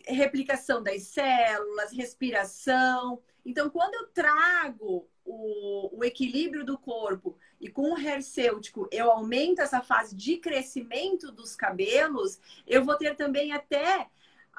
Replicação 0.06 0.82
das 0.82 1.04
células, 1.04 1.92
respiração. 1.92 3.22
Então, 3.46 3.70
quando 3.70 3.94
eu 3.94 4.08
trago 4.08 5.08
o, 5.24 6.00
o 6.00 6.04
equilíbrio 6.04 6.66
do 6.66 6.78
corpo 6.78 7.38
e 7.62 7.70
com 7.70 7.94
o 7.94 8.00
hercêutico 8.00 8.88
eu 8.92 9.12
aumento 9.12 9.62
essa 9.62 9.82
fase 9.82 10.16
de 10.16 10.38
crescimento 10.38 11.32
dos 11.32 11.56
cabelos, 11.56 12.40
eu 12.66 12.84
vou 12.84 12.96
ter 12.98 13.16
também 13.16 13.52
até 13.52 14.10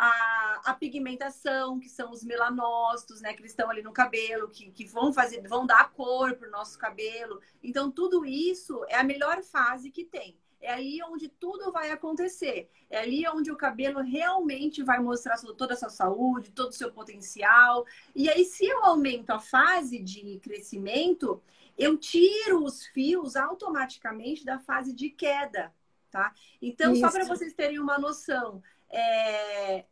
a, 0.00 0.60
a, 0.66 0.74
pigmentação, 0.74 1.80
que 1.80 1.88
são 1.88 2.12
os 2.12 2.22
melanócitos, 2.22 3.20
né, 3.20 3.34
que 3.34 3.44
estão 3.44 3.68
ali 3.68 3.82
no 3.82 3.92
cabelo, 3.92 4.48
que, 4.48 4.70
que 4.70 4.84
vão 4.84 5.12
fazer, 5.12 5.42
vão 5.48 5.66
dar 5.66 5.90
cor 5.90 6.36
para 6.36 6.46
o 6.46 6.52
nosso 6.52 6.78
cabelo. 6.78 7.40
Então, 7.60 7.90
tudo 7.90 8.24
isso 8.24 8.84
é 8.88 8.94
a 8.94 9.02
melhor 9.02 9.42
fase 9.42 9.90
que 9.90 10.04
tem. 10.04 10.38
É 10.60 10.72
aí 10.72 11.00
onde 11.02 11.28
tudo 11.28 11.72
vai 11.72 11.90
acontecer. 11.90 12.70
É 12.88 12.98
ali 12.98 13.26
onde 13.28 13.50
o 13.50 13.56
cabelo 13.56 14.00
realmente 14.00 14.84
vai 14.84 15.00
mostrar 15.00 15.36
toda 15.56 15.74
a 15.74 15.76
sua 15.76 15.90
saúde, 15.90 16.52
todo 16.52 16.70
o 16.70 16.74
seu 16.74 16.92
potencial. 16.92 17.84
E 18.14 18.30
aí, 18.30 18.44
se 18.44 18.66
eu 18.66 18.84
aumento 18.84 19.30
a 19.30 19.40
fase 19.40 19.98
de 19.98 20.38
crescimento, 20.40 21.42
eu 21.76 21.96
tiro 21.96 22.62
os 22.62 22.86
fios 22.86 23.34
automaticamente 23.34 24.44
da 24.44 24.60
fase 24.60 24.92
de 24.92 25.10
queda, 25.10 25.74
tá? 26.08 26.32
Então, 26.62 26.92
Isso. 26.92 27.00
só 27.00 27.10
para 27.10 27.24
vocês 27.24 27.52
terem 27.52 27.78
uma 27.78 27.98
noção, 27.98 28.62
é... 28.90 29.84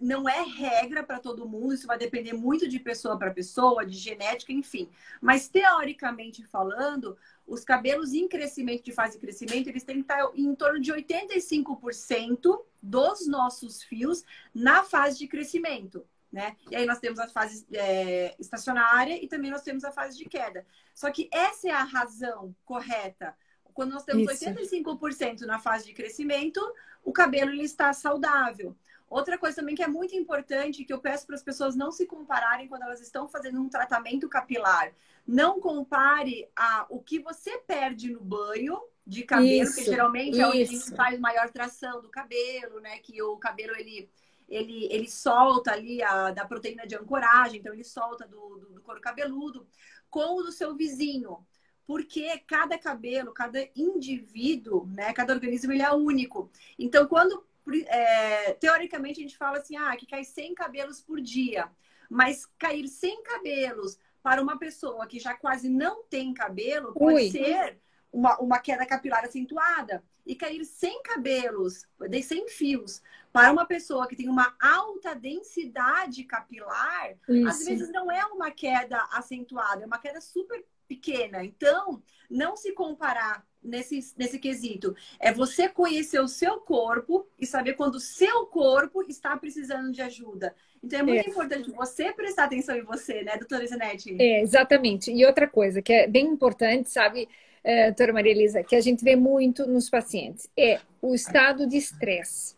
não 0.00 0.28
é 0.28 0.42
regra 0.42 1.02
para 1.02 1.18
todo 1.18 1.48
mundo, 1.48 1.74
isso 1.74 1.86
vai 1.86 1.98
depender 1.98 2.32
muito 2.32 2.68
de 2.68 2.78
pessoa 2.78 3.18
para 3.18 3.32
pessoa, 3.32 3.84
de 3.84 3.96
genética, 3.96 4.52
enfim. 4.52 4.88
Mas, 5.20 5.48
teoricamente 5.48 6.44
falando, 6.44 7.16
os 7.46 7.64
cabelos 7.64 8.12
em 8.12 8.28
crescimento, 8.28 8.84
de 8.84 8.92
fase 8.92 9.14
de 9.14 9.20
crescimento, 9.20 9.68
eles 9.68 9.84
têm 9.84 9.96
que 9.96 10.02
estar 10.02 10.30
em 10.34 10.54
torno 10.54 10.80
de 10.80 10.92
85% 10.92 12.60
dos 12.82 13.26
nossos 13.26 13.82
fios 13.82 14.24
na 14.54 14.84
fase 14.84 15.18
de 15.18 15.26
crescimento. 15.26 16.06
Né? 16.30 16.56
E 16.70 16.76
aí 16.76 16.84
nós 16.84 16.98
temos 16.98 17.18
a 17.18 17.26
fase 17.26 17.66
é, 17.72 18.36
estacionária 18.38 19.22
e 19.22 19.26
também 19.26 19.50
nós 19.50 19.62
temos 19.62 19.82
a 19.82 19.90
fase 19.90 20.16
de 20.16 20.26
queda. 20.26 20.66
Só 20.94 21.10
que 21.10 21.28
essa 21.32 21.68
é 21.68 21.72
a 21.72 21.84
razão 21.84 22.54
correta. 22.64 23.34
Quando 23.78 23.92
nós 23.92 24.02
temos 24.02 24.28
Isso. 24.32 24.44
85% 24.44 25.42
na 25.42 25.60
fase 25.60 25.86
de 25.86 25.92
crescimento, 25.92 26.60
o 27.04 27.12
cabelo 27.12 27.52
ele 27.52 27.62
está 27.62 27.92
saudável. 27.92 28.76
Outra 29.08 29.38
coisa 29.38 29.58
também 29.58 29.76
que 29.76 29.84
é 29.84 29.86
muito 29.86 30.16
importante, 30.16 30.84
que 30.84 30.92
eu 30.92 30.98
peço 30.98 31.24
para 31.24 31.36
as 31.36 31.44
pessoas 31.44 31.76
não 31.76 31.92
se 31.92 32.04
compararem 32.04 32.66
quando 32.66 32.82
elas 32.82 33.00
estão 33.00 33.28
fazendo 33.28 33.60
um 33.62 33.68
tratamento 33.68 34.28
capilar. 34.28 34.92
Não 35.24 35.60
compare 35.60 36.50
a, 36.56 36.86
o 36.90 37.00
que 37.00 37.20
você 37.20 37.56
perde 37.58 38.10
no 38.10 38.20
banho 38.20 38.82
de 39.06 39.22
cabelo, 39.22 39.62
isso, 39.62 39.76
que 39.76 39.84
geralmente 39.84 40.32
isso. 40.32 40.40
é 40.40 40.48
onde 40.48 40.62
a 40.62 40.66
gente 40.66 40.96
faz 40.96 41.20
maior 41.20 41.48
tração 41.52 42.02
do 42.02 42.08
cabelo, 42.08 42.80
né? 42.80 42.98
Que 42.98 43.22
o 43.22 43.36
cabelo 43.36 43.76
ele, 43.76 44.10
ele, 44.48 44.88
ele 44.90 45.08
solta 45.08 45.70
ali 45.70 46.02
a, 46.02 46.32
da 46.32 46.44
proteína 46.44 46.84
de 46.84 46.96
ancoragem, 46.96 47.60
então 47.60 47.72
ele 47.72 47.84
solta 47.84 48.26
do, 48.26 48.58
do, 48.58 48.70
do 48.72 48.82
couro 48.82 49.00
cabeludo, 49.00 49.68
com 50.10 50.40
o 50.40 50.42
do 50.42 50.50
seu 50.50 50.74
vizinho 50.74 51.46
porque 51.88 52.38
cada 52.46 52.76
cabelo, 52.76 53.32
cada 53.32 53.66
indivíduo, 53.74 54.86
né, 54.88 55.10
cada 55.14 55.32
organismo 55.32 55.72
ele 55.72 55.80
é 55.80 55.90
único. 55.90 56.50
Então, 56.78 57.06
quando 57.06 57.42
é, 57.86 58.52
teoricamente 58.52 59.20
a 59.20 59.22
gente 59.22 59.38
fala 59.38 59.56
assim, 59.56 59.74
ah, 59.74 59.96
que 59.96 60.06
cai 60.06 60.22
100 60.22 60.54
cabelos 60.54 61.00
por 61.00 61.18
dia, 61.18 61.66
mas 62.10 62.44
cair 62.58 62.86
100 62.86 63.22
cabelos 63.22 63.98
para 64.22 64.42
uma 64.42 64.58
pessoa 64.58 65.06
que 65.06 65.18
já 65.18 65.32
quase 65.32 65.70
não 65.70 66.04
tem 66.04 66.34
cabelo 66.34 66.92
pode 66.92 67.14
Ui. 67.14 67.30
ser 67.30 67.80
uma, 68.12 68.38
uma 68.38 68.58
queda 68.58 68.84
capilar 68.84 69.24
acentuada. 69.24 70.04
E 70.26 70.34
cair 70.34 70.62
100 70.62 71.02
cabelos, 71.02 71.86
de 71.98 72.22
100 72.22 72.48
fios, 72.48 73.02
para 73.32 73.50
uma 73.50 73.64
pessoa 73.64 74.06
que 74.06 74.14
tem 74.14 74.28
uma 74.28 74.54
alta 74.60 75.14
densidade 75.14 76.22
capilar, 76.24 77.16
Isso. 77.26 77.48
às 77.48 77.64
vezes 77.64 77.90
não 77.90 78.12
é 78.12 78.26
uma 78.26 78.50
queda 78.50 79.08
acentuada, 79.10 79.84
é 79.84 79.86
uma 79.86 79.98
queda 79.98 80.20
super 80.20 80.62
pequena. 80.88 81.44
Então, 81.44 82.02
não 82.28 82.56
se 82.56 82.72
comparar 82.72 83.46
nesse, 83.62 84.00
nesse 84.16 84.38
quesito. 84.38 84.96
É 85.20 85.32
você 85.32 85.68
conhecer 85.68 86.20
o 86.20 86.28
seu 86.28 86.60
corpo 86.60 87.28
e 87.38 87.46
saber 87.46 87.74
quando 87.74 87.96
o 87.96 88.00
seu 88.00 88.46
corpo 88.46 89.02
está 89.02 89.36
precisando 89.36 89.92
de 89.92 90.00
ajuda. 90.00 90.54
Então, 90.82 91.00
é 91.00 91.02
muito 91.02 91.26
é. 91.26 91.30
importante 91.30 91.70
você 91.70 92.12
prestar 92.12 92.44
atenção 92.44 92.76
em 92.76 92.82
você, 92.82 93.22
né, 93.22 93.36
doutora 93.36 93.66
Zenete? 93.66 94.16
É, 94.18 94.40
exatamente. 94.42 95.12
E 95.12 95.24
outra 95.26 95.46
coisa 95.46 95.82
que 95.82 95.92
é 95.92 96.06
bem 96.06 96.26
importante, 96.26 96.90
sabe, 96.90 97.28
é, 97.62 97.86
doutora 97.86 98.12
Maria 98.12 98.32
Elisa, 98.32 98.62
que 98.62 98.76
a 98.76 98.80
gente 98.80 99.04
vê 99.04 99.14
muito 99.14 99.66
nos 99.66 99.90
pacientes, 99.90 100.48
é 100.56 100.80
o 101.02 101.14
estado 101.14 101.66
de 101.66 101.76
estresse. 101.76 102.57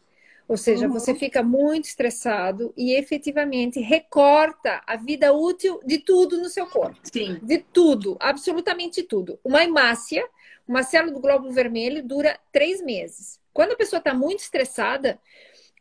Ou 0.50 0.56
seja, 0.56 0.88
uhum. 0.88 0.92
você 0.92 1.14
fica 1.14 1.44
muito 1.44 1.84
estressado 1.84 2.74
e 2.76 2.94
efetivamente 2.94 3.78
recorta 3.78 4.82
a 4.84 4.96
vida 4.96 5.32
útil 5.32 5.78
de 5.86 5.98
tudo 5.98 6.38
no 6.38 6.48
seu 6.48 6.66
corpo. 6.66 6.98
Sim. 7.04 7.38
De 7.40 7.58
tudo, 7.58 8.16
absolutamente 8.18 9.04
tudo. 9.04 9.38
Uma 9.44 9.62
hemácia, 9.62 10.28
uma 10.66 10.82
célula 10.82 11.14
do 11.14 11.20
glóbulo 11.20 11.52
vermelho, 11.52 12.02
dura 12.02 12.36
três 12.50 12.82
meses. 12.82 13.38
Quando 13.52 13.74
a 13.74 13.76
pessoa 13.76 13.98
está 13.98 14.12
muito 14.12 14.40
estressada, 14.40 15.20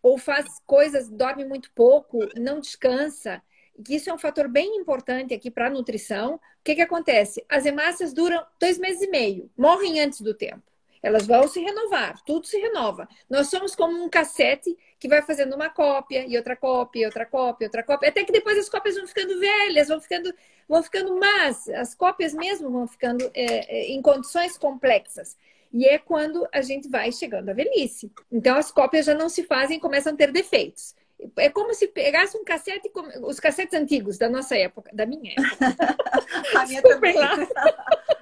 ou 0.04 0.20
faz 0.20 0.46
coisas, 0.68 1.10
dorme 1.10 1.46
muito 1.46 1.72
pouco, 1.74 2.20
não 2.38 2.60
descansa, 2.60 3.42
que 3.84 3.96
isso 3.96 4.12
é 4.12 4.14
um 4.14 4.20
fator 4.20 4.48
bem 4.48 4.78
importante 4.78 5.34
aqui 5.34 5.50
para 5.50 5.66
a 5.66 5.72
nutrição. 5.72 6.36
O 6.36 6.40
que, 6.64 6.76
que 6.76 6.82
acontece? 6.84 7.44
As 7.50 7.66
hemácias 7.66 8.14
duram 8.14 8.46
dois 8.60 8.78
meses 8.78 9.02
e 9.02 9.10
meio, 9.10 9.50
morrem 9.58 10.00
antes 10.00 10.22
do 10.22 10.36
tempo. 10.36 10.62
Elas 11.02 11.26
vão 11.26 11.48
se 11.48 11.60
renovar, 11.62 12.22
tudo 12.26 12.46
se 12.46 12.58
renova. 12.58 13.08
Nós 13.30 13.50
somos 13.50 13.76
como 13.76 14.04
um 14.04 14.10
cassete 14.10 14.78
que 15.00 15.08
vai 15.08 15.22
fazendo 15.22 15.56
uma 15.56 15.70
cópia 15.70 16.26
e 16.28 16.36
outra 16.36 16.56
cópia, 16.56 17.02
e 17.02 17.06
outra 17.06 17.26
cópia, 17.26 17.68
outra 17.68 17.84
cópia, 17.84 18.10
até 18.10 18.24
que 18.24 18.32
depois 18.32 18.58
as 18.58 18.70
cópias 18.70 18.96
vão 18.96 19.08
ficando 19.08 19.40
velhas, 19.40 19.88
vão 19.88 20.02
ficando, 20.02 20.34
vão 20.68 20.84
ficando 20.84 21.18
más, 21.18 21.70
as 21.70 21.96
cópias 21.96 22.34
mesmo 22.34 22.70
vão 22.70 22.86
ficando 22.88 23.30
é, 23.34 23.78
é 23.78 23.92
em 23.92 24.02
condições 24.02 24.58
complexas. 24.58 25.38
E 25.72 25.86
é 25.86 25.98
quando 26.00 26.48
a 26.52 26.62
gente 26.62 26.90
vai 26.90 27.12
chegando 27.12 27.50
à 27.50 27.54
velhice. 27.54 28.12
Então 28.32 28.58
as 28.58 28.72
cópias 28.72 29.06
já 29.06 29.14
não 29.14 29.30
se 29.30 29.44
fazem 29.44 29.78
e 29.78 29.80
começam 29.80 30.14
a 30.14 30.16
ter 30.16 30.32
defeitos. 30.32 30.96
É 31.38 31.50
como 31.50 31.74
se 31.74 31.88
pegasse 31.88 32.38
um 32.38 32.44
cassete, 32.44 32.92
os 33.22 33.40
cassetes 33.40 33.78
antigos 33.78 34.18
da 34.18 34.30
nossa 34.30 34.58
época, 34.58 34.90
da 34.94 35.06
minha 35.06 35.34
época. 35.34 35.76
a 36.58 36.66
minha 36.66 36.82
também. 36.82 37.16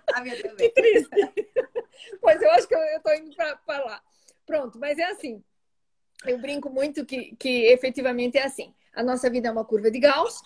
Que 0.58 0.70
triste. 0.70 1.10
Pois 2.22 2.42
eu 2.42 2.52
acho 2.52 2.68
que 2.68 2.76
eu 2.76 2.80
estou 2.80 3.14
indo 3.16 3.36
para 3.36 3.84
lá. 3.84 4.02
Pronto, 4.46 4.80
mas 4.80 4.98
é 4.98 5.06
assim. 5.06 5.44
Eu 6.26 6.40
brinco 6.40 6.70
muito 6.70 7.06
que, 7.06 7.36
que 7.36 7.66
efetivamente 7.66 8.38
é 8.38 8.44
assim. 8.44 8.74
A 8.94 9.04
nossa 9.04 9.30
vida 9.30 9.48
é 9.48 9.52
uma 9.52 9.66
curva 9.66 9.92
de 9.92 10.00
Gauss. 10.00 10.42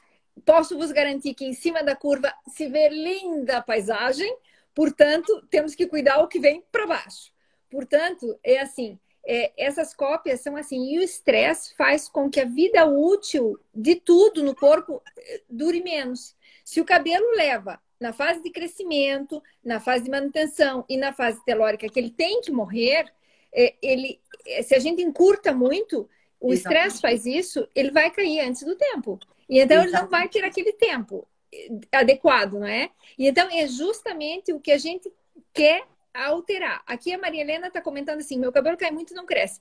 Posso 0.46 0.78
vos 0.78 0.92
garantir 0.92 1.34
que 1.34 1.46
em 1.46 1.54
cima 1.54 1.84
da 1.84 1.96
curva 1.96 2.34
se 2.48 2.68
vê 2.68 2.90
linda 2.90 3.58
a 3.58 3.62
paisagem, 3.62 4.36
portanto, 4.74 5.46
temos 5.50 5.76
que 5.76 5.88
cuidar 5.88 6.20
o 6.20 6.28
que 6.28 6.40
vem 6.40 6.64
para 6.72 6.88
baixo. 6.88 7.32
Portanto, 7.70 8.38
é 8.44 8.60
assim, 8.60 9.00
é, 9.26 9.54
essas 9.58 9.94
cópias 9.94 10.42
são 10.42 10.56
assim, 10.56 10.94
e 10.94 11.00
o 11.00 11.04
estresse 11.04 11.76
faz 11.76 12.10
com 12.10 12.30
que 12.30 12.40
a 12.40 12.46
vida 12.46 12.86
útil 12.86 13.60
de 13.74 13.96
tudo 13.96 14.44
no 14.44 14.56
corpo 14.56 15.02
eh, 15.18 15.42
dure 15.50 15.82
menos. 15.82 16.36
Se 16.66 16.82
o 16.82 16.86
cabelo 16.86 17.32
leva 17.36 17.80
na 18.02 18.12
fase 18.12 18.42
de 18.42 18.50
crescimento, 18.50 19.42
na 19.64 19.80
fase 19.80 20.06
de 20.06 20.10
manutenção 20.10 20.84
e 20.90 20.98
na 20.98 21.14
fase 21.14 21.40
telórica 21.46 21.88
que 21.88 22.00
ele 22.00 22.10
tem 22.10 22.42
que 22.42 22.52
morrer, 22.52 23.06
é, 23.54 23.76
ele, 23.80 24.20
é, 24.48 24.64
se 24.64 24.74
a 24.74 24.80
gente 24.80 25.04
encurta 25.04 25.54
muito, 25.54 26.10
o 26.40 26.52
estresse 26.52 27.00
faz 27.00 27.28
isso, 27.28 27.68
ele 27.76 27.92
vai 27.92 28.10
cair 28.10 28.40
antes 28.40 28.64
do 28.64 28.76
tempo. 28.76 29.20
E 29.48 29.60
então 29.60 29.78
Exatamente. 29.78 29.94
ele 29.94 30.02
não 30.02 30.10
vai 30.10 30.28
ter 30.28 30.44
aquele 30.44 30.74
tempo 30.74 31.28
eh, 31.54 31.70
adequado, 31.92 32.54
não 32.54 32.66
é? 32.66 32.90
E 33.20 33.28
então 33.28 33.48
é 33.52 33.68
justamente 33.68 34.52
o 34.52 34.60
que 34.60 34.72
a 34.72 34.80
gente 34.80 35.14
quer 35.54 35.84
alterar. 36.12 36.82
Aqui 36.88 37.14
a 37.14 37.20
Maria 37.20 37.42
Helena 37.42 37.68
está 37.68 37.82
comentando 37.82 38.20
assim: 38.20 38.40
meu 38.40 38.52
cabelo 38.52 38.78
cai 38.78 38.90
muito 38.90 39.12
e 39.12 39.16
não 39.16 39.28
cresce. 39.28 39.60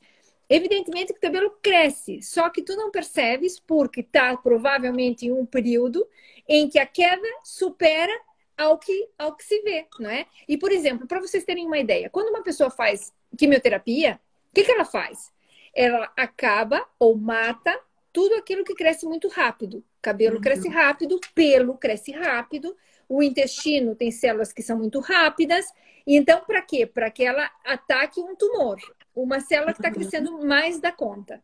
Evidentemente 0.49 1.13
que 1.13 1.19
o 1.19 1.23
cabelo 1.23 1.51
cresce, 1.63 2.23
só 2.23 2.49
que 2.49 2.63
tu 2.63 2.75
não 2.75 2.91
percebes 2.91 3.61
porque 3.61 4.01
está 4.01 4.35
provavelmente 4.37 5.27
em 5.27 5.33
um 5.33 5.45
período 5.45 6.09
em 6.49 6.69
que 6.69 6.79
a 6.79 6.87
queda 6.87 7.29
supera 7.45 8.13
ao 8.61 8.77
que, 8.77 9.09
ao 9.19 9.35
que 9.35 9.43
se 9.43 9.63
vê, 9.63 9.87
não 9.99 10.11
é? 10.11 10.27
E, 10.47 10.59
por 10.59 10.71
exemplo, 10.71 11.07
para 11.07 11.19
vocês 11.19 11.45
terem 11.45 11.67
uma 11.67 11.79
ideia, 11.79 12.11
quando 12.11 12.29
uma 12.29 12.43
pessoa 12.43 12.69
faz 12.69 13.11
quimioterapia, 13.39 14.21
o 14.51 14.55
que, 14.55 14.65
que 14.65 14.71
ela 14.71 14.85
faz? 14.85 15.33
Ela 15.75 16.13
acaba 16.15 16.87
ou 16.99 17.17
mata 17.17 17.75
tudo 18.13 18.35
aquilo 18.35 18.63
que 18.63 18.75
cresce 18.75 19.07
muito 19.07 19.29
rápido. 19.29 19.83
Cabelo 20.03 20.37
uhum. 20.37 20.43
cresce 20.43 20.69
rápido, 20.69 21.19
pelo 21.35 21.79
cresce 21.79 22.13
rápido, 22.13 22.77
o 23.09 23.23
intestino 23.23 23.95
tem 23.95 24.11
células 24.11 24.53
que 24.53 24.63
são 24.63 24.77
muito 24.77 25.01
rápidas. 25.01 25.65
E 26.07 26.15
então, 26.15 26.43
para 26.45 26.61
quê? 26.61 26.85
Para 26.85 27.11
que 27.11 27.25
ela 27.25 27.51
ataque 27.65 28.21
um 28.21 28.37
tumor, 28.37 28.77
uma 29.17 29.41
célula 29.41 29.73
que 29.73 29.79
está 29.79 29.91
crescendo 29.91 30.45
mais 30.47 30.79
da 30.79 30.93
conta. 30.93 31.43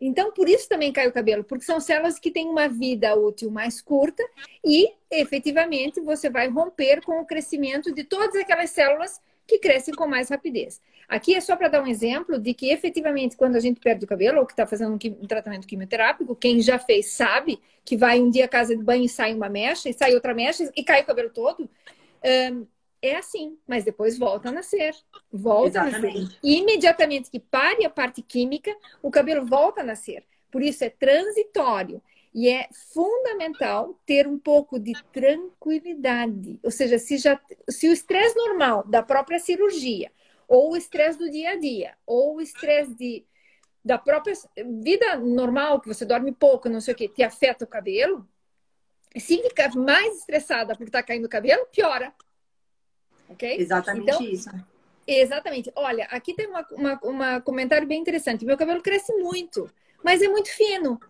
Então, 0.00 0.30
por 0.32 0.48
isso 0.48 0.68
também 0.68 0.92
cai 0.92 1.08
o 1.08 1.12
cabelo, 1.12 1.42
porque 1.42 1.64
são 1.64 1.80
células 1.80 2.18
que 2.18 2.30
têm 2.30 2.46
uma 2.48 2.68
vida 2.68 3.14
útil 3.14 3.50
mais 3.50 3.80
curta 3.80 4.22
e, 4.64 4.92
efetivamente, 5.10 6.00
você 6.00 6.28
vai 6.28 6.48
romper 6.48 7.02
com 7.02 7.20
o 7.20 7.26
crescimento 7.26 7.92
de 7.94 8.04
todas 8.04 8.36
aquelas 8.36 8.70
células 8.70 9.20
que 9.46 9.58
crescem 9.58 9.94
com 9.94 10.06
mais 10.06 10.28
rapidez. 10.28 10.82
Aqui 11.08 11.34
é 11.34 11.40
só 11.40 11.54
para 11.54 11.68
dar 11.68 11.82
um 11.82 11.86
exemplo 11.86 12.38
de 12.38 12.52
que, 12.52 12.70
efetivamente, 12.70 13.36
quando 13.36 13.56
a 13.56 13.60
gente 13.60 13.80
perde 13.80 14.04
o 14.04 14.08
cabelo 14.08 14.40
ou 14.40 14.46
que 14.46 14.52
está 14.52 14.66
fazendo 14.66 14.92
um 14.94 15.26
tratamento 15.26 15.66
quimioterápico, 15.66 16.34
quem 16.34 16.60
já 16.60 16.78
fez 16.78 17.12
sabe 17.12 17.60
que 17.84 17.96
vai 17.96 18.20
um 18.20 18.28
dia 18.28 18.46
à 18.46 18.48
casa 18.48 18.76
de 18.76 18.82
banho 18.82 19.04
e 19.04 19.08
sai 19.08 19.32
uma 19.32 19.48
mecha, 19.48 19.88
e 19.88 19.92
sai 19.92 20.14
outra 20.14 20.34
mecha 20.34 20.70
e 20.74 20.82
cai 20.82 21.02
o 21.02 21.06
cabelo 21.06 21.30
todo. 21.30 21.70
Um, 22.52 22.66
é 23.02 23.16
assim, 23.16 23.58
mas 23.66 23.84
depois 23.84 24.18
volta 24.18 24.48
a 24.48 24.52
nascer. 24.52 24.94
Volta 25.32 25.68
Exatamente. 25.68 26.16
a 26.16 26.20
nascer. 26.20 26.38
E 26.42 26.56
imediatamente 26.58 27.30
que 27.30 27.38
pare 27.40 27.84
a 27.84 27.90
parte 27.90 28.22
química, 28.22 28.74
o 29.02 29.10
cabelo 29.10 29.44
volta 29.44 29.80
a 29.80 29.84
nascer. 29.84 30.24
Por 30.50 30.62
isso 30.62 30.84
é 30.84 30.90
transitório. 30.90 32.02
E 32.34 32.48
é 32.48 32.68
fundamental 32.92 33.98
ter 34.04 34.26
um 34.26 34.38
pouco 34.38 34.78
de 34.78 34.92
tranquilidade. 35.10 36.60
Ou 36.62 36.70
seja, 36.70 36.98
se, 36.98 37.16
já, 37.16 37.40
se 37.68 37.88
o 37.88 37.92
estresse 37.92 38.36
normal 38.36 38.86
da 38.86 39.02
própria 39.02 39.38
cirurgia, 39.38 40.12
ou 40.46 40.72
o 40.72 40.76
estresse 40.76 41.18
do 41.18 41.30
dia 41.30 41.50
a 41.50 41.56
dia, 41.56 41.94
ou 42.06 42.36
o 42.36 42.40
estresse 42.40 42.94
de, 42.94 43.24
da 43.84 43.96
própria 43.96 44.34
vida 44.82 45.16
normal, 45.16 45.80
que 45.80 45.88
você 45.88 46.04
dorme 46.04 46.30
pouco, 46.30 46.68
não 46.68 46.80
sei 46.80 46.92
o 46.92 46.96
que, 46.96 47.08
te 47.08 47.22
afeta 47.22 47.64
o 47.64 47.68
cabelo, 47.68 48.28
se 49.18 49.42
ficar 49.42 49.74
mais 49.74 50.18
estressada 50.18 50.74
por 50.76 50.84
estar 50.84 51.00
tá 51.00 51.06
caindo 51.06 51.24
o 51.24 51.30
cabelo, 51.30 51.66
piora. 51.66 52.12
Ok? 53.28 53.56
Exatamente 53.58 54.02
então, 54.02 54.22
isso. 54.22 54.50
Exatamente. 55.06 55.70
Olha, 55.76 56.04
aqui 56.10 56.34
tem 56.34 56.48
um 56.48 57.40
comentário 57.42 57.86
bem 57.86 58.00
interessante. 58.00 58.44
Meu 58.44 58.56
cabelo 58.56 58.82
cresce 58.82 59.12
muito, 59.14 59.70
mas 60.02 60.20
é 60.20 60.28
muito 60.28 60.48
fino. 60.50 61.00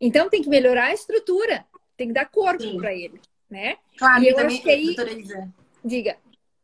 Então 0.00 0.28
tem 0.28 0.42
que 0.42 0.48
melhorar 0.48 0.86
a 0.86 0.94
estrutura, 0.94 1.64
tem 1.96 2.08
que 2.08 2.14
dar 2.14 2.26
corpo 2.26 2.76
para 2.78 2.92
ele, 2.92 3.20
né? 3.48 3.76
Claro, 3.96 4.22
e 4.22 4.28
eu 4.28 4.34
também, 4.34 4.56
acho 4.56 4.62
que 4.64 4.70
aí... 4.70 4.96
Diga. 5.84 6.16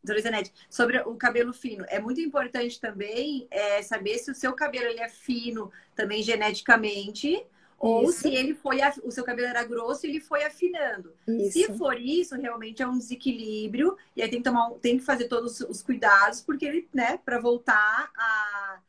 Doutora 0.03 0.21
Isanete, 0.21 0.53
sobre 0.71 0.99
o 1.01 1.15
cabelo 1.17 1.53
fino, 1.53 1.85
é 1.89 2.01
muito 2.01 2.21
importante 2.21 2.81
também 2.81 3.47
é, 3.51 3.83
saber 3.83 4.17
se 4.19 4.31
o 4.31 4.35
seu 4.35 4.53
cabelo 4.55 4.87
ele 4.87 5.01
é 5.01 5.09
fino 5.09 5.71
também 5.95 6.23
geneticamente, 6.23 7.45
ou 7.79 8.11
se 8.11 8.29
ele 8.29 8.55
foi, 8.55 8.79
o 9.05 9.11
seu 9.11 9.23
cabelo 9.23 9.49
era 9.49 9.63
grosso 9.65 10.05
e 10.05 10.11
ele 10.11 10.21
foi 10.21 10.45
afinando. 10.45 11.13
Isso. 11.27 11.53
Se 11.53 11.73
for 11.75 11.99
isso, 11.99 12.35
realmente 12.35 12.83
é 12.83 12.87
um 12.87 12.99
desequilíbrio, 12.99 13.97
e 14.17 14.23
aí 14.23 14.29
tem 14.29 14.41
que 14.41 14.45
tomar, 14.45 14.71
tem 14.81 14.99
que 14.99 15.05
fazer 15.05 15.29
todos 15.29 15.61
os 15.61 15.83
cuidados, 15.83 16.41
porque 16.41 16.67
ele, 16.67 16.89
né, 16.93 17.19
para 17.25 17.39
voltar 17.39 18.11
a, 18.17 18.81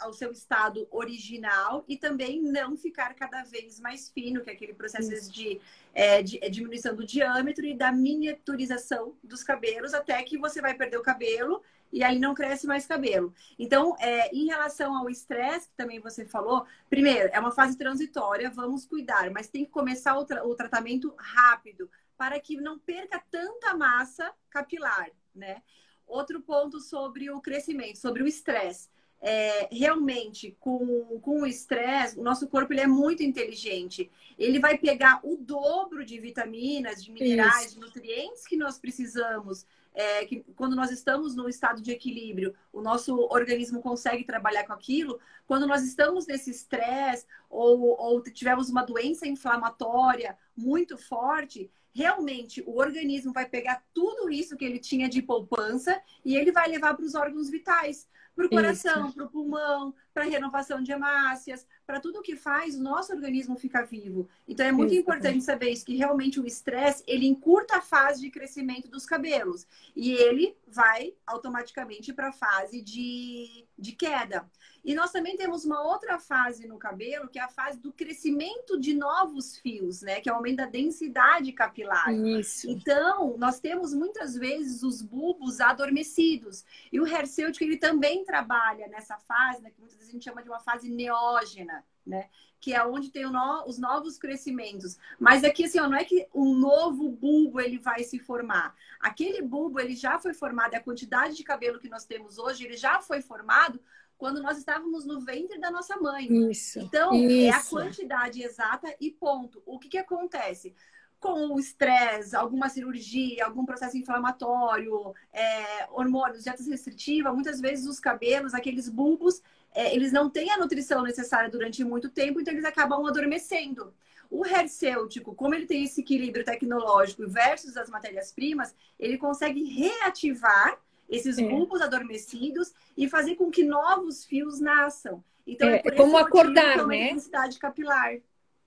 ao, 0.00 0.12
seu 0.12 0.30
estado 0.30 0.86
original 0.90 1.84
e 1.88 1.96
também 1.96 2.40
não 2.40 2.76
ficar 2.76 3.14
cada 3.14 3.42
vez 3.42 3.80
mais 3.80 4.08
fino, 4.10 4.40
que 4.40 4.50
é 4.50 4.52
aquele 4.52 4.74
processo 4.74 5.30
de, 5.30 5.60
é, 5.92 6.22
de 6.22 6.38
é, 6.42 6.48
diminuição 6.48 6.94
do 6.94 7.04
diâmetro 7.04 7.66
e 7.66 7.74
da 7.74 7.90
miniaturização 7.90 9.14
dos 9.22 9.42
cabelos, 9.42 9.94
até 9.94 10.22
que 10.22 10.38
você 10.38 10.60
vai 10.60 10.74
perder 10.74 10.98
o 10.98 11.02
cabelo 11.02 11.62
e 11.92 12.02
aí 12.02 12.18
não 12.18 12.34
cresce 12.34 12.66
mais 12.66 12.86
cabelo. 12.86 13.34
Então, 13.58 13.94
é, 13.98 14.34
em 14.34 14.46
relação 14.46 14.96
ao 14.96 15.10
estresse, 15.10 15.68
que 15.68 15.76
também 15.76 16.00
você 16.00 16.24
falou, 16.24 16.64
primeiro, 16.88 17.28
é 17.32 17.38
uma 17.38 17.52
fase 17.52 17.76
transitória, 17.76 18.50
vamos 18.50 18.86
cuidar, 18.86 19.30
mas 19.30 19.48
tem 19.48 19.64
que 19.64 19.70
começar 19.70 20.16
o, 20.16 20.24
tra 20.24 20.46
o 20.46 20.54
tratamento 20.54 21.14
rápido, 21.18 21.90
para 22.16 22.38
que 22.40 22.56
não 22.56 22.78
perca 22.78 23.22
tanta 23.30 23.76
massa 23.76 24.32
capilar, 24.48 25.10
né? 25.34 25.62
Outro 26.06 26.40
ponto 26.40 26.80
sobre 26.80 27.30
o 27.30 27.40
crescimento, 27.40 27.98
sobre 27.98 28.22
o 28.22 28.26
estresse 28.26 28.91
é, 29.22 29.68
realmente 29.70 30.56
com, 30.58 31.20
com 31.22 31.42
o 31.42 31.46
estresse, 31.46 32.18
o 32.18 32.24
nosso 32.24 32.48
corpo 32.48 32.72
ele 32.72 32.80
é 32.80 32.86
muito 32.88 33.22
inteligente. 33.22 34.10
Ele 34.36 34.58
vai 34.58 34.76
pegar 34.76 35.20
o 35.22 35.36
dobro 35.36 36.04
de 36.04 36.18
vitaminas, 36.18 37.04
de 37.04 37.12
minerais, 37.12 37.66
Isso. 37.66 37.74
de 37.76 37.80
nutrientes 37.80 38.44
que 38.44 38.56
nós 38.56 38.78
precisamos. 38.78 39.64
É, 39.94 40.24
que 40.24 40.42
quando 40.56 40.74
nós 40.74 40.90
estamos 40.90 41.36
no 41.36 41.48
estado 41.48 41.82
de 41.82 41.92
equilíbrio, 41.92 42.54
o 42.72 42.80
nosso 42.80 43.14
organismo 43.30 43.80
consegue 43.80 44.24
trabalhar 44.24 44.64
com 44.64 44.72
aquilo. 44.72 45.20
Quando 45.46 45.66
nós 45.66 45.84
estamos 45.84 46.26
nesse 46.26 46.50
estresse 46.50 47.26
ou, 47.48 48.00
ou 48.00 48.22
tivemos 48.22 48.70
uma 48.70 48.82
doença 48.82 49.28
inflamatória 49.28 50.36
muito 50.56 50.96
forte, 50.96 51.70
realmente 51.94 52.62
o 52.66 52.78
organismo 52.78 53.34
vai 53.34 53.46
pegar 53.46 53.84
tudo 53.92 54.30
isso 54.30 54.56
que 54.56 54.64
ele 54.64 54.78
tinha 54.78 55.10
de 55.10 55.20
poupança 55.20 56.00
e 56.24 56.36
ele 56.36 56.50
vai 56.50 56.68
levar 56.68 56.94
para 56.94 57.04
os 57.04 57.14
órgãos 57.14 57.50
vitais 57.50 58.08
para 58.34 58.46
o 58.46 58.50
coração, 58.50 59.12
para 59.12 59.24
o 59.24 59.30
pulmão, 59.30 59.94
para 60.12 60.24
renovação 60.24 60.82
de 60.82 60.92
hemácias, 60.92 61.66
para 61.86 62.00
tudo 62.00 62.22
que 62.22 62.36
faz 62.36 62.76
o 62.76 62.82
nosso 62.82 63.12
organismo 63.12 63.56
ficar 63.56 63.82
vivo. 63.82 64.28
Então 64.46 64.66
é 64.66 64.72
muito 64.72 64.92
isso. 64.92 65.00
importante 65.00 65.42
saber 65.42 65.70
isso, 65.70 65.84
que 65.84 65.96
realmente 65.96 66.40
o 66.40 66.46
estresse, 66.46 67.02
ele 67.06 67.26
encurta 67.26 67.78
a 67.78 67.82
fase 67.82 68.20
de 68.20 68.30
crescimento 68.30 68.88
dos 68.88 69.06
cabelos. 69.06 69.66
E 69.94 70.12
ele 70.12 70.56
vai 70.66 71.14
automaticamente 71.26 72.12
para 72.12 72.28
a 72.28 72.32
fase 72.32 72.80
de, 72.80 73.66
de 73.78 73.92
queda. 73.92 74.48
E 74.84 74.94
nós 74.94 75.12
também 75.12 75.36
temos 75.36 75.64
uma 75.64 75.80
outra 75.80 76.18
fase 76.18 76.66
no 76.66 76.76
cabelo, 76.76 77.28
que 77.28 77.38
é 77.38 77.42
a 77.42 77.48
fase 77.48 77.78
do 77.78 77.92
crescimento 77.92 78.80
de 78.80 78.94
novos 78.94 79.56
fios, 79.58 80.02
né? 80.02 80.20
Que 80.20 80.28
é 80.28 80.32
o 80.32 80.36
aumento 80.36 80.56
da 80.56 80.66
densidade 80.66 81.52
capilar. 81.52 82.12
Isso. 82.12 82.68
Então, 82.68 83.36
nós 83.38 83.60
temos 83.60 83.94
muitas 83.94 84.34
vezes 84.34 84.82
os 84.82 85.00
bulbos 85.00 85.60
adormecidos. 85.60 86.64
E 86.90 86.98
o 86.98 87.06
Herceutic, 87.06 87.62
ele 87.62 87.76
também 87.76 88.24
trabalha 88.24 88.88
nessa 88.88 89.16
fase, 89.18 89.62
né? 89.62 89.70
Que 89.70 89.80
muitas 89.80 90.01
vezes 90.02 90.10
a 90.10 90.12
gente 90.12 90.24
chama 90.24 90.42
de 90.42 90.48
uma 90.48 90.60
fase 90.60 90.90
neógena, 90.90 91.84
né? 92.06 92.28
Que 92.60 92.74
é 92.74 92.84
onde 92.84 93.10
tem 93.10 93.24
no... 93.30 93.64
os 93.66 93.78
novos 93.78 94.18
crescimentos. 94.18 94.98
Mas 95.18 95.42
aqui, 95.44 95.64
assim, 95.64 95.80
ó, 95.80 95.88
não 95.88 95.96
é 95.96 96.04
que 96.04 96.28
um 96.34 96.54
novo 96.54 97.08
bulbo 97.08 97.60
ele 97.60 97.78
vai 97.78 98.04
se 98.04 98.18
formar. 98.18 98.74
Aquele 99.00 99.42
bulbo, 99.42 99.80
ele 99.80 99.96
já 99.96 100.18
foi 100.18 100.34
formado, 100.34 100.74
a 100.74 100.80
quantidade 100.80 101.36
de 101.36 101.44
cabelo 101.44 101.80
que 101.80 101.88
nós 101.88 102.04
temos 102.04 102.38
hoje, 102.38 102.64
ele 102.64 102.76
já 102.76 103.00
foi 103.00 103.20
formado 103.20 103.80
quando 104.22 104.40
nós 104.40 104.56
estávamos 104.56 105.04
no 105.04 105.20
ventre 105.20 105.58
da 105.58 105.68
nossa 105.68 105.96
mãe. 105.96 106.28
Isso. 106.48 106.78
Então, 106.78 107.12
isso. 107.12 107.46
é 107.46 107.50
a 107.50 107.62
quantidade 107.64 108.40
exata 108.40 108.94
e 109.00 109.10
ponto. 109.10 109.60
O 109.66 109.80
que, 109.80 109.88
que 109.88 109.98
acontece? 109.98 110.72
Com 111.18 111.48
o 111.48 111.58
estresse, 111.58 112.36
alguma 112.36 112.68
cirurgia, 112.68 113.44
algum 113.44 113.64
processo 113.64 113.96
inflamatório, 113.96 115.12
é, 115.32 115.88
hormônios, 115.90 116.44
dieta 116.44 116.62
restritiva, 116.62 117.32
muitas 117.32 117.60
vezes 117.60 117.86
os 117.88 117.98
cabelos, 117.98 118.54
aqueles 118.54 118.88
bulbos, 118.88 119.42
é, 119.74 119.94
eles 119.94 120.12
não 120.12 120.28
têm 120.28 120.50
a 120.50 120.58
nutrição 120.58 121.02
necessária 121.02 121.50
durante 121.50 121.82
muito 121.84 122.10
tempo, 122.10 122.40
então 122.40 122.52
eles 122.52 122.64
acabam 122.64 123.04
adormecendo. 123.06 123.94
O 124.30 124.46
hercêutico, 124.46 125.34
como 125.34 125.54
ele 125.54 125.66
tem 125.66 125.84
esse 125.84 126.00
equilíbrio 126.00 126.44
tecnológico 126.44 127.28
versus 127.28 127.76
as 127.76 127.90
matérias-primas, 127.90 128.74
ele 128.98 129.18
consegue 129.18 129.62
reativar 129.64 130.78
esses 131.08 131.38
é. 131.38 131.46
bulbos 131.46 131.82
adormecidos 131.82 132.72
e 132.96 133.08
fazer 133.08 133.34
com 133.34 133.50
que 133.50 133.62
novos 133.62 134.24
fios 134.24 134.58
nasçam. 134.58 135.22
Então, 135.46 135.68
é, 135.68 135.82
é 135.84 135.90
como 135.90 136.16
acordar, 136.16 136.86
né? 136.86 137.10
densidade 137.10 137.58
capilar. 137.58 138.16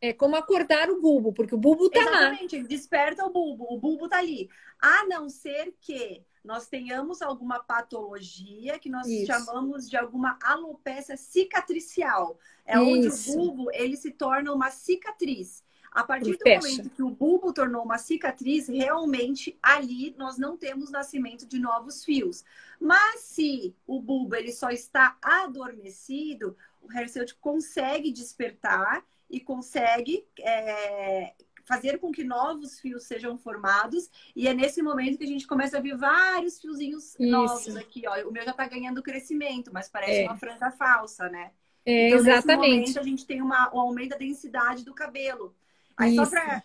É 0.01 0.14
como 0.14 0.36
acordar 0.36 0.89
o 0.89 1.01
bulbo, 1.01 1.34
porque 1.34 1.56
o 1.56 1.58
bulbo 1.58 1.89
tá 1.89 1.99
Exatamente, 1.99 2.22
lá. 2.22 2.28
Exatamente, 2.28 2.56
ele 2.58 2.68
desperta 2.68 3.26
o 3.26 3.32
bulbo, 3.32 3.66
o 3.70 3.80
bulbo 3.80 4.08
tá 4.08 4.20
ali. 4.20 4.49
A 4.80 5.06
não 5.06 5.30
ser 5.30 5.74
que 5.82 6.22
nós 6.45 6.67
tenhamos 6.67 7.21
alguma 7.21 7.59
patologia 7.59 8.77
que 8.79 8.89
nós 8.89 9.07
Isso. 9.07 9.25
chamamos 9.25 9.89
de 9.89 9.97
alguma 9.97 10.37
alopecia 10.41 11.17
cicatricial. 11.17 12.39
É 12.65 12.79
Isso. 12.81 12.85
onde 12.85 13.07
o 13.07 13.33
bulbo 13.33 13.71
ele 13.73 13.97
se 13.97 14.11
torna 14.11 14.53
uma 14.53 14.71
cicatriz. 14.71 15.63
A 15.91 16.03
partir 16.03 16.37
do 16.37 16.49
momento 16.49 16.89
que 16.89 17.01
o 17.01 17.09
bulbo 17.09 17.53
tornou 17.53 17.83
uma 17.83 17.97
cicatriz, 17.97 18.67
realmente 18.67 19.57
ali 19.63 20.13
nós 20.17 20.37
não 20.37 20.57
temos 20.57 20.91
nascimento 20.91 21.45
de 21.47 21.57
novos 21.57 22.03
fios. 22.03 22.43
Mas 22.79 23.21
se 23.21 23.73
o 23.87 24.01
bulbo 24.01 24.35
ele 24.35 24.51
só 24.51 24.69
está 24.69 25.17
adormecido, 25.21 26.55
o 26.81 26.91
hair 26.91 27.09
consegue 27.39 28.11
despertar 28.11 29.05
e 29.29 29.39
consegue 29.39 30.27
é, 30.39 31.33
fazer 31.66 31.97
com 31.97 32.11
que 32.11 32.24
novos 32.24 32.80
fios 32.80 33.03
sejam 33.03 33.38
formados. 33.38 34.09
E 34.36 34.47
é 34.47 34.53
nesse 34.53 34.82
momento 34.82 35.18
que 35.18 35.24
a 35.24 35.28
gente 35.28 35.47
começa 35.47 35.78
a 35.78 35.82
ver 35.82 35.97
vários 35.97 36.61
fiozinhos 36.61 37.16
Isso. 37.20 37.26
novos 37.26 37.76
aqui. 37.76 38.03
Ó. 38.07 38.30
O 38.30 38.32
meu 38.32 38.43
já 38.43 38.51
está 38.51 38.68
ganhando 38.68 39.03
crescimento, 39.03 39.72
mas 39.74 39.89
parece 39.89 40.22
é. 40.22 40.26
uma 40.26 40.38
franja 40.38 40.72
falsa, 40.72 41.28
né? 41.28 41.51
É, 41.86 42.07
então, 42.07 42.20
exatamente. 42.20 42.80
Nesse 42.80 42.93
momento, 42.93 42.99
a 42.99 43.03
gente 43.03 43.26
tem 43.26 43.41
uma, 43.41 43.76
um 43.76 43.80
aumento 43.80 44.11
da 44.11 44.18
densidade 44.18 44.86
do 44.86 44.93
cabelo. 44.93 45.55
Aí, 45.97 46.16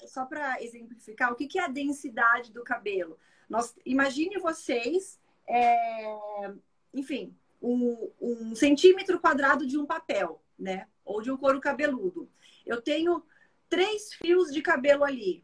só 0.07 0.26
para 0.26 0.62
exemplificar, 0.62 1.32
o 1.32 1.36
que, 1.36 1.46
que 1.46 1.59
é 1.59 1.64
a 1.64 1.68
densidade 1.68 2.53
do 2.53 2.64
cabelo? 2.64 3.18
Nós, 3.48 3.74
imagine 3.86 4.38
vocês, 4.38 5.18
é, 5.46 6.51
enfim, 6.92 7.34
um, 7.62 8.11
um, 8.20 8.55
centímetro 8.55 9.20
quadrado 9.20 9.66
de 9.66 9.78
um 9.78 9.86
papel, 9.86 10.42
né? 10.59 10.86
Ou 11.05 11.22
de 11.22 11.30
um 11.30 11.36
couro 11.36 11.61
cabeludo. 11.61 12.28
Eu 12.66 12.80
tenho 12.80 13.22
três 13.70 14.12
fios 14.12 14.52
de 14.52 14.60
cabelo 14.60 15.04
ali. 15.04 15.42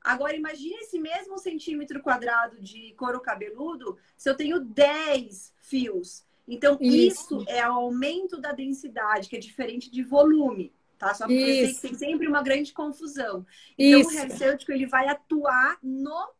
Agora, 0.00 0.36
imagine 0.36 0.76
esse 0.76 0.98
mesmo 0.98 1.36
centímetro 1.36 2.00
quadrado 2.00 2.62
de 2.62 2.94
couro 2.94 3.20
cabeludo 3.20 3.98
se 4.16 4.30
eu 4.30 4.36
tenho 4.36 4.60
dez 4.60 5.52
fios. 5.60 6.24
Então, 6.48 6.78
isso. 6.80 7.40
isso 7.40 7.44
é 7.50 7.68
o 7.68 7.72
aumento 7.72 8.40
da 8.40 8.52
densidade, 8.52 9.28
que 9.28 9.36
é 9.36 9.40
diferente 9.40 9.90
de 9.90 10.02
volume 10.02 10.72
tá? 10.98 11.14
Só 11.14 11.26
porque 11.26 11.74
tem 11.80 11.94
sempre 11.94 12.26
uma 12.26 12.42
grande 12.42 12.72
confusão. 12.72 13.46
Então, 13.78 14.00
Isso. 14.00 14.10
o 14.10 14.12
farmacêutico, 14.12 14.72
ele 14.72 14.86
vai 14.86 15.08
atuar 15.08 15.78
no, 15.82 16.32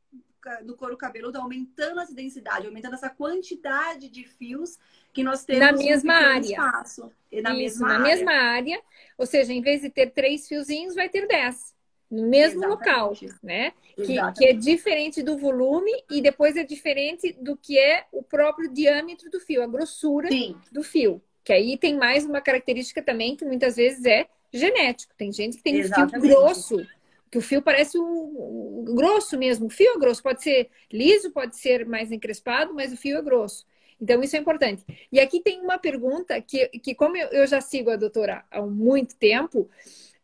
no 0.64 0.76
couro 0.76 0.96
cabeludo, 0.96 1.38
aumentando 1.38 2.00
essa 2.00 2.14
densidade, 2.14 2.66
aumentando 2.66 2.94
essa 2.94 3.10
quantidade 3.10 4.08
de 4.08 4.24
fios 4.24 4.78
que 5.16 5.24
nós 5.24 5.46
temos 5.46 5.62
na 5.62 5.72
mesma 5.72 6.12
área. 6.12 6.46
Espaço. 6.46 7.10
E 7.32 7.40
na 7.40 7.50
Isso, 7.52 7.58
mesma 7.58 7.88
na 7.88 7.94
área. 7.94 8.04
mesma 8.04 8.32
área. 8.32 8.82
Ou 9.16 9.24
seja, 9.24 9.50
em 9.50 9.62
vez 9.62 9.80
de 9.80 9.88
ter 9.88 10.10
três 10.10 10.46
fiozinhos, 10.46 10.94
vai 10.94 11.08
ter 11.08 11.26
dez. 11.26 11.74
No 12.10 12.28
mesmo 12.28 12.62
Exatamente. 12.64 13.24
local, 13.24 13.38
né? 13.42 13.72
Que, 13.96 14.32
que, 14.36 14.44
é 14.44 14.52
diferente 14.52 15.22
do 15.22 15.38
volume 15.38 15.90
e 16.10 16.20
depois 16.20 16.54
é 16.54 16.62
diferente 16.62 17.34
do 17.40 17.56
que 17.56 17.78
é 17.78 18.04
o 18.12 18.22
próprio 18.22 18.70
diâmetro 18.70 19.30
do 19.30 19.40
fio, 19.40 19.62
a 19.62 19.66
grossura 19.66 20.28
Sim. 20.28 20.54
do 20.70 20.82
fio. 20.84 21.20
Que 21.42 21.54
aí 21.54 21.78
tem 21.78 21.96
mais 21.96 22.26
uma 22.26 22.42
característica 22.42 23.02
também 23.02 23.34
que 23.34 23.44
muitas 23.44 23.76
vezes 23.76 24.04
é 24.04 24.26
genético. 24.52 25.14
Tem 25.16 25.32
gente 25.32 25.56
que 25.56 25.62
tem 25.62 25.78
Exatamente. 25.78 26.18
um 26.18 26.20
fio 26.20 26.30
grosso, 26.30 26.86
que 27.30 27.38
o 27.38 27.40
fio 27.40 27.62
parece 27.62 27.98
um, 27.98 28.84
um, 28.86 28.94
grosso 28.94 29.38
mesmo. 29.38 29.66
O 29.66 29.70
fio 29.70 29.94
é 29.94 29.98
grosso, 29.98 30.22
pode 30.22 30.42
ser 30.42 30.68
liso, 30.92 31.30
pode 31.30 31.56
ser 31.56 31.86
mais 31.86 32.12
encrespado, 32.12 32.74
mas 32.74 32.92
o 32.92 32.98
fio 32.98 33.16
é 33.16 33.22
grosso. 33.22 33.64
Então, 34.00 34.22
isso 34.22 34.36
é 34.36 34.38
importante. 34.38 34.84
E 35.10 35.18
aqui 35.18 35.40
tem 35.40 35.60
uma 35.60 35.78
pergunta 35.78 36.40
que, 36.40 36.68
que 36.80 36.94
como 36.94 37.16
eu, 37.16 37.46
já 37.46 37.60
sigo 37.60 37.90
a 37.90 37.96
doutora 37.96 38.44
há 38.50 38.60
muito 38.62 39.16
tempo, 39.16 39.70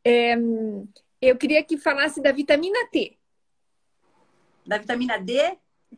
é, 0.04 0.34
eu 1.20 1.36
queria 1.36 1.62
que 1.62 1.78
falasse 1.78 2.20
da 2.20 2.32
vitamina 2.32 2.86
T. 2.90 3.18
Da 4.66 4.78
vitamina 4.78 5.18
D? 5.18 5.56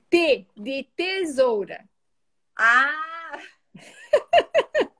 T, 0.09 0.47
de 0.57 0.89
tesoura. 0.97 1.85
Ah! 2.57 3.41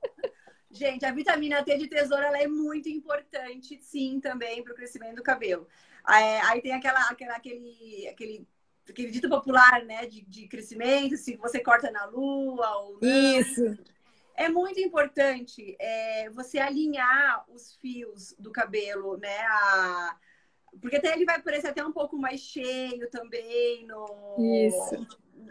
Gente, 0.69 1.05
a 1.05 1.11
vitamina 1.11 1.63
T 1.63 1.77
de 1.77 1.87
tesoura 1.87 2.27
ela 2.27 2.37
é 2.37 2.47
muito 2.47 2.89
importante, 2.89 3.79
sim, 3.81 4.19
também 4.19 4.61
para 4.61 4.73
o 4.73 4.75
crescimento 4.75 5.15
do 5.15 5.23
cabelo. 5.23 5.65
É, 6.07 6.41
aí 6.41 6.61
tem 6.61 6.73
aquela, 6.73 6.99
aquela, 7.09 7.35
aquele, 7.35 8.07
aquele, 8.09 8.47
aquele 8.91 9.11
dito 9.11 9.29
popular, 9.29 9.83
né, 9.83 10.05
de, 10.05 10.21
de 10.21 10.47
crescimento, 10.47 11.17
se 11.17 11.35
você 11.35 11.59
corta 11.59 11.91
na 11.91 12.05
lua 12.05 12.77
ou 12.77 12.99
não. 13.01 13.39
Isso. 13.39 13.77
É 14.35 14.49
muito 14.49 14.79
importante 14.79 15.75
é, 15.79 16.29
você 16.29 16.59
alinhar 16.59 17.45
os 17.49 17.75
fios 17.75 18.35
do 18.37 18.51
cabelo, 18.51 19.17
né? 19.17 19.39
A... 19.47 20.17
Porque 20.81 20.97
até 20.97 21.13
ele 21.13 21.23
vai 21.23 21.41
parecer 21.41 21.67
até 21.67 21.85
um 21.85 21.93
pouco 21.93 22.17
mais 22.17 22.41
cheio 22.41 23.09
também 23.09 23.87
no... 23.87 24.35
Isso. 24.67 25.07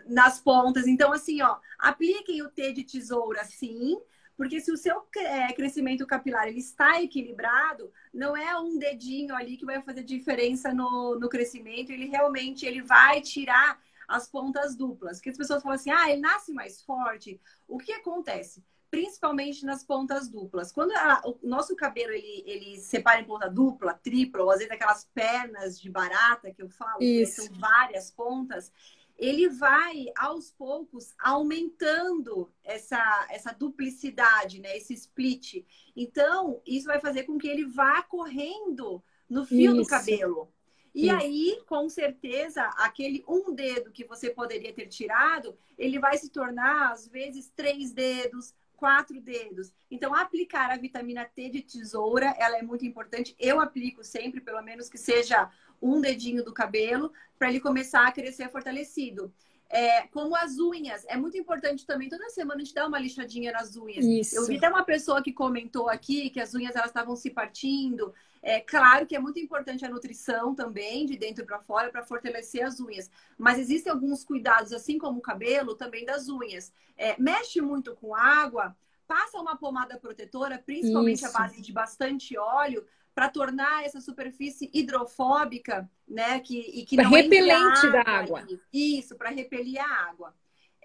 nas 0.07 0.39
pontas. 0.39 0.87
Então, 0.87 1.13
assim, 1.13 1.41
ó, 1.41 1.57
apliquem 1.79 2.43
o 2.43 2.51
T 2.51 2.73
de 2.73 2.85
tesoura, 2.85 3.43
sim, 3.45 3.99
porque 4.37 4.61
se 4.61 4.73
o 4.73 4.77
seu 4.77 5.07
é, 5.17 5.53
crescimento 5.53 6.07
capilar 6.07 6.49
ele 6.49 6.59
está 6.59 7.01
equilibrado, 7.01 7.93
não 8.13 8.37
é 8.37 8.59
um 8.59 8.79
dedinho 8.79 9.35
ali 9.35 9.57
que 9.57 9.65
vai 9.65 9.81
fazer 9.83 10.03
diferença 10.03 10.73
no, 10.73 11.19
no 11.19 11.29
crescimento, 11.29 11.91
ele 11.91 12.07
realmente 12.07 12.67
ele 12.67 12.83
vai 12.83 13.21
tirar 13.21 13.81
as 14.09 14.29
pontas 14.29 14.75
duplas. 14.77 15.19
Porque 15.19 15.31
as 15.31 15.37
pessoas 15.37 15.63
falam 15.63 15.77
assim, 15.77 15.91
ah, 15.91 16.11
ele 16.11 16.21
nasce 16.21 16.53
mais 16.53 16.83
forte. 16.83 17.41
O 17.69 17.79
que 17.79 17.93
acontece? 17.93 18.63
Principalmente 18.91 19.65
nas 19.65 19.85
pontas 19.85 20.29
duplas. 20.29 20.73
Quando 20.73 20.93
a, 20.93 21.23
o 21.25 21.39
nosso 21.43 21.75
cabelo 21.77 22.13
ele, 22.13 22.43
ele 22.47 22.79
separa 22.79 23.21
em 23.21 23.25
ponta 23.25 23.49
dupla, 23.49 23.95
tripla, 23.95 24.43
ou 24.43 24.51
às 24.51 24.59
vezes 24.59 24.73
aquelas 24.73 25.05
pernas 25.15 25.81
de 25.81 25.91
barata 25.91 26.53
que 26.53 26.63
eu 26.63 26.69
falo, 26.69 26.99
que 26.99 27.27
são 27.27 27.49
várias 27.55 28.11
pontas, 28.11 28.73
ele 29.19 29.49
vai 29.49 30.07
aos 30.17 30.51
poucos 30.51 31.15
aumentando 31.19 32.51
essa, 32.63 33.27
essa 33.31 33.53
duplicidade, 33.53 34.61
né? 34.61 34.77
Esse 34.77 34.95
split. 34.95 35.65
Então, 35.97 36.61
isso 36.67 36.87
vai 36.87 37.01
fazer 37.01 37.25
com 37.25 37.39
que 37.39 37.49
ele 37.49 37.65
vá 37.65 38.03
correndo 38.03 39.03
no 39.29 39.45
fio 39.45 39.73
isso. 39.73 39.83
do 39.83 39.87
cabelo. 39.87 40.53
E 40.95 41.07
isso. 41.07 41.17
aí, 41.17 41.63
com 41.67 41.89
certeza, 41.89 42.63
aquele 42.77 43.25
um 43.27 43.53
dedo 43.53 43.91
que 43.91 44.05
você 44.05 44.31
poderia 44.31 44.73
ter 44.73 44.87
tirado, 44.87 45.57
ele 45.77 45.99
vai 45.99 46.17
se 46.17 46.31
tornar, 46.31 46.93
às 46.93 47.09
vezes, 47.09 47.51
três 47.55 47.93
dedos, 47.93 48.55
quatro 48.77 49.21
dedos. 49.21 49.73
Então, 49.91 50.15
aplicar 50.15 50.71
a 50.71 50.77
vitamina 50.77 51.25
T 51.25 51.49
de 51.49 51.63
tesoura, 51.63 52.35
ela 52.39 52.59
é 52.59 52.63
muito 52.63 52.85
importante. 52.85 53.35
Eu 53.39 53.61
aplico 53.61 54.05
sempre, 54.05 54.41
pelo 54.41 54.63
menos 54.63 54.89
que 54.89 54.99
seja 54.99 55.51
um 55.85 56.01
dedinho 56.01 56.45
do 56.45 56.53
cabelo, 56.53 57.13
para 57.39 57.49
ele 57.49 57.61
começar 57.61 58.07
a 58.07 58.13
crescer 58.13 58.51
fortalecido. 58.51 59.33
É, 59.69 60.03
como 60.09 60.37
as 60.37 60.59
unhas, 60.59 61.05
é 61.09 61.17
muito 61.17 61.37
importante 61.37 61.85
também, 61.85 62.09
toda 62.09 62.31
semana 62.31 62.61
a 62.61 62.65
gente 62.65 62.75
dá 62.75 62.87
uma 62.87 62.99
lixadinha 62.99 63.51
nas 63.51 63.77
unhas. 63.77 64.05
Isso. 64.05 64.37
Eu 64.37 64.47
vi 64.47 64.57
até 64.57 64.69
uma 64.69 64.85
pessoa 64.85 65.23
que 65.23 65.33
comentou 65.33 65.89
aqui 65.89 66.31
que 66.31 66.41
as 66.41 66.55
unhas 66.55 66.77
elas 66.77 66.89
estavam 66.89 67.17
se 67.17 67.31
partindo. 67.31 68.15
É 68.41 68.61
claro 68.61 69.07
que 69.07 69.17
é 69.17 69.19
muito 69.19 69.39
importante 69.39 69.85
a 69.85 69.89
nutrição 69.89 70.55
também, 70.55 71.07
de 71.07 71.17
dentro 71.17 71.45
para 71.45 71.59
fora, 71.59 71.91
para 71.91 72.05
fortalecer 72.05 72.65
as 72.65 72.79
unhas. 72.79 73.11
Mas 73.37 73.59
existem 73.59 73.91
alguns 73.91 74.23
cuidados, 74.23 74.73
assim 74.73 74.99
como 74.99 75.19
o 75.19 75.23
cabelo, 75.23 75.75
também 75.75 76.05
das 76.05 76.29
unhas. 76.29 76.73
É, 76.97 77.17
mexe 77.19 77.61
muito 77.61 77.95
com 77.97 78.15
água, 78.15 78.77
passa 79.09 79.41
uma 79.41 79.57
pomada 79.57 79.99
protetora, 79.99 80.63
principalmente 80.65 81.25
Isso. 81.25 81.27
a 81.27 81.33
base 81.33 81.61
de 81.61 81.73
bastante 81.73 82.39
óleo, 82.39 82.87
para 83.15 83.29
tornar 83.29 83.85
essa 83.85 84.01
superfície 84.01 84.71
hidrofóbica, 84.73 85.89
né? 86.07 86.41
Que, 86.41 86.59
e 86.59 86.85
que 86.85 86.97
pra 86.97 87.05
não 87.05 87.13
repelente 87.13 87.91
da 87.91 88.03
água. 88.03 88.47
Isso, 88.73 89.17
para 89.17 89.31
repelir 89.31 89.81
a 89.81 90.09
água. 90.09 90.35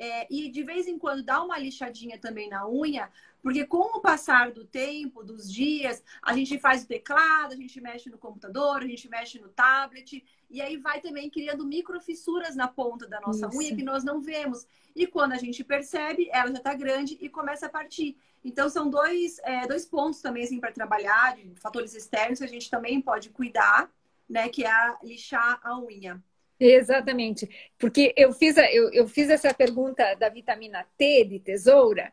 É, 0.01 0.25
e 0.33 0.49
de 0.49 0.63
vez 0.63 0.87
em 0.87 0.97
quando 0.97 1.21
dá 1.21 1.43
uma 1.43 1.57
lixadinha 1.57 2.17
também 2.17 2.47
na 2.47 2.65
unha, 2.69 3.11
porque 3.41 3.65
com 3.65 3.97
o 3.97 3.99
passar 3.99 4.51
do 4.51 4.63
tempo, 4.63 5.21
dos 5.21 5.51
dias, 5.51 6.01
a 6.21 6.33
gente 6.33 6.57
faz 6.57 6.83
o 6.83 6.87
teclado, 6.87 7.51
a 7.51 7.55
gente 7.57 7.81
mexe 7.81 8.09
no 8.09 8.17
computador, 8.17 8.77
a 8.77 8.87
gente 8.87 9.09
mexe 9.09 9.39
no 9.39 9.49
tablet, 9.49 10.23
e 10.49 10.61
aí 10.61 10.77
vai 10.77 11.01
também 11.01 11.29
criando 11.29 11.67
microfissuras 11.67 12.55
na 12.55 12.67
ponta 12.67 13.07
da 13.07 13.19
nossa 13.19 13.47
Isso. 13.47 13.57
unha 13.57 13.75
que 13.75 13.83
nós 13.83 14.03
não 14.03 14.21
vemos. 14.21 14.65
E 14.95 15.05
quando 15.05 15.33
a 15.33 15.37
gente 15.37 15.65
percebe, 15.65 16.29
ela 16.31 16.49
já 16.49 16.59
está 16.59 16.73
grande 16.73 17.17
e 17.19 17.27
começa 17.27 17.65
a 17.65 17.69
partir. 17.69 18.17
Então, 18.43 18.69
são 18.69 18.89
dois, 18.89 19.39
é, 19.39 19.67
dois 19.67 19.85
pontos 19.85 20.21
também 20.21 20.43
assim, 20.43 20.59
para 20.59 20.71
trabalhar, 20.71 21.35
de 21.35 21.53
fatores 21.59 21.93
externos 21.93 22.39
que 22.39 22.45
a 22.45 22.47
gente 22.49 22.69
também 22.69 23.01
pode 23.01 23.29
cuidar, 23.29 23.91
né? 24.29 24.49
Que 24.49 24.63
é 24.63 24.69
a 24.69 24.97
lixar 25.03 25.59
a 25.63 25.79
unha. 25.79 26.21
Exatamente. 26.59 27.49
Porque 27.77 28.13
eu 28.17 28.33
fiz, 28.33 28.57
a, 28.57 28.71
eu, 28.71 28.91
eu 28.91 29.07
fiz 29.07 29.29
essa 29.29 29.53
pergunta 29.53 30.13
da 30.15 30.29
vitamina 30.29 30.85
T 30.97 31.25
de 31.25 31.39
tesoura 31.39 32.11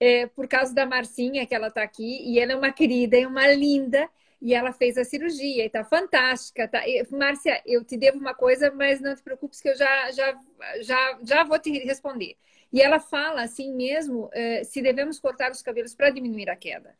é, 0.00 0.26
por 0.26 0.48
causa 0.48 0.74
da 0.74 0.86
Marcinha, 0.86 1.46
que 1.46 1.54
ela 1.54 1.68
está 1.68 1.82
aqui, 1.82 2.22
e 2.22 2.38
ela 2.38 2.52
é 2.52 2.56
uma 2.56 2.72
querida 2.72 3.16
e 3.16 3.26
uma 3.26 3.46
linda, 3.48 4.08
e 4.40 4.54
ela 4.54 4.72
fez 4.72 4.96
a 4.98 5.04
cirurgia 5.04 5.62
e 5.62 5.66
está 5.66 5.84
fantástica. 5.84 6.68
Tá... 6.68 6.82
Márcia, 7.10 7.62
eu 7.66 7.84
te 7.84 7.96
devo 7.96 8.18
uma 8.18 8.34
coisa, 8.34 8.70
mas 8.70 9.00
não 9.00 9.14
te 9.14 9.22
preocupes 9.22 9.60
que 9.60 9.68
eu 9.68 9.76
já, 9.76 10.10
já, 10.12 10.38
já, 10.80 11.18
já 11.22 11.44
vou 11.44 11.58
te 11.58 11.70
responder. 11.80 12.36
E 12.72 12.80
ela 12.80 12.98
fala 12.98 13.42
assim 13.42 13.72
mesmo, 13.72 14.28
é, 14.32 14.64
se 14.64 14.82
devemos 14.82 15.18
cortar 15.18 15.50
os 15.50 15.62
cabelos 15.62 15.94
para 15.94 16.10
diminuir 16.10 16.50
a 16.50 16.56
queda. 16.56 16.94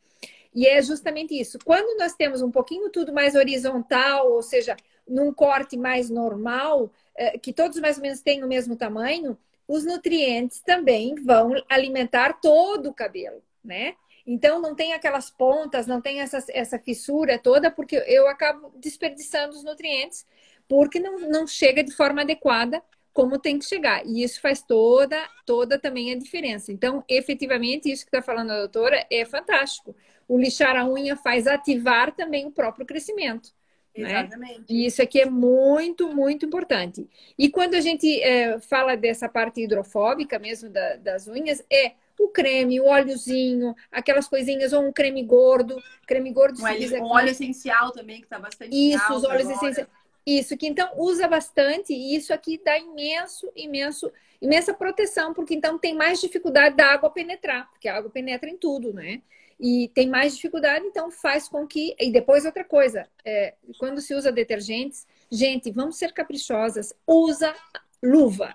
E 0.53 0.65
é 0.65 0.81
justamente 0.81 1.39
isso. 1.39 1.59
Quando 1.63 1.97
nós 1.99 2.13
temos 2.13 2.41
um 2.41 2.49
pouquinho 2.49 2.89
tudo 2.89 3.13
mais 3.13 3.35
horizontal, 3.35 4.31
ou 4.31 4.41
seja, 4.41 4.75
num 5.07 5.33
corte 5.33 5.77
mais 5.77 6.09
normal, 6.09 6.91
é, 7.15 7.37
que 7.37 7.53
todos 7.53 7.79
mais 7.79 7.97
ou 7.97 8.01
menos 8.01 8.21
têm 8.21 8.43
o 8.43 8.47
mesmo 8.47 8.75
tamanho, 8.75 9.37
os 9.67 9.85
nutrientes 9.85 10.61
também 10.61 11.15
vão 11.15 11.51
alimentar 11.69 12.39
todo 12.41 12.89
o 12.89 12.93
cabelo, 12.93 13.43
né? 13.63 13.95
Então 14.25 14.61
não 14.61 14.75
tem 14.75 14.93
aquelas 14.93 15.29
pontas, 15.29 15.87
não 15.87 16.01
tem 16.01 16.21
essa, 16.21 16.43
essa 16.49 16.79
fissura 16.79 17.37
toda, 17.37 17.71
porque 17.71 17.95
eu 18.07 18.27
acabo 18.27 18.71
desperdiçando 18.75 19.55
os 19.55 19.63
nutrientes, 19.63 20.25
porque 20.67 20.99
não, 20.99 21.19
não 21.19 21.47
chega 21.47 21.83
de 21.83 21.93
forma 21.93 22.21
adequada 22.21 22.83
como 23.17 23.39
tem 23.39 23.57
que 23.57 23.65
chegar. 23.65 24.05
E 24.05 24.21
isso 24.21 24.39
faz 24.39 24.61
toda, 24.61 25.17
toda 25.43 25.79
também 25.79 26.11
a 26.11 26.15
diferença. 26.15 26.71
Então, 26.71 27.03
efetivamente, 27.09 27.91
isso 27.91 28.05
que 28.05 28.15
está 28.15 28.21
falando 28.21 28.51
a 28.51 28.59
doutora 28.59 29.07
é 29.09 29.25
fantástico. 29.25 29.95
O 30.27 30.37
lixar 30.37 30.75
a 30.75 30.87
unha 30.87 31.15
faz 31.15 31.47
ativar 31.47 32.15
também 32.15 32.45
o 32.45 32.51
próprio 32.51 32.85
crescimento. 32.85 33.49
Né? 33.97 34.19
Exatamente. 34.19 34.59
Né? 34.59 34.65
E 34.69 34.85
isso 34.85 35.01
aqui 35.01 35.19
é 35.19 35.25
muito, 35.25 36.13
muito 36.13 36.45
importante. 36.45 37.09
E 37.39 37.49
quando 37.49 37.73
a 37.73 37.81
gente 37.81 38.21
é, 38.21 38.59
fala 38.59 38.95
dessa 38.95 39.27
parte 39.27 39.63
hidrofóbica 39.63 40.37
mesmo 40.37 40.69
da, 40.69 40.97
das 40.97 41.27
unhas, 41.27 41.65
é 41.73 41.93
o 42.19 42.27
creme, 42.27 42.79
o 42.79 42.85
óleozinho, 42.85 43.75
aquelas 43.91 44.27
coisinhas, 44.27 44.73
ou 44.73 44.83
um 44.83 44.93
creme 44.93 45.23
gordo, 45.23 45.75
creme 46.05 46.31
gordo. 46.31 46.61
Um, 46.61 46.65
óleo, 46.65 47.03
um 47.03 47.07
óleo 47.07 47.29
essencial 47.29 47.91
também, 47.91 48.17
que 48.17 48.25
está 48.25 48.37
bastante 48.37 48.75
Isso, 48.75 49.11
os 49.11 49.23
óleos 49.23 49.49
essenciais. 49.49 49.87
Isso, 50.27 50.57
que 50.57 50.67
então 50.67 50.91
usa 50.97 51.25
bastante, 51.25 51.93
e 51.93 52.13
isso 52.13 52.33
aqui 52.33 52.59
dá 52.61 52.77
imenso, 52.77 53.49
imenso, 53.55 54.11
imensa 54.41 54.73
proteção, 54.73 55.33
porque 55.33 55.55
então 55.55 55.79
tem 55.79 55.95
mais 55.95 56.19
dificuldade 56.19 56.75
da 56.75 56.87
água 56.87 57.09
penetrar, 57.09 57.71
porque 57.71 57.87
a 57.87 57.95
água 57.95 58.09
penetra 58.11 58.49
em 58.49 58.57
tudo, 58.57 58.91
né? 58.91 59.21
E 59.57 59.89
tem 59.95 60.09
mais 60.09 60.35
dificuldade, 60.35 60.85
então 60.85 61.09
faz 61.09 61.47
com 61.47 61.65
que. 61.65 61.95
E 61.97 62.11
depois 62.11 62.45
outra 62.45 62.65
coisa, 62.65 63.07
é, 63.23 63.53
quando 63.77 64.01
se 64.01 64.13
usa 64.13 64.29
detergentes, 64.29 65.07
gente, 65.31 65.71
vamos 65.71 65.97
ser 65.97 66.11
caprichosas, 66.11 66.93
usa 67.07 67.55
luva, 68.03 68.53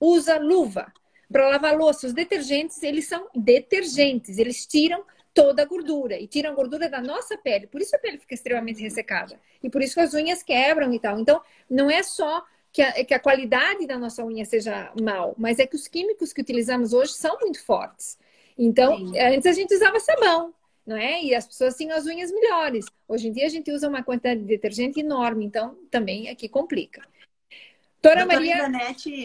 usa 0.00 0.38
luva 0.40 0.92
para 1.30 1.48
lavar 1.48 1.76
louça. 1.76 2.08
Os 2.08 2.12
detergentes, 2.12 2.82
eles 2.82 3.06
são 3.06 3.28
detergentes, 3.32 4.38
eles 4.38 4.66
tiram 4.66 5.04
toda 5.34 5.62
a 5.62 5.64
gordura 5.64 6.18
e 6.18 6.26
tiram 6.26 6.50
a 6.50 6.54
gordura 6.54 6.88
da 6.88 7.00
nossa 7.00 7.36
pele. 7.36 7.66
Por 7.66 7.80
isso 7.80 7.94
a 7.96 7.98
pele 7.98 8.18
fica 8.18 8.34
extremamente 8.34 8.82
ressecada. 8.82 9.38
E 9.62 9.70
por 9.70 9.82
isso 9.82 9.94
que 9.94 10.00
as 10.00 10.14
unhas 10.14 10.42
quebram 10.42 10.92
e 10.92 10.98
tal. 10.98 11.18
Então, 11.18 11.40
não 11.68 11.90
é 11.90 12.02
só 12.02 12.44
que 12.72 12.80
a, 12.80 13.04
que 13.04 13.14
a 13.14 13.20
qualidade 13.20 13.86
da 13.86 13.98
nossa 13.98 14.24
unha 14.24 14.44
seja 14.44 14.92
mal, 15.00 15.34
mas 15.36 15.58
é 15.58 15.66
que 15.66 15.76
os 15.76 15.86
químicos 15.86 16.32
que 16.32 16.40
utilizamos 16.40 16.92
hoje 16.92 17.12
são 17.12 17.38
muito 17.40 17.62
fortes. 17.64 18.18
Então, 18.56 18.96
Sim. 18.96 19.18
antes 19.18 19.46
a 19.46 19.52
gente 19.52 19.74
usava 19.74 20.00
sabão, 20.00 20.54
não 20.86 20.96
é? 20.96 21.22
E 21.22 21.34
as 21.34 21.46
pessoas 21.46 21.76
tinham 21.76 21.96
as 21.96 22.06
unhas 22.06 22.30
melhores. 22.30 22.86
Hoje 23.06 23.28
em 23.28 23.32
dia 23.32 23.46
a 23.46 23.50
gente 23.50 23.70
usa 23.70 23.88
uma 23.88 24.02
quantidade 24.02 24.40
de 24.40 24.46
detergente 24.46 25.00
enorme, 25.00 25.44
então 25.44 25.76
também 25.90 26.28
aqui 26.28 26.48
complica. 26.48 27.02
Doutora 28.02 28.26
Maria. 28.26 28.68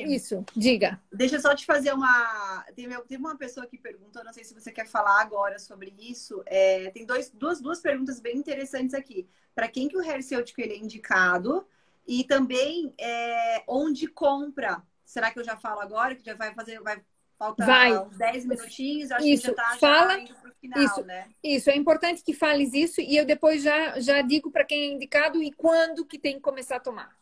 Isso, 0.05 0.45
diga. 0.55 1.01
Deixa 1.11 1.37
eu 1.37 1.41
só 1.41 1.55
te 1.55 1.65
fazer 1.65 1.91
uma. 1.93 2.63
Tem, 2.75 3.17
uma 3.17 3.35
pessoa 3.35 3.65
que 3.65 3.75
perguntou, 3.75 4.23
não 4.23 4.31
sei 4.31 4.43
se 4.43 4.53
você 4.53 4.71
quer 4.71 4.87
falar 4.87 5.19
agora 5.19 5.57
sobre 5.57 5.95
isso. 5.97 6.43
É, 6.45 6.91
tem 6.91 7.03
dois, 7.03 7.31
duas, 7.31 7.59
duas 7.59 7.81
perguntas 7.81 8.19
bem 8.19 8.37
interessantes 8.37 8.93
aqui. 8.93 9.27
Para 9.55 9.67
quem 9.67 9.87
que 9.87 9.97
o 9.97 10.03
Hercêutico 10.03 10.61
ele 10.61 10.73
é 10.73 10.77
indicado? 10.77 11.65
E 12.07 12.23
também 12.23 12.93
é, 12.99 13.63
onde 13.67 14.07
compra? 14.07 14.83
Será 15.03 15.31
que 15.31 15.39
eu 15.39 15.43
já 15.43 15.57
falo 15.57 15.81
agora? 15.81 16.13
Que 16.13 16.23
já 16.23 16.35
vai 16.35 16.53
fazer. 16.53 16.79
Vai 16.79 17.01
faltar 17.37 17.65
vai. 17.65 17.97
uns 17.97 18.15
10 18.15 18.45
minutinhos? 18.45 19.11
Acho 19.11 19.25
isso. 19.25 19.41
que 19.41 19.47
já 19.47 19.63
está 19.63 19.77
Fala... 19.77 20.13
para 20.13 20.49
o 20.49 20.53
final, 20.61 20.83
isso. 20.83 21.03
né? 21.03 21.29
Isso, 21.43 21.69
é 21.69 21.75
importante 21.75 22.23
que 22.23 22.33
fales 22.33 22.73
isso 22.73 23.01
e 23.01 23.15
eu 23.15 23.25
depois 23.25 23.63
já, 23.63 23.99
já 23.99 24.21
digo 24.21 24.51
para 24.51 24.65
quem 24.65 24.81
é 24.81 24.93
indicado 24.93 25.41
e 25.41 25.51
quando 25.51 26.05
que 26.05 26.17
tem 26.17 26.35
que 26.35 26.41
começar 26.41 26.77
a 26.77 26.79
tomar. 26.79 27.15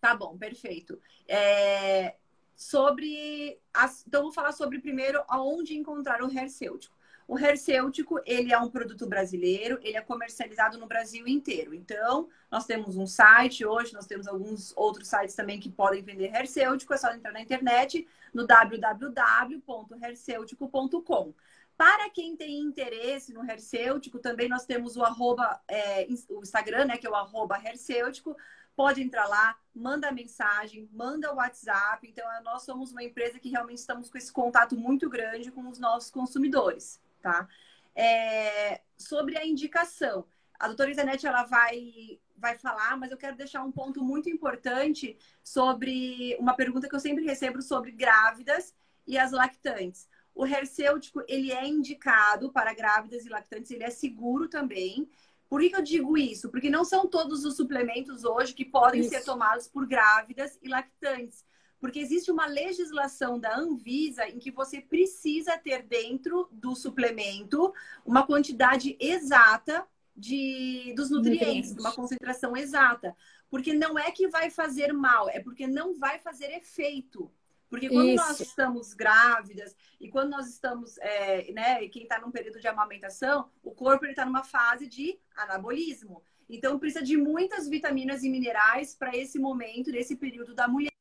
Tá 0.00 0.14
bom, 0.14 0.36
perfeito. 0.36 1.00
É, 1.26 2.14
sobre. 2.54 3.58
As, 3.72 4.06
então, 4.06 4.22
vou 4.22 4.30
falar 4.32 4.52
sobre 4.52 4.78
primeiro 4.80 5.24
aonde 5.28 5.76
encontrar 5.76 6.22
o 6.22 6.30
Hercêutico. 6.30 6.96
O 7.26 7.36
Hercêutico, 7.38 8.20
ele 8.24 8.52
é 8.54 8.58
um 8.58 8.70
produto 8.70 9.06
brasileiro, 9.06 9.78
ele 9.82 9.98
é 9.98 10.00
comercializado 10.00 10.78
no 10.78 10.86
Brasil 10.86 11.28
inteiro. 11.28 11.74
Então, 11.74 12.30
nós 12.50 12.64
temos 12.64 12.96
um 12.96 13.06
site 13.06 13.66
hoje, 13.66 13.92
nós 13.92 14.06
temos 14.06 14.26
alguns 14.26 14.72
outros 14.74 15.08
sites 15.08 15.34
também 15.34 15.60
que 15.60 15.68
podem 15.68 16.02
vender 16.02 16.34
Hercêutico, 16.34 16.94
é 16.94 16.96
só 16.96 17.12
entrar 17.12 17.32
na 17.32 17.42
internet 17.42 18.08
no 18.32 18.46
www.hercêutico.com. 18.46 21.34
Para 21.76 22.08
quem 22.10 22.34
tem 22.34 22.60
interesse 22.60 23.34
no 23.34 23.44
Hercêutico, 23.44 24.18
também 24.18 24.48
nós 24.48 24.64
temos 24.64 24.96
o 24.96 25.04
arroba, 25.04 25.60
é, 25.68 26.08
o 26.30 26.40
Instagram, 26.40 26.86
né, 26.86 26.96
que 26.96 27.06
é 27.06 27.10
o 27.10 27.14
arroba 27.14 27.60
Hercêutico 27.62 28.34
pode 28.78 29.02
entrar 29.02 29.26
lá, 29.26 29.58
manda 29.74 30.12
mensagem, 30.12 30.88
manda 30.92 31.34
WhatsApp. 31.34 32.06
Então, 32.08 32.24
nós 32.44 32.62
somos 32.62 32.92
uma 32.92 33.02
empresa 33.02 33.40
que 33.40 33.48
realmente 33.48 33.78
estamos 33.78 34.08
com 34.08 34.16
esse 34.16 34.32
contato 34.32 34.76
muito 34.76 35.10
grande 35.10 35.50
com 35.50 35.68
os 35.68 35.80
nossos 35.80 36.12
consumidores, 36.12 37.02
tá? 37.20 37.48
É, 37.92 38.80
sobre 38.96 39.36
a 39.36 39.44
indicação, 39.44 40.24
a 40.60 40.68
doutora 40.68 40.92
Isanete, 40.92 41.26
ela 41.26 41.42
vai, 41.42 42.20
vai 42.36 42.56
falar, 42.56 42.96
mas 42.96 43.10
eu 43.10 43.16
quero 43.16 43.36
deixar 43.36 43.64
um 43.64 43.72
ponto 43.72 44.00
muito 44.00 44.30
importante 44.30 45.18
sobre 45.42 46.36
uma 46.38 46.54
pergunta 46.54 46.88
que 46.88 46.94
eu 46.94 47.00
sempre 47.00 47.24
recebo 47.24 47.60
sobre 47.60 47.90
grávidas 47.90 48.72
e 49.04 49.18
as 49.18 49.32
lactantes. 49.32 50.08
O 50.32 50.46
hercêutico, 50.46 51.20
ele 51.26 51.50
é 51.50 51.66
indicado 51.66 52.52
para 52.52 52.72
grávidas 52.72 53.26
e 53.26 53.28
lactantes, 53.28 53.72
ele 53.72 53.82
é 53.82 53.90
seguro 53.90 54.48
também. 54.48 55.10
Por 55.48 55.60
que, 55.60 55.70
que 55.70 55.76
eu 55.76 55.82
digo 55.82 56.18
isso? 56.18 56.50
Porque 56.50 56.68
não 56.68 56.84
são 56.84 57.06
todos 57.06 57.44
os 57.44 57.56
suplementos 57.56 58.24
hoje 58.24 58.54
que 58.54 58.64
podem 58.64 59.00
isso. 59.00 59.10
ser 59.10 59.24
tomados 59.24 59.66
por 59.66 59.86
grávidas 59.86 60.58
e 60.62 60.68
lactantes. 60.68 61.44
Porque 61.80 62.00
existe 62.00 62.30
uma 62.30 62.46
legislação 62.46 63.38
da 63.38 63.56
Anvisa 63.56 64.28
em 64.28 64.38
que 64.38 64.50
você 64.50 64.80
precisa 64.80 65.56
ter 65.56 65.82
dentro 65.84 66.48
do 66.50 66.74
suplemento 66.74 67.72
uma 68.04 68.26
quantidade 68.26 68.96
exata 69.00 69.86
de, 70.14 70.92
dos 70.96 71.10
nutrientes, 71.10 71.44
nutrientes, 71.44 71.72
uma 71.78 71.92
concentração 71.92 72.56
exata. 72.56 73.16
Porque 73.48 73.72
não 73.72 73.98
é 73.98 74.10
que 74.10 74.28
vai 74.28 74.50
fazer 74.50 74.92
mal, 74.92 75.30
é 75.30 75.40
porque 75.40 75.66
não 75.66 75.94
vai 75.94 76.18
fazer 76.18 76.50
efeito. 76.50 77.30
Porque 77.68 77.88
quando 77.88 78.08
Isso. 78.08 78.24
nós 78.24 78.40
estamos 78.40 78.94
grávidas 78.94 79.76
e 80.00 80.08
quando 80.08 80.30
nós 80.30 80.48
estamos, 80.48 80.96
é, 80.98 81.52
né, 81.52 81.86
quem 81.88 82.02
está 82.02 82.18
num 82.18 82.30
período 82.30 82.60
de 82.60 82.66
amamentação, 82.66 83.50
o 83.62 83.72
corpo 83.72 84.06
está 84.06 84.24
numa 84.24 84.42
fase 84.42 84.86
de 84.86 85.18
anabolismo. 85.36 86.22
Então 86.48 86.78
precisa 86.78 87.04
de 87.04 87.16
muitas 87.16 87.68
vitaminas 87.68 88.24
e 88.24 88.30
minerais 88.30 88.94
para 88.94 89.14
esse 89.14 89.38
momento, 89.38 89.90
nesse 89.90 90.16
período 90.16 90.54
da 90.54 90.66
mulher. 90.66 90.92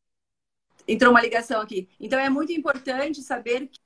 Entrou 0.85 1.11
uma 1.11 1.21
ligação 1.21 1.61
aqui. 1.61 1.89
Então 1.99 2.19
é 2.19 2.29
muito 2.29 2.51
importante 2.51 3.21
saber 3.21 3.67
que 3.67 3.79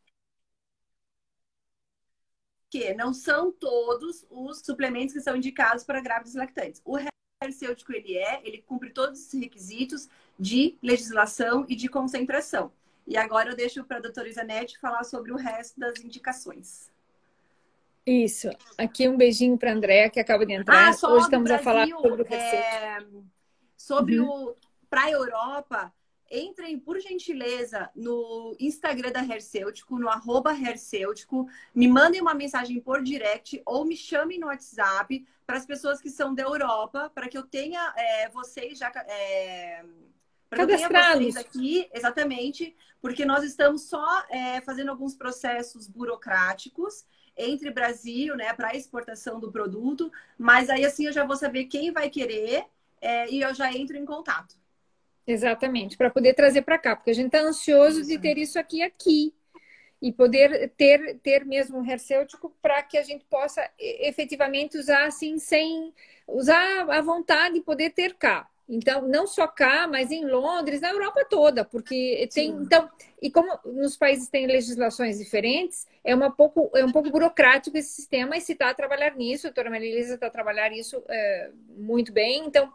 que 2.71 2.93
não 2.93 3.13
são 3.13 3.51
todos 3.51 4.25
os 4.29 4.59
suplementos 4.59 5.13
que 5.13 5.19
são 5.19 5.35
indicados 5.35 5.83
para 5.83 5.99
grávidas 5.99 6.33
e 6.33 6.37
lactantes. 6.37 6.81
O 6.85 6.97
farmacêutico 7.41 7.91
ele 7.91 8.17
é, 8.17 8.39
ele 8.43 8.59
cumpre 8.61 8.91
todos 8.91 9.19
os 9.19 9.33
requisitos 9.33 10.07
de 10.39 10.77
legislação 10.81 11.65
e 11.67 11.75
de 11.75 11.87
concentração. 11.87 12.71
E 13.07 13.17
agora 13.17 13.49
eu 13.49 13.55
deixo 13.55 13.83
para 13.83 13.97
a 13.97 13.99
doutora 14.01 14.29
Isanete 14.29 14.79
falar 14.79 15.03
sobre 15.03 15.31
o 15.31 15.35
resto 15.35 15.79
das 15.79 15.99
indicações. 15.99 16.91
Isso. 18.05 18.49
Aqui 18.77 19.09
um 19.09 19.17
beijinho 19.17 19.57
para 19.57 19.71
a 19.71 19.73
Andréa, 19.73 20.09
que 20.09 20.19
acaba 20.19 20.45
de 20.45 20.53
entrar. 20.53 20.91
Ah, 20.91 21.07
Hoje 21.07 21.25
estamos 21.25 21.49
Brasil, 21.49 21.55
a 21.55 21.59
falar 21.59 21.87
sobre 21.87 22.21
o 22.21 22.33
é... 22.33 23.05
Sobre 23.75 24.19
uhum. 24.19 24.49
o... 24.49 24.55
Para 24.89 25.05
a 25.05 25.11
Europa, 25.11 25.93
entrem, 26.29 26.77
por 26.77 26.99
gentileza, 26.99 27.89
no 27.95 28.55
Instagram 28.59 29.11
da 29.11 29.23
Hercêutico, 29.23 29.97
no 29.97 30.09
arroba 30.09 30.53
Hercêutico, 30.53 31.47
me 31.73 31.87
mandem 31.87 32.21
uma 32.21 32.33
mensagem 32.33 32.79
por 32.79 33.01
direct 33.01 33.61
ou 33.65 33.85
me 33.85 33.95
chamem 33.95 34.39
no 34.39 34.47
WhatsApp 34.47 35.25
para 35.51 35.57
as 35.57 35.65
pessoas 35.65 35.99
que 35.99 36.09
são 36.09 36.33
da 36.33 36.43
Europa, 36.43 37.11
para 37.13 37.27
que 37.27 37.37
eu 37.37 37.43
tenha 37.43 37.93
é, 37.97 38.29
vocês 38.29 38.79
já. 38.79 38.89
É, 39.05 39.83
para 40.49 40.65
que 40.65 40.71
eu 40.71 40.77
tenha 40.77 41.13
vocês 41.13 41.35
aqui, 41.35 41.89
exatamente, 41.93 42.73
porque 43.01 43.25
nós 43.25 43.43
estamos 43.43 43.83
só 43.83 44.23
é, 44.29 44.61
fazendo 44.61 44.91
alguns 44.91 45.13
processos 45.13 45.87
burocráticos 45.87 47.05
entre 47.35 47.69
Brasil, 47.69 48.33
né, 48.37 48.53
para 48.53 48.77
exportação 48.77 49.41
do 49.41 49.51
produto, 49.51 50.09
mas 50.37 50.69
aí 50.69 50.85
assim 50.85 51.07
eu 51.07 51.11
já 51.11 51.25
vou 51.25 51.35
saber 51.35 51.65
quem 51.65 51.91
vai 51.91 52.09
querer 52.09 52.63
é, 53.01 53.29
e 53.29 53.41
eu 53.41 53.53
já 53.53 53.73
entro 53.73 53.97
em 53.97 54.05
contato. 54.05 54.55
Exatamente, 55.27 55.97
para 55.97 56.09
poder 56.09 56.33
trazer 56.33 56.61
para 56.61 56.77
cá, 56.77 56.95
porque 56.95 57.11
a 57.11 57.15
gente 57.15 57.27
está 57.27 57.41
ansioso 57.41 58.05
de 58.05 58.17
ter 58.17 58.37
isso 58.37 58.57
aqui 58.57 58.81
aqui 58.81 59.33
e 60.01 60.11
poder 60.11 60.71
ter, 60.75 61.19
ter 61.19 61.45
mesmo 61.45 61.79
um 61.79 61.85
hercêutico 61.85 62.51
para 62.61 62.81
que 62.81 62.97
a 62.97 63.03
gente 63.03 63.23
possa 63.25 63.69
efetivamente 63.77 64.77
usar 64.77 65.05
assim 65.05 65.37
sem 65.37 65.93
usar 66.27 66.89
à 66.89 67.01
vontade 67.01 67.57
e 67.57 67.61
poder 67.61 67.91
ter 67.91 68.15
cá. 68.15 68.47
Então, 68.67 69.05
não 69.05 69.27
só 69.27 69.47
cá, 69.47 69.85
mas 69.85 70.11
em 70.11 70.25
Londres, 70.25 70.79
na 70.79 70.91
Europa 70.91 71.25
toda, 71.29 71.65
porque 71.65 72.27
tem. 72.33 72.51
Sim. 72.51 72.63
Então, 72.63 72.89
e 73.21 73.29
como 73.29 73.59
nos 73.65 73.97
países 73.97 74.29
têm 74.29 74.47
legislações 74.47 75.17
diferentes, 75.17 75.85
é, 76.03 76.15
uma 76.15 76.31
pouco, 76.31 76.71
é 76.73 76.85
um 76.85 76.91
pouco 76.91 77.09
burocrático 77.09 77.77
esse 77.77 77.89
sistema 77.89 78.37
e 78.37 78.41
se 78.41 78.53
está 78.53 78.69
a 78.69 78.73
trabalhar 78.73 79.13
nisso, 79.15 79.45
a 79.45 79.49
doutora 79.49 79.69
Maria 79.69 79.91
Elisa 79.91 80.13
está 80.13 80.27
a 80.27 80.31
trabalhar 80.31 80.71
isso 80.71 81.03
é, 81.09 81.51
muito 81.75 82.13
bem. 82.13 82.45
Então, 82.45 82.71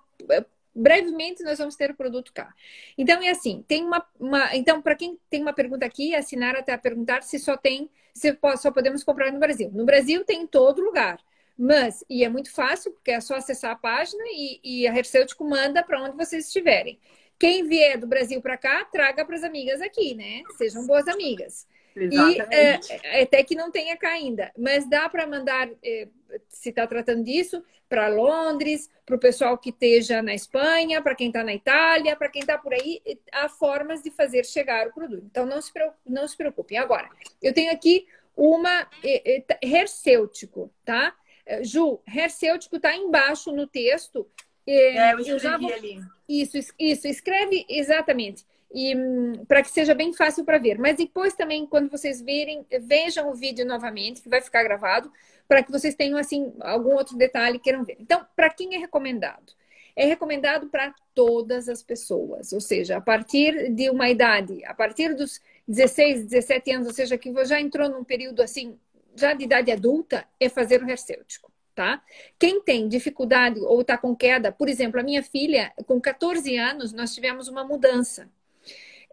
brevemente 0.77 1.43
nós 1.43 1.59
vamos 1.59 1.75
ter 1.75 1.91
o 1.91 1.95
produto 1.95 2.33
cá. 2.33 2.55
Então, 2.97 3.23
é 3.23 3.31
assim, 3.31 3.65
tem 3.67 3.85
uma. 3.85 4.07
uma 4.21 4.55
então, 4.55 4.83
para 4.83 4.95
quem 4.95 5.19
tem 5.31 5.43
uma 5.43 5.53
pergunta 5.53 5.87
aqui, 5.87 6.15
a 6.15 6.23
Sinara 6.23 6.61
está 6.61 6.75
a 6.75 6.79
perguntar 6.79 7.23
se 7.23 7.39
só 7.39 7.57
tem, 7.57 7.91
se 8.15 8.39
só 8.59 8.71
podemos 8.71 9.03
comprar 9.03 9.33
no 9.33 9.39
Brasil. 9.39 9.71
No 9.73 9.85
Brasil 9.85 10.25
tem 10.25 10.43
em 10.43 10.47
todo 10.47 10.83
lugar. 10.83 11.19
Mas, 11.59 12.05
e 12.11 12.23
é 12.23 12.29
muito 12.29 12.53
fácil, 12.53 12.93
porque 12.93 13.11
é 13.11 13.21
só 13.21 13.37
acessar 13.37 13.71
a 13.71 13.77
página 13.77 14.23
e, 14.27 14.61
e 14.63 14.87
a 14.87 14.95
Hercêutico 14.95 15.43
manda 15.43 15.83
para 15.83 16.03
onde 16.03 16.15
vocês 16.17 16.47
estiverem. 16.47 17.01
Quem 17.39 17.67
vier 17.67 17.99
do 17.99 18.07
Brasil 18.07 18.41
para 18.43 18.59
cá, 18.59 18.85
traga 18.85 19.25
para 19.25 19.37
as 19.37 19.43
amigas 19.43 19.81
aqui, 19.81 20.15
né? 20.15 20.43
Sejam 20.57 20.87
boas 20.87 21.09
amigas. 21.09 21.67
Exatamente. 21.97 22.93
E 22.93 23.01
é, 23.03 23.23
até 23.23 23.43
que 23.43 23.55
não 23.55 23.71
tenha 23.71 23.97
cá 23.97 24.11
ainda. 24.11 24.53
Mas 24.57 24.89
dá 24.89 25.09
para 25.09 25.27
mandar, 25.27 25.69
é, 25.83 26.09
se 26.49 26.69
está 26.69 26.87
tratando 26.87 27.25
disso, 27.25 27.63
para 27.89 28.09
Londres, 28.09 28.91
para 29.05 29.17
o 29.17 29.19
pessoal 29.19 29.57
que 29.57 29.71
esteja 29.71 30.21
na 30.21 30.35
Espanha, 30.35 31.01
para 31.01 31.15
quem 31.15 31.29
está 31.29 31.43
na 31.43 31.55
Itália, 31.55 32.17
para 32.17 32.29
quem 32.29 32.41
está 32.41 32.59
por 32.59 32.75
aí, 32.75 33.01
há 33.33 33.49
formas 33.49 34.03
de 34.03 34.11
fazer 34.11 34.45
chegar 34.45 34.89
o 34.89 34.93
produto. 34.93 35.25
Então 35.25 35.47
não 35.47 35.63
se, 35.63 35.73
não 36.05 36.27
se 36.27 36.37
preocupem. 36.37 36.79
Agora, 36.79 37.09
eu 37.43 37.55
tenho 37.55 37.73
aqui 37.73 38.07
uma 38.37 38.89
é, 39.03 39.39
é, 39.39 39.45
hercêutico, 39.63 40.71
tá? 40.85 41.15
Ju, 41.63 42.01
hercêutico 42.13 42.77
está 42.77 42.95
embaixo 42.97 43.53
no 43.53 43.67
texto. 43.67 44.29
É, 44.67 45.13
eu, 45.13 45.21
eu 45.21 45.39
já 45.39 45.57
vou... 45.57 45.73
ali. 45.73 46.01
Isso, 46.29 46.59
isso, 46.79 47.07
escreve 47.07 47.65
exatamente. 47.69 48.45
E 48.73 48.97
hum, 48.97 49.45
para 49.47 49.63
que 49.63 49.71
seja 49.71 49.95
bem 49.95 50.13
fácil 50.13 50.45
para 50.45 50.59
ver. 50.59 50.79
Mas 50.79 50.97
depois 50.97 51.35
também, 51.35 51.67
quando 51.67 51.91
vocês 51.91 52.21
virem, 52.21 52.67
vejam 52.83 53.31
o 53.31 53.35
vídeo 53.35 53.65
novamente, 53.65 54.21
que 54.21 54.29
vai 54.29 54.41
ficar 54.41 54.63
gravado, 54.63 55.11
para 55.49 55.63
que 55.63 55.71
vocês 55.71 55.95
tenham 55.95 56.19
assim 56.19 56.53
algum 56.61 56.95
outro 56.95 57.17
detalhe 57.17 57.59
queiram 57.59 57.85
ver. 57.85 57.97
Então, 58.01 58.27
para 58.35 58.51
quem 58.51 58.75
é 58.75 58.79
recomendado? 58.79 59.53
É 59.95 60.05
recomendado 60.05 60.69
para 60.69 60.95
todas 61.15 61.69
as 61.69 61.83
pessoas, 61.83 62.53
ou 62.53 62.61
seja, 62.61 62.99
a 62.99 63.01
partir 63.01 63.73
de 63.73 63.89
uma 63.89 64.11
idade, 64.11 64.63
a 64.67 64.75
partir 64.75 65.15
dos 65.15 65.41
16, 65.67 66.27
17 66.27 66.71
anos, 66.73 66.87
ou 66.89 66.93
seja, 66.93 67.17
que 67.17 67.33
já 67.47 67.59
entrou 67.59 67.89
num 67.89 68.05
período 68.05 68.43
assim 68.43 68.79
já 69.17 69.33
de 69.33 69.45
idade 69.45 69.73
adulta 69.73 70.27
é 70.39 70.49
fazer 70.49 70.83
o 70.83 70.89
hercêutico, 70.89 71.51
tá? 71.75 72.03
Quem 72.39 72.61
tem 72.61 72.87
dificuldade 72.87 73.59
ou 73.61 73.81
está 73.81 73.97
com 73.97 74.15
queda, 74.15 74.53
por 74.53 74.69
exemplo, 74.69 75.01
a 75.01 75.03
minha 75.03 75.23
filha, 75.23 75.73
com 75.87 76.01
14 76.01 76.57
anos, 76.57 76.93
nós 76.93 77.15
tivemos 77.15 77.49
uma 77.49 77.65
mudança. 77.65 78.29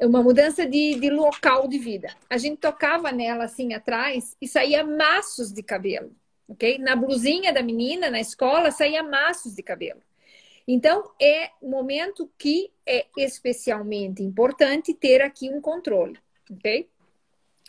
Uma 0.02 0.22
mudança 0.22 0.66
de, 0.66 0.96
de 0.96 1.10
local 1.10 1.68
de 1.68 1.78
vida. 1.78 2.14
A 2.30 2.38
gente 2.38 2.58
tocava 2.58 3.12
nela 3.12 3.46
assim 3.46 3.74
atrás 3.74 4.36
e 4.42 4.48
saía 4.48 4.84
maços 4.84 5.52
de 5.52 5.62
cabelo, 5.62 6.12
ok? 6.48 6.78
Na 6.80 6.96
blusinha 6.96 7.54
da 7.54 7.62
menina, 7.62 8.10
na 8.10 8.20
escola, 8.20 8.72
saía 8.72 9.04
maços 9.04 9.54
de 9.56 9.64
cabelo. 9.64 10.02
Então, 10.68 11.12
é 11.22 11.52
um 11.62 11.70
momento 11.70 12.30
que 12.38 12.72
é 12.86 13.06
especialmente 13.18 14.24
importante 14.24 14.94
ter 14.94 15.22
aqui 15.22 15.50
um 15.50 15.62
controle, 15.62 16.18
ok? 16.50 16.90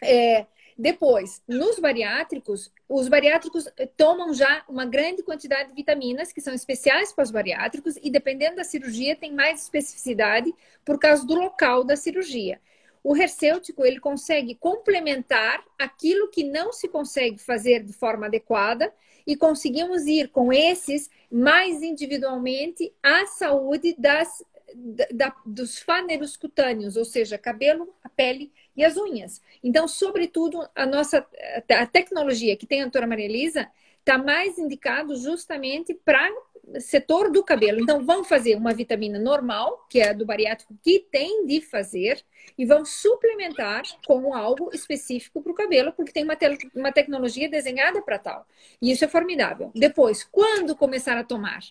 É, 0.03 0.47
depois, 0.77 1.41
nos 1.47 1.79
bariátricos, 1.79 2.72
os 2.89 3.09
bariátricos 3.09 3.68
eh, 3.77 3.87
tomam 3.97 4.35
já 4.35 4.64
uma 4.68 4.85
grande 4.85 5.22
quantidade 5.22 5.68
de 5.68 5.75
vitaminas 5.75 6.33
que 6.33 6.41
são 6.41 6.53
especiais 6.53 7.12
para 7.12 7.22
os 7.22 7.31
bariátricos 7.31 7.97
e 8.03 8.11
dependendo 8.11 8.57
da 8.57 8.64
cirurgia 8.64 9.14
tem 9.14 9.33
mais 9.33 9.62
especificidade 9.62 10.53
por 10.85 10.99
causa 10.99 11.25
do 11.25 11.35
local 11.35 11.85
da 11.85 11.97
cirurgia. 11.97 12.61
O 13.05 13.16
hercêutico 13.16 13.85
ele 13.85 14.01
consegue 14.01 14.55
complementar 14.57 15.62
aquilo 15.79 16.29
que 16.29 16.43
não 16.43 16.72
se 16.72 16.89
consegue 16.89 17.39
fazer 17.39 17.85
de 17.85 17.93
forma 17.93 18.27
adequada 18.27 18.93
e 19.27 19.37
conseguimos 19.37 20.07
ir 20.07 20.29
com 20.29 20.53
esses 20.53 21.09
mais 21.31 21.83
individualmente 21.83 22.93
à 23.03 23.27
saúde 23.27 23.95
das, 23.99 24.43
da, 25.12 25.35
dos 25.47 25.79
faneros 25.79 26.37
cutâneos, 26.37 26.97
ou 26.97 27.05
seja, 27.05 27.39
cabelo, 27.39 27.95
a 28.03 28.09
pele 28.09 28.53
e 28.77 28.85
as 28.85 28.97
unhas. 28.97 29.41
Então, 29.62 29.87
sobretudo, 29.87 30.68
a 30.75 30.85
nossa 30.85 31.27
a 31.70 31.87
tecnologia 31.87 32.57
que 32.57 32.66
tem 32.66 32.81
a 32.81 32.85
doutora 32.85 33.07
Maria 33.07 33.27
Elisa 33.27 33.68
está 34.01 34.18
mais 34.18 34.59
indicado 34.59 35.16
justamente 35.16 35.95
para 35.95 36.29
setor 36.81 37.31
do 37.31 37.45
cabelo. 37.45 37.81
Então, 37.81 38.05
vão 38.05 38.25
fazer 38.25 38.57
uma 38.57 38.72
vitamina 38.72 39.18
normal, 39.18 39.87
que 39.89 40.01
é 40.01 40.11
a 40.11 40.12
do 40.12 40.27
bariátrico, 40.27 40.77
que 40.83 40.99
tem 41.11 41.47
de 41.47 41.61
fazer, 41.61 42.25
e 42.57 42.64
vão 42.64 42.85
suplementar 42.85 43.83
com 44.07 44.35
algo 44.35 44.70
específico 44.72 45.43
para 45.43 45.53
o 45.53 45.55
cabelo, 45.55 45.93
porque 45.93 46.12
tem 46.12 46.25
uma, 46.25 46.37
te 46.37 46.47
uma 46.75 46.93
tecnologia 46.93 47.49
desenhada 47.49 48.03
para 48.03 48.18
tal. 48.18 48.47
E 48.81 48.91
isso 48.91 49.05
é 49.05 49.09
formidável. 49.09 49.70
Depois, 49.75 50.25
quando 50.25 50.75
começar 50.75 51.16
a 51.16 51.25
tomar? 51.25 51.62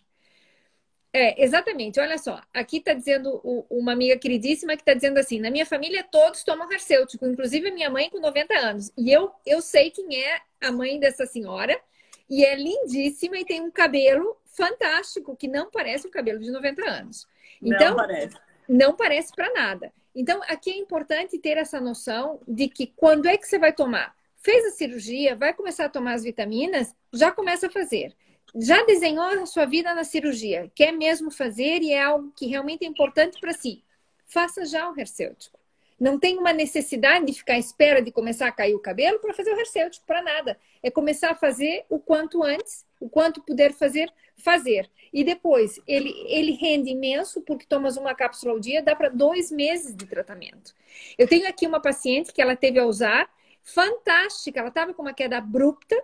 É, 1.16 1.44
exatamente. 1.44 2.00
Olha 2.00 2.18
só, 2.18 2.42
aqui 2.52 2.78
está 2.78 2.92
dizendo 2.92 3.40
uma 3.70 3.92
amiga 3.92 4.18
queridíssima 4.18 4.76
que 4.76 4.82
está 4.82 4.96
dizendo 4.96 5.20
assim: 5.20 5.40
na 5.40 5.52
minha 5.52 5.66
família 5.66 6.04
todos 6.04 6.44
tomam 6.44 6.68
farmacêutico, 6.68 7.28
inclusive 7.28 7.70
a 7.70 7.74
minha 7.74 7.90
mãe 7.90 8.10
com 8.10 8.20
90 8.20 8.54
anos. 8.58 8.92
E 8.98 9.12
eu, 9.12 9.32
eu 9.46 9.62
sei 9.62 9.92
quem 9.92 10.24
é 10.24 10.42
a 10.60 10.72
mãe 10.72 11.00
dessa 11.00 11.28
senhora, 11.28 11.80
e 12.28 12.44
é 12.44 12.56
lindíssima 12.56 13.38
e 13.38 13.46
tem 13.46 13.62
um 13.62 13.70
cabelo 13.70 14.36
fantástico, 14.46 15.36
que 15.36 15.48
não 15.48 15.70
parece 15.70 16.08
um 16.08 16.12
cabelo 16.12 16.40
de 16.40 16.50
90 16.50 16.90
anos. 16.90 17.28
Então, 17.62 17.90
não 17.90 17.96
parece. 17.96 18.36
Não 18.68 18.96
parece 18.96 19.36
para 19.36 19.54
nada. 19.54 19.94
Então, 20.16 20.42
aqui 20.48 20.72
é 20.72 20.78
importante 20.78 21.38
ter 21.38 21.58
essa 21.58 21.80
noção 21.80 22.40
de 22.48 22.68
que 22.68 22.88
quando 22.88 23.28
é 23.28 23.38
que 23.38 23.48
você 23.48 23.60
vai 23.60 23.72
tomar? 23.72 24.16
Fez 24.38 24.66
a 24.66 24.72
cirurgia, 24.72 25.36
vai 25.36 25.54
começar 25.54 25.86
a 25.86 25.90
tomar 25.90 26.14
as 26.14 26.24
vitaminas, 26.24 26.96
já 27.12 27.32
começa 27.32 27.68
a 27.68 27.70
fazer 27.70 28.16
já 28.56 28.84
desenhou 28.86 29.26
a 29.26 29.46
sua 29.46 29.66
vida 29.66 29.94
na 29.94 30.04
cirurgia, 30.04 30.72
quer 30.76 30.92
mesmo 30.92 31.32
fazer 31.32 31.82
e 31.82 31.92
é 31.92 32.02
algo 32.02 32.32
que 32.36 32.48
realmente 32.48 32.86
é 32.86 32.88
importante 32.88 33.40
para 33.40 33.54
si, 33.54 33.84
faça 34.26 34.66
já 34.66 34.90
o 34.90 35.00
hercêutico. 35.00 35.60
Não 36.00 36.20
tem 36.20 36.38
uma 36.38 36.52
necessidade 36.52 37.26
de 37.26 37.34
ficar 37.34 37.54
à 37.54 37.60
espera 37.60 38.02
de 38.02 38.12
começar 38.12 38.48
a 38.48 38.52
cair 38.52 38.76
o 38.76 38.80
cabelo 38.80 39.20
para 39.20 39.34
fazer 39.34 39.54
o 39.54 39.60
hercêutico, 39.60 40.06
para 40.06 40.22
nada. 40.22 40.60
É 40.82 40.92
começar 40.92 41.32
a 41.32 41.36
fazer 41.36 41.86
o 41.90 41.98
quanto 41.98 42.44
antes, 42.44 42.86
o 43.00 43.08
quanto 43.08 43.42
puder 43.42 43.72
fazer, 43.72 44.12
fazer. 44.36 44.90
E 45.14 45.24
depois, 45.24 45.80
ele, 45.88 46.12
ele 46.28 46.54
rende 46.54 46.90
imenso, 46.90 47.42
porque 47.42 47.66
tomas 47.66 47.96
uma 47.96 48.14
cápsula 48.16 48.52
ao 48.52 48.60
dia, 48.60 48.82
dá 48.82 48.96
para 48.96 49.10
dois 49.10 49.50
meses 49.52 49.96
de 49.96 50.06
tratamento. 50.06 50.76
Eu 51.18 51.28
tenho 51.28 51.48
aqui 51.48 51.66
uma 51.66 51.80
paciente 51.80 52.34
que 52.34 52.42
ela 52.42 52.56
teve 52.56 52.80
a 52.80 52.86
usar, 52.86 53.30
fantástica, 53.62 54.60
ela 54.60 54.70
estava 54.70 54.94
com 54.94 55.04
uma 55.04 55.14
queda 55.14 55.38
abrupta, 55.38 55.96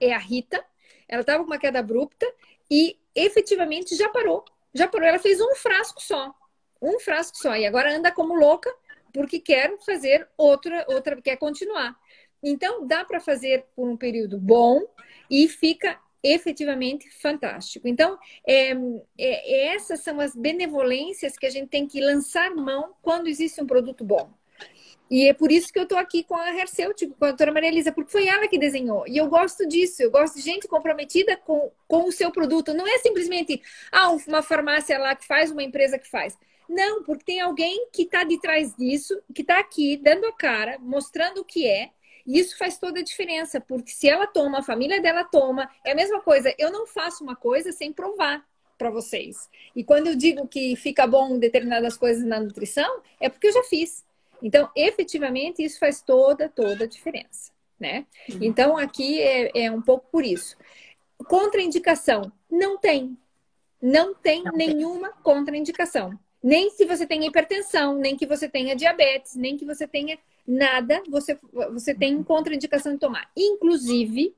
é 0.00 0.12
a 0.12 0.18
Rita, 0.18 0.62
ela 1.08 1.22
estava 1.22 1.42
com 1.42 1.50
uma 1.50 1.58
queda 1.58 1.78
abrupta 1.78 2.26
e 2.70 2.98
efetivamente 3.14 3.96
já 3.96 4.08
parou. 4.08 4.44
Já 4.74 4.86
parou. 4.86 5.08
Ela 5.08 5.18
fez 5.18 5.40
um 5.40 5.54
frasco 5.54 6.02
só. 6.02 6.34
Um 6.80 7.00
frasco 7.00 7.36
só. 7.38 7.56
E 7.56 7.66
agora 7.66 7.96
anda 7.96 8.12
como 8.12 8.34
louca 8.34 8.72
porque 9.12 9.40
quer 9.40 9.76
fazer 9.84 10.28
outra, 10.36 10.84
outra 10.88 11.20
quer 11.20 11.36
continuar. 11.36 11.96
Então, 12.42 12.86
dá 12.86 13.04
para 13.04 13.20
fazer 13.20 13.66
por 13.74 13.88
um 13.88 13.96
período 13.96 14.38
bom 14.38 14.80
e 15.30 15.48
fica 15.48 15.98
efetivamente 16.22 17.08
fantástico. 17.10 17.88
Então, 17.88 18.18
é, 18.46 18.72
é, 19.18 19.74
essas 19.74 20.00
são 20.00 20.20
as 20.20 20.34
benevolências 20.34 21.36
que 21.36 21.46
a 21.46 21.50
gente 21.50 21.68
tem 21.68 21.86
que 21.86 22.00
lançar 22.00 22.54
mão 22.54 22.94
quando 23.02 23.28
existe 23.28 23.62
um 23.62 23.66
produto 23.66 24.04
bom. 24.04 24.32
E 25.10 25.26
é 25.26 25.32
por 25.32 25.50
isso 25.50 25.72
que 25.72 25.78
eu 25.78 25.84
estou 25.84 25.96
aqui 25.96 26.22
com 26.22 26.36
a 26.36 26.54
Hercêutico, 26.54 27.14
com 27.14 27.24
a 27.24 27.28
doutora 27.28 27.52
Maria 27.52 27.70
Elisa, 27.70 27.92
porque 27.92 28.12
foi 28.12 28.26
ela 28.26 28.46
que 28.46 28.58
desenhou. 28.58 29.06
E 29.06 29.16
eu 29.16 29.26
gosto 29.26 29.66
disso, 29.66 30.02
eu 30.02 30.10
gosto 30.10 30.36
de 30.36 30.42
gente 30.42 30.68
comprometida 30.68 31.36
com, 31.36 31.70
com 31.86 32.04
o 32.04 32.12
seu 32.12 32.30
produto. 32.30 32.74
Não 32.74 32.86
é 32.86 32.98
simplesmente 32.98 33.60
ah, 33.90 34.10
uma 34.26 34.42
farmácia 34.42 34.98
lá 34.98 35.14
que 35.14 35.26
faz, 35.26 35.50
uma 35.50 35.62
empresa 35.62 35.98
que 35.98 36.08
faz. 36.08 36.36
Não, 36.68 37.02
porque 37.02 37.24
tem 37.24 37.40
alguém 37.40 37.88
que 37.90 38.02
está 38.02 38.24
de 38.24 38.38
trás 38.38 38.74
disso, 38.76 39.18
que 39.34 39.40
está 39.40 39.58
aqui 39.58 39.96
dando 39.96 40.26
a 40.26 40.32
cara, 40.32 40.78
mostrando 40.78 41.40
o 41.40 41.44
que 41.44 41.66
é. 41.66 41.90
E 42.26 42.38
isso 42.38 42.58
faz 42.58 42.76
toda 42.76 43.00
a 43.00 43.02
diferença, 43.02 43.58
porque 43.58 43.90
se 43.90 44.06
ela 44.06 44.26
toma, 44.26 44.58
a 44.58 44.62
família 44.62 45.00
dela 45.00 45.24
toma, 45.24 45.70
é 45.82 45.92
a 45.92 45.94
mesma 45.94 46.20
coisa. 46.20 46.54
Eu 46.58 46.70
não 46.70 46.86
faço 46.86 47.24
uma 47.24 47.34
coisa 47.34 47.72
sem 47.72 47.90
provar 47.90 48.44
para 48.76 48.90
vocês. 48.90 49.48
E 49.74 49.82
quando 49.82 50.08
eu 50.08 50.14
digo 50.14 50.46
que 50.46 50.76
fica 50.76 51.06
bom 51.06 51.38
determinadas 51.38 51.96
coisas 51.96 52.22
na 52.22 52.38
nutrição, 52.38 53.00
é 53.18 53.30
porque 53.30 53.48
eu 53.48 53.52
já 53.52 53.62
fiz. 53.64 54.04
Então, 54.42 54.70
efetivamente, 54.74 55.62
isso 55.62 55.78
faz 55.78 56.02
toda, 56.02 56.48
toda 56.48 56.84
a 56.84 56.88
diferença, 56.88 57.52
né? 57.78 58.06
Uhum. 58.28 58.38
Então, 58.42 58.76
aqui 58.76 59.20
é, 59.20 59.64
é, 59.64 59.70
um 59.70 59.82
pouco 59.82 60.06
por 60.10 60.24
isso. 60.24 60.56
Contraindicação, 61.26 62.32
não 62.50 62.78
tem. 62.78 63.16
Não 63.80 64.14
tem 64.14 64.42
não 64.44 64.52
nenhuma 64.52 65.10
tem. 65.10 65.22
contraindicação. 65.22 66.18
Nem 66.42 66.70
se 66.70 66.84
você 66.84 67.04
tem 67.04 67.26
hipertensão, 67.26 67.96
nem 67.96 68.16
que 68.16 68.26
você 68.26 68.48
tenha 68.48 68.76
diabetes, 68.76 69.34
nem 69.34 69.56
que 69.56 69.64
você 69.64 69.88
tenha 69.88 70.18
nada, 70.46 71.02
você, 71.08 71.36
você 71.72 71.94
tem 71.94 72.22
contraindicação 72.22 72.92
de 72.92 72.98
tomar. 72.98 73.28
Inclusive, 73.36 74.34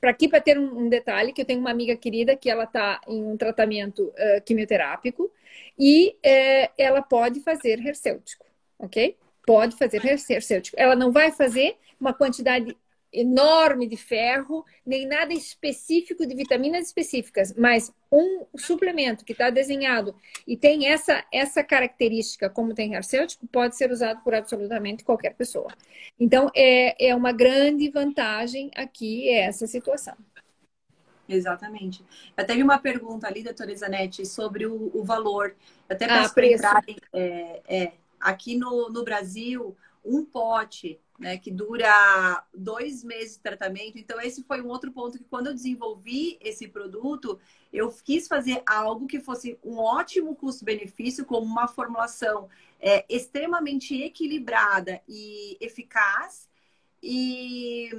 para 0.00 0.10
aqui 0.10 0.28
para 0.28 0.40
ter 0.40 0.58
um, 0.58 0.84
um, 0.84 0.88
detalhe 0.88 1.32
que 1.32 1.40
eu 1.40 1.44
tenho 1.44 1.60
uma 1.60 1.70
amiga 1.70 1.96
querida 1.96 2.36
que 2.36 2.48
ela 2.48 2.64
está 2.64 3.00
em 3.08 3.22
um 3.24 3.36
tratamento 3.36 4.04
uh, 4.04 4.42
quimioterápico 4.44 5.30
e 5.78 6.10
uh, 6.10 6.72
ela 6.78 7.02
pode 7.02 7.40
fazer 7.40 7.84
hercêutico, 7.84 8.45
ok? 8.78 9.16
Pode 9.46 9.76
fazer 9.76 10.04
hercêutico. 10.04 10.76
Ela 10.78 10.96
não 10.96 11.12
vai 11.12 11.30
fazer 11.30 11.76
uma 12.00 12.12
quantidade 12.12 12.76
enorme 13.12 13.86
de 13.86 13.96
ferro, 13.96 14.64
nem 14.84 15.06
nada 15.06 15.32
específico 15.32 16.26
de 16.26 16.34
vitaminas 16.34 16.88
específicas, 16.88 17.54
mas 17.56 17.92
um 18.12 18.44
suplemento 18.56 19.24
que 19.24 19.32
está 19.32 19.48
desenhado 19.48 20.14
e 20.46 20.56
tem 20.56 20.88
essa, 20.88 21.24
essa 21.32 21.64
característica, 21.64 22.50
como 22.50 22.74
tem 22.74 22.94
hercêutico, 22.94 23.46
pode 23.46 23.76
ser 23.76 23.90
usado 23.90 24.22
por 24.22 24.34
absolutamente 24.34 25.04
qualquer 25.04 25.34
pessoa. 25.34 25.72
Então, 26.18 26.50
é, 26.54 27.08
é 27.08 27.14
uma 27.14 27.32
grande 27.32 27.88
vantagem 27.88 28.70
aqui 28.74 29.30
essa 29.30 29.66
situação. 29.66 30.14
Exatamente. 31.28 32.04
Eu 32.36 32.46
tenho 32.46 32.64
uma 32.64 32.78
pergunta 32.78 33.26
ali, 33.26 33.42
doutora 33.42 33.74
Zanetti, 33.74 34.24
sobre 34.24 34.66
o, 34.66 34.90
o 34.94 35.02
valor. 35.02 35.56
Até 35.88 36.06
para 36.06 36.24
ah, 36.24 36.28
preço. 36.28 36.64
É, 37.12 37.62
é, 37.66 37.92
aqui 38.20 38.56
no, 38.56 38.88
no 38.90 39.04
Brasil, 39.04 39.76
um 40.04 40.24
pote 40.24 41.00
né, 41.18 41.38
que 41.38 41.50
dura 41.50 42.44
dois 42.54 43.02
meses 43.02 43.36
de 43.36 43.42
tratamento. 43.42 43.98
Então, 43.98 44.20
esse 44.20 44.42
foi 44.42 44.60
um 44.60 44.68
outro 44.68 44.92
ponto 44.92 45.18
que, 45.18 45.24
quando 45.24 45.48
eu 45.48 45.54
desenvolvi 45.54 46.38
esse 46.40 46.68
produto, 46.68 47.38
eu 47.72 47.90
quis 48.04 48.28
fazer 48.28 48.62
algo 48.66 49.06
que 49.06 49.20
fosse 49.20 49.58
um 49.64 49.78
ótimo 49.78 50.34
custo-benefício, 50.36 51.24
como 51.24 51.46
uma 51.46 51.68
formulação 51.68 52.48
é, 52.80 53.04
extremamente 53.08 54.00
equilibrada 54.02 55.00
e 55.08 55.56
eficaz. 55.60 56.48
E 57.02 57.90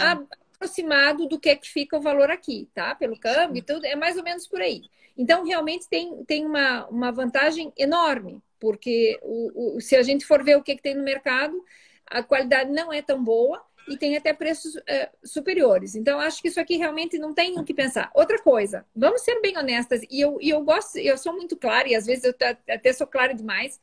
Aproximado 0.65 1.29
do 1.29 1.39
que 1.39 1.51
é 1.51 1.57
que 1.57 1.69
fica 1.69 1.99
o 1.99 2.01
valor 2.01 2.31
aqui, 2.31 2.69
tá? 2.75 2.95
Pelo 2.95 3.19
câmbio 3.19 3.59
e 3.59 3.63
tudo, 3.63 3.85
é 3.85 3.95
mais 3.95 4.17
ou 4.17 4.25
menos 4.25 4.47
por 4.47 4.63
aí. 4.63 4.81
Então, 5.17 5.45
realmente 5.45 5.87
tem, 5.89 6.25
tem 6.25 6.47
uma, 6.47 6.87
uma 6.87 7.13
vantagem 7.13 7.71
enorme, 7.77 8.43
porque 8.59 9.19
o, 9.23 9.77
o, 9.77 9.81
se 9.81 9.95
a 9.95 10.03
gente 10.03 10.25
for 10.25 10.43
ver 10.43 10.57
o 10.57 10.63
que, 10.63 10.73
é 10.73 10.77
que 10.77 10.83
tem 10.83 10.95
no 10.95 11.05
mercado, 11.05 11.63
a 12.07 12.23
qualidade 12.23 12.73
não 12.73 12.91
é 12.91 13.03
tão 13.03 13.23
boa 13.23 13.63
e 13.87 13.99
tem 13.99 14.17
até 14.17 14.33
preços 14.33 14.75
é, 14.87 15.11
superiores. 15.23 15.95
Então, 15.95 16.19
acho 16.19 16.41
que 16.41 16.49
isso 16.49 16.59
aqui 16.59 16.79
realmente 16.79 17.19
não 17.19 17.35
tem 17.35 17.59
o 17.59 17.65
que 17.65 17.75
pensar. 17.75 18.11
Outra 18.15 18.41
coisa, 18.41 18.87
vamos 18.97 19.21
ser 19.21 19.41
bem 19.43 19.59
honestas, 19.59 20.01
e 20.11 20.19
eu, 20.19 20.39
e 20.41 20.49
eu 20.49 20.63
gosto, 20.63 20.97
eu 20.97 21.19
sou 21.19 21.35
muito 21.35 21.59
clara, 21.59 21.89
e 21.89 21.95
às 21.95 22.07
vezes 22.07 22.25
eu 22.25 22.35
até 22.69 22.91
sou 22.95 23.07
clara 23.07 23.35
demais, 23.35 23.79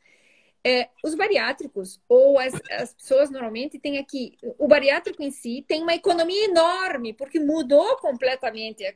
é, 0.64 0.88
os 1.02 1.14
bariátricos, 1.14 2.00
ou 2.08 2.38
as, 2.38 2.54
as, 2.70 2.94
pessoas 2.94 3.30
normalmente 3.30 3.78
têm 3.78 3.98
aqui, 3.98 4.38
o 4.58 4.68
bariátrico 4.68 5.22
em 5.22 5.30
si 5.30 5.64
tem 5.66 5.82
uma 5.82 5.94
economia 5.94 6.44
enorme, 6.44 7.12
porque 7.12 7.40
mudou 7.40 7.96
completamente 7.96 8.84
a, 8.86 8.94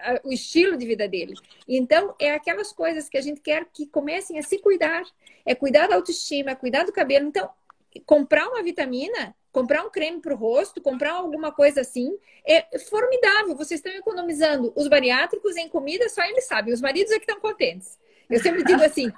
a, 0.00 0.20
o 0.24 0.32
estilo 0.32 0.76
de 0.76 0.86
vida 0.86 1.06
dele. 1.06 1.34
Então, 1.68 2.14
é 2.18 2.30
aquelas 2.30 2.72
coisas 2.72 3.08
que 3.08 3.18
a 3.18 3.20
gente 3.20 3.40
quer 3.40 3.66
que 3.72 3.86
comecem 3.86 4.38
a 4.38 4.42
se 4.42 4.58
cuidar, 4.58 5.02
é 5.44 5.54
cuidar 5.54 5.86
da 5.86 5.96
autoestima, 5.96 6.52
é 6.52 6.54
cuidar 6.54 6.84
do 6.84 6.92
cabelo. 6.92 7.28
Então, 7.28 7.50
comprar 8.06 8.48
uma 8.48 8.62
vitamina, 8.62 9.34
comprar 9.50 9.84
um 9.84 9.90
creme 9.90 10.20
para 10.20 10.32
o 10.32 10.36
rosto, 10.36 10.80
comprar 10.80 11.12
alguma 11.12 11.52
coisa 11.52 11.82
assim, 11.82 12.16
é 12.46 12.78
formidável. 12.78 13.54
Vocês 13.54 13.80
estão 13.80 13.92
economizando 13.92 14.72
os 14.74 14.88
bariátricos 14.88 15.56
em 15.58 15.68
comida, 15.68 16.08
só 16.08 16.24
eles 16.24 16.46
sabem. 16.46 16.72
Os 16.72 16.80
maridos 16.80 17.12
é 17.12 17.16
que 17.16 17.30
estão 17.30 17.38
contentes. 17.38 17.98
Eu 18.30 18.40
sempre 18.40 18.64
digo 18.64 18.82
assim, 18.82 19.12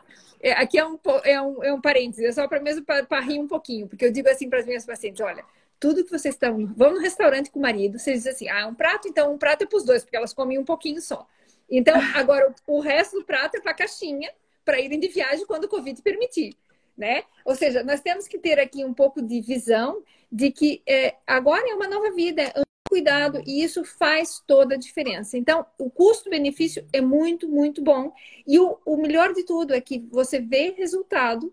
é, 0.45 0.53
aqui 0.53 0.78
é 0.78 0.86
um, 0.86 0.99
é 1.24 1.40
um, 1.40 1.64
é 1.64 1.72
um 1.72 1.80
parênteses, 1.80 2.26
é 2.26 2.32
só 2.32 2.47
para 2.47 2.61
mesmo 2.61 2.84
para 2.84 3.20
rir 3.20 3.40
um 3.40 3.49
pouquinho, 3.49 3.88
porque 3.88 4.05
eu 4.05 4.12
digo 4.12 4.28
assim 4.28 4.47
para 4.47 4.61
as 4.61 4.66
minhas 4.66 4.84
pacientes: 4.84 5.18
olha, 5.22 5.42
tudo 5.80 6.05
que 6.05 6.11
vocês 6.11 6.34
estão. 6.34 6.66
Vão 6.76 6.92
no 6.92 7.01
restaurante 7.01 7.51
com 7.51 7.59
o 7.59 7.62
marido, 7.62 7.99
vocês 7.99 8.18
dizem 8.18 8.32
assim: 8.32 8.49
ah, 8.51 8.66
um 8.66 8.74
prato, 8.74 9.09
então 9.09 9.32
um 9.32 9.38
prato 9.38 9.64
é 9.64 9.66
para 9.66 9.78
os 9.78 9.84
dois, 9.84 10.05
porque 10.05 10.18
elas 10.18 10.34
comem 10.34 10.59
um 10.59 10.64
pouquinho 10.64 11.01
só. 11.01 11.26
Então, 11.70 11.95
agora 12.14 12.55
o 12.66 12.80
resto 12.80 13.18
do 13.18 13.24
prato 13.24 13.57
é 13.57 13.61
para 13.61 13.70
a 13.70 13.74
caixinha, 13.74 14.30
para 14.66 14.78
irem 14.78 15.01
de 15.01 15.09
viagem 15.09 15.47
quando 15.47 15.64
o 15.64 15.68
Covid 15.68 16.03
permitir. 16.03 16.55
Né? 16.97 17.24
Ou 17.45 17.57
seja, 17.57 17.82
nós 17.82 18.03
temos 18.03 18.28
que 18.28 18.38
ter 18.38 18.61
aqui 18.61 18.84
um 18.84 18.92
pouco 18.95 19.22
de 19.22 19.40
visão 19.40 20.03
de 20.30 20.53
que 20.53 20.82
é, 20.86 21.16
agora 21.26 21.68
é 21.68 21.74
uma 21.74 21.88
nova 21.88 22.12
vida, 22.12 22.53
cuidado 22.89 23.43
e 23.47 23.62
isso 23.62 23.85
faz 23.85 24.43
toda 24.47 24.74
a 24.74 24.78
diferença. 24.78 25.37
Então, 25.37 25.66
o 25.78 25.91
custo-benefício 25.91 26.87
é 26.93 27.01
muito, 27.01 27.49
muito 27.49 27.82
bom. 27.82 28.12
E 28.47 28.59
o, 28.59 28.78
o 28.85 28.97
melhor 28.97 29.32
de 29.32 29.45
tudo 29.45 29.74
é 29.74 29.80
que 29.80 29.99
você 30.11 30.41
vê 30.41 30.70
resultado, 30.70 31.53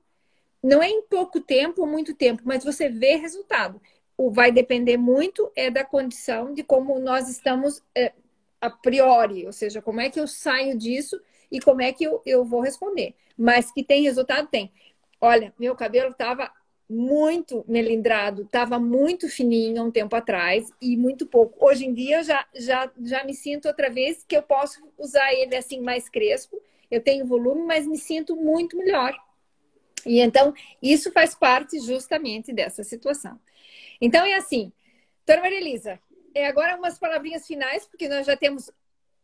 não 0.62 0.82
é 0.82 0.90
em 0.90 1.02
pouco 1.04 1.40
tempo 1.40 1.82
ou 1.82 1.88
muito 1.88 2.14
tempo, 2.14 2.44
mas 2.46 2.64
você 2.64 2.90
vê 2.90 3.16
resultado. 3.16 3.82
O 4.18 4.30
vai 4.30 4.52
depender 4.52 4.98
muito 4.98 5.52
é 5.56 5.72
da 5.72 5.84
condição 5.84 6.54
de 6.54 6.64
como 6.64 7.00
nós 7.00 7.28
estamos 7.28 7.82
é, 7.96 8.14
a 8.60 8.70
priori, 8.70 9.46
ou 9.48 9.52
seja, 9.52 9.82
como 9.82 10.00
é 10.00 10.10
que 10.10 10.20
eu 10.20 10.28
saio 10.28 10.78
disso 10.78 11.20
e 11.52 11.60
como 11.60 11.82
é 11.82 11.92
que 11.92 12.04
eu, 12.04 12.22
eu 12.26 12.46
vou 12.46 12.62
responder. 12.62 13.16
Mas 13.36 13.72
que 13.72 13.84
tem 13.84 14.04
resultado, 14.04 14.48
tem. 14.48 14.72
Olha, 15.20 15.54
meu 15.58 15.76
cabelo 15.76 16.12
estava 16.12 16.52
muito 16.92 17.64
melindrado, 17.68 18.42
estava 18.42 18.78
muito 18.78 19.30
fininho 19.30 19.82
há 19.82 19.86
um 19.86 19.92
tempo 19.92 20.16
atrás 20.16 20.70
e 20.82 20.98
muito 20.98 21.26
pouco. 21.26 21.66
Hoje 21.66 21.86
em 21.86 21.94
dia 21.94 22.18
eu 22.18 22.24
já, 22.24 22.46
já, 22.54 22.92
já 23.02 23.24
me 23.24 23.34
sinto 23.34 23.68
outra 23.68 23.89
vez 23.89 24.26
que 24.28 24.36
eu 24.36 24.44
posso 24.44 24.82
usar 24.98 25.34
ele 25.34 25.56
assim 25.56 25.80
mais 25.80 26.10
crespo. 26.10 26.62
Eu 26.89 27.02
tenho 27.02 27.26
volume, 27.26 27.64
mas 27.64 27.88
me 27.88 27.98
sinto 27.98 28.36
muito 28.36 28.78
melhor. 28.78 29.18
E 30.06 30.20
então 30.20 30.54
isso 30.82 31.12
faz 31.12 31.34
parte 31.34 31.80
justamente 31.80 32.52
dessa 32.52 32.84
situação. 32.84 33.39
Então 34.02 34.26
é 34.26 34.36
assim, 34.36 34.72
doutora 35.26 35.42
Maria 35.42 35.60
Elisa, 35.60 36.00
é 36.34 36.48
agora 36.48 36.76
umas 36.76 37.00
palavrinhas 37.00 37.48
finais, 37.48 37.86
porque 37.86 38.10
nós 38.10 38.26
já 38.26 38.36
temos 38.36 38.70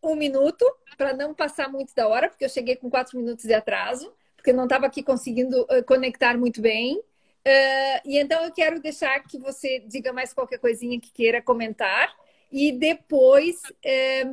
um 0.01 0.15
minuto 0.15 0.65
para 0.97 1.13
não 1.13 1.33
passar 1.33 1.69
muito 1.69 1.93
da 1.93 2.07
hora, 2.07 2.29
porque 2.29 2.45
eu 2.45 2.49
cheguei 2.49 2.75
com 2.75 2.89
quatro 2.89 3.17
minutos 3.17 3.45
de 3.45 3.53
atraso, 3.53 4.13
porque 4.35 4.53
não 4.53 4.63
estava 4.63 4.85
aqui 4.85 5.03
conseguindo 5.03 5.63
uh, 5.63 5.83
conectar 5.85 6.37
muito 6.37 6.61
bem. 6.61 7.01
Uh, 7.47 8.01
e 8.03 8.17
então 8.19 8.43
eu 8.43 8.51
quero 8.51 8.81
deixar 8.81 9.17
que 9.21 9.37
você 9.37 9.79
diga 9.79 10.11
mais 10.11 10.33
qualquer 10.33 10.59
coisinha 10.59 10.99
que 10.99 11.09
queira 11.09 11.41
comentar. 11.41 12.13
E 12.51 12.73
depois, 12.73 13.61
é, 13.83 14.23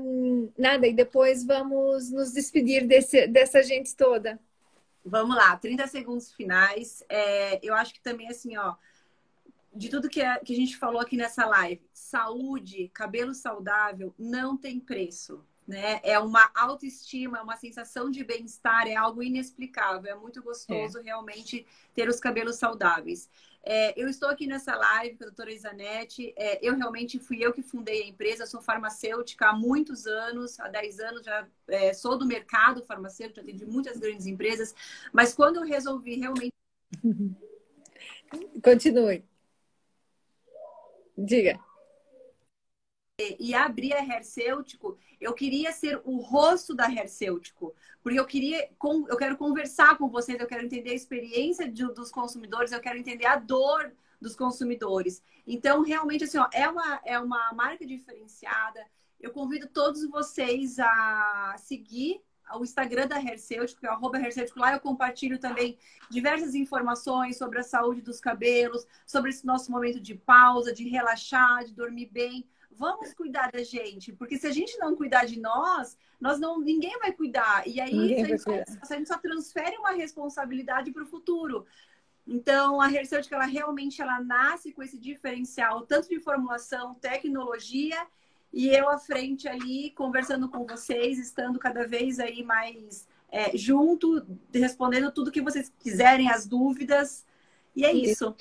nada, 0.58 0.86
e 0.86 0.92
depois 0.92 1.44
vamos 1.44 2.10
nos 2.10 2.32
despedir 2.32 2.86
desse, 2.86 3.28
dessa 3.28 3.62
gente 3.62 3.94
toda. 3.94 4.40
Vamos 5.04 5.36
lá, 5.36 5.56
30 5.56 5.86
segundos 5.86 6.32
finais. 6.32 7.04
É, 7.08 7.60
eu 7.62 7.74
acho 7.74 7.94
que 7.94 8.00
também, 8.00 8.28
assim, 8.28 8.56
ó, 8.56 8.74
de 9.72 9.88
tudo 9.88 10.08
que 10.08 10.20
a, 10.20 10.38
que 10.40 10.52
a 10.52 10.56
gente 10.56 10.76
falou 10.76 11.00
aqui 11.00 11.16
nessa 11.16 11.44
live, 11.46 11.82
saúde, 11.92 12.90
cabelo 12.94 13.34
saudável, 13.34 14.12
não 14.18 14.56
tem 14.56 14.80
preço 14.80 15.44
né? 15.66 16.00
É 16.02 16.18
uma 16.18 16.50
autoestima, 16.54 17.42
uma 17.42 17.56
sensação 17.56 18.10
de 18.10 18.22
bem-estar, 18.22 18.86
é 18.86 18.94
algo 18.94 19.22
inexplicável. 19.22 20.10
É 20.10 20.14
muito 20.14 20.42
gostoso 20.42 20.98
é. 20.98 21.02
realmente 21.02 21.66
ter 21.94 22.08
os 22.08 22.20
cabelos 22.20 22.56
saudáveis. 22.56 23.28
É, 23.62 23.98
eu 23.98 24.08
estou 24.08 24.28
aqui 24.28 24.46
nessa 24.46 24.76
live 24.76 25.16
com 25.16 25.24
a 25.24 25.28
doutora 25.28 25.50
Isanete. 25.50 26.34
É, 26.36 26.58
eu 26.66 26.76
realmente 26.76 27.18
fui 27.18 27.38
eu 27.42 27.52
que 27.52 27.62
fundei 27.62 28.02
a 28.02 28.06
empresa, 28.06 28.44
sou 28.44 28.60
farmacêutica 28.60 29.48
há 29.48 29.52
muitos 29.54 30.06
anos, 30.06 30.60
há 30.60 30.68
10 30.68 31.00
anos 31.00 31.22
já 31.24 31.46
é, 31.68 31.94
sou 31.94 32.18
do 32.18 32.26
mercado 32.26 32.84
farmacêutico, 32.84 33.40
atendi 33.40 33.64
muitas 33.64 33.98
grandes 33.98 34.26
empresas, 34.26 34.74
mas 35.12 35.32
quando 35.32 35.56
eu 35.56 35.62
resolvi 35.62 36.16
realmente. 36.16 36.52
Continue. 38.62 39.24
Diga 41.16 41.58
e 43.16 43.54
abrir 43.54 43.92
a 43.92 44.04
Hercêutico, 44.04 44.98
eu 45.20 45.32
queria 45.32 45.70
ser 45.70 46.00
o 46.04 46.16
rosto 46.16 46.74
da 46.74 46.90
Hercêutico, 46.90 47.72
porque 48.02 48.18
eu 48.18 48.26
queria, 48.26 48.68
eu 49.08 49.16
quero 49.16 49.36
conversar 49.36 49.96
com 49.96 50.08
vocês, 50.08 50.38
eu 50.40 50.48
quero 50.48 50.64
entender 50.64 50.90
a 50.90 50.94
experiência 50.94 51.70
de, 51.70 51.84
dos 51.94 52.10
consumidores, 52.10 52.72
eu 52.72 52.80
quero 52.80 52.98
entender 52.98 53.26
a 53.26 53.36
dor 53.36 53.92
dos 54.20 54.34
consumidores. 54.34 55.22
Então, 55.46 55.82
realmente, 55.82 56.24
assim, 56.24 56.38
ó, 56.38 56.48
é, 56.52 56.68
uma, 56.68 57.00
é 57.04 57.18
uma 57.18 57.52
marca 57.52 57.86
diferenciada. 57.86 58.84
Eu 59.20 59.30
convido 59.30 59.68
todos 59.68 60.04
vocês 60.10 60.80
a 60.80 61.54
seguir 61.56 62.20
o 62.56 62.64
Instagram 62.64 63.06
da 63.06 63.20
Hercêutico, 63.20 63.80
que 63.80 63.86
é 63.86 63.90
arroba 63.90 64.18
Hercêutico. 64.18 64.58
Lá 64.58 64.72
eu 64.72 64.80
compartilho 64.80 65.38
também 65.38 65.78
diversas 66.10 66.54
informações 66.56 67.38
sobre 67.38 67.60
a 67.60 67.62
saúde 67.62 68.02
dos 68.02 68.20
cabelos, 68.20 68.84
sobre 69.06 69.30
esse 69.30 69.46
nosso 69.46 69.70
momento 69.70 70.00
de 70.00 70.16
pausa, 70.16 70.72
de 70.72 70.88
relaxar, 70.88 71.64
de 71.64 71.72
dormir 71.72 72.06
bem 72.06 72.44
vamos 72.76 73.12
cuidar 73.14 73.50
da 73.50 73.62
gente, 73.62 74.12
porque 74.12 74.36
se 74.36 74.46
a 74.46 74.50
gente 74.50 74.78
não 74.78 74.96
cuidar 74.96 75.24
de 75.24 75.40
nós, 75.40 75.96
nós 76.20 76.38
não, 76.38 76.60
ninguém 76.60 76.98
vai 76.98 77.12
cuidar. 77.12 77.66
E 77.66 77.80
aí 77.80 78.14
a 78.14 78.24
gente, 78.24 78.38
só, 78.38 78.50
a 78.52 78.96
gente, 78.96 79.08
só, 79.08 79.18
transfere 79.18 79.76
uma 79.76 79.92
responsabilidade 79.92 80.92
para 80.92 81.02
o 81.02 81.06
futuro. 81.06 81.66
Então, 82.26 82.80
a 82.80 82.90
Herceutica, 82.90 83.34
ela 83.34 83.44
realmente 83.44 84.00
ela 84.00 84.20
nasce 84.20 84.72
com 84.72 84.82
esse 84.82 84.98
diferencial, 84.98 85.82
tanto 85.82 86.08
de 86.08 86.18
formulação, 86.18 86.94
tecnologia, 86.94 88.06
e 88.52 88.68
eu 88.68 88.88
à 88.88 88.98
frente 88.98 89.48
ali, 89.48 89.90
conversando 89.90 90.48
com 90.48 90.64
vocês, 90.64 91.18
estando 91.18 91.58
cada 91.58 91.86
vez 91.86 92.18
aí 92.18 92.42
mais 92.42 93.06
é, 93.30 93.56
junto, 93.56 94.24
respondendo 94.52 95.10
tudo 95.10 95.32
que 95.32 95.42
vocês 95.42 95.72
quiserem, 95.80 96.30
as 96.30 96.46
dúvidas. 96.46 97.26
E 97.74 97.84
é 97.84 97.92
isso. 97.92 98.34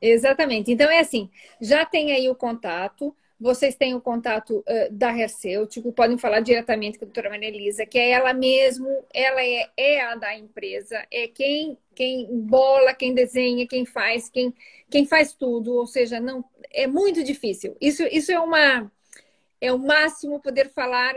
Exatamente. 0.00 0.70
Então, 0.70 0.90
é 0.90 1.00
assim, 1.00 1.30
já 1.60 1.86
tem 1.86 2.12
aí 2.12 2.28
o 2.28 2.34
contato, 2.34 3.16
vocês 3.44 3.74
têm 3.74 3.94
o 3.94 4.00
contato 4.00 4.60
uh, 4.60 4.90
da 4.90 5.14
Hercêutico, 5.14 5.92
podem 5.92 6.16
falar 6.16 6.40
diretamente 6.40 6.98
com 6.98 7.04
a 7.04 7.08
doutora 7.08 7.28
Maria 7.28 7.50
Elisa, 7.50 7.84
que 7.84 7.98
é 7.98 8.12
ela 8.12 8.32
mesmo, 8.32 8.88
ela 9.12 9.44
é, 9.44 9.68
é 9.76 10.00
a 10.00 10.14
da 10.14 10.34
empresa, 10.34 11.06
é 11.10 11.28
quem, 11.28 11.76
quem 11.94 12.26
bola, 12.40 12.94
quem 12.94 13.12
desenha, 13.12 13.68
quem 13.68 13.84
faz, 13.84 14.30
quem, 14.30 14.54
quem 14.88 15.04
faz 15.04 15.34
tudo, 15.34 15.74
ou 15.74 15.86
seja, 15.86 16.18
não 16.18 16.42
é 16.72 16.86
muito 16.86 17.22
difícil. 17.22 17.76
Isso, 17.78 18.02
isso 18.04 18.32
é 18.32 18.40
uma 18.40 18.90
é 19.60 19.70
o 19.70 19.78
máximo 19.78 20.40
poder 20.40 20.70
falar, 20.70 21.14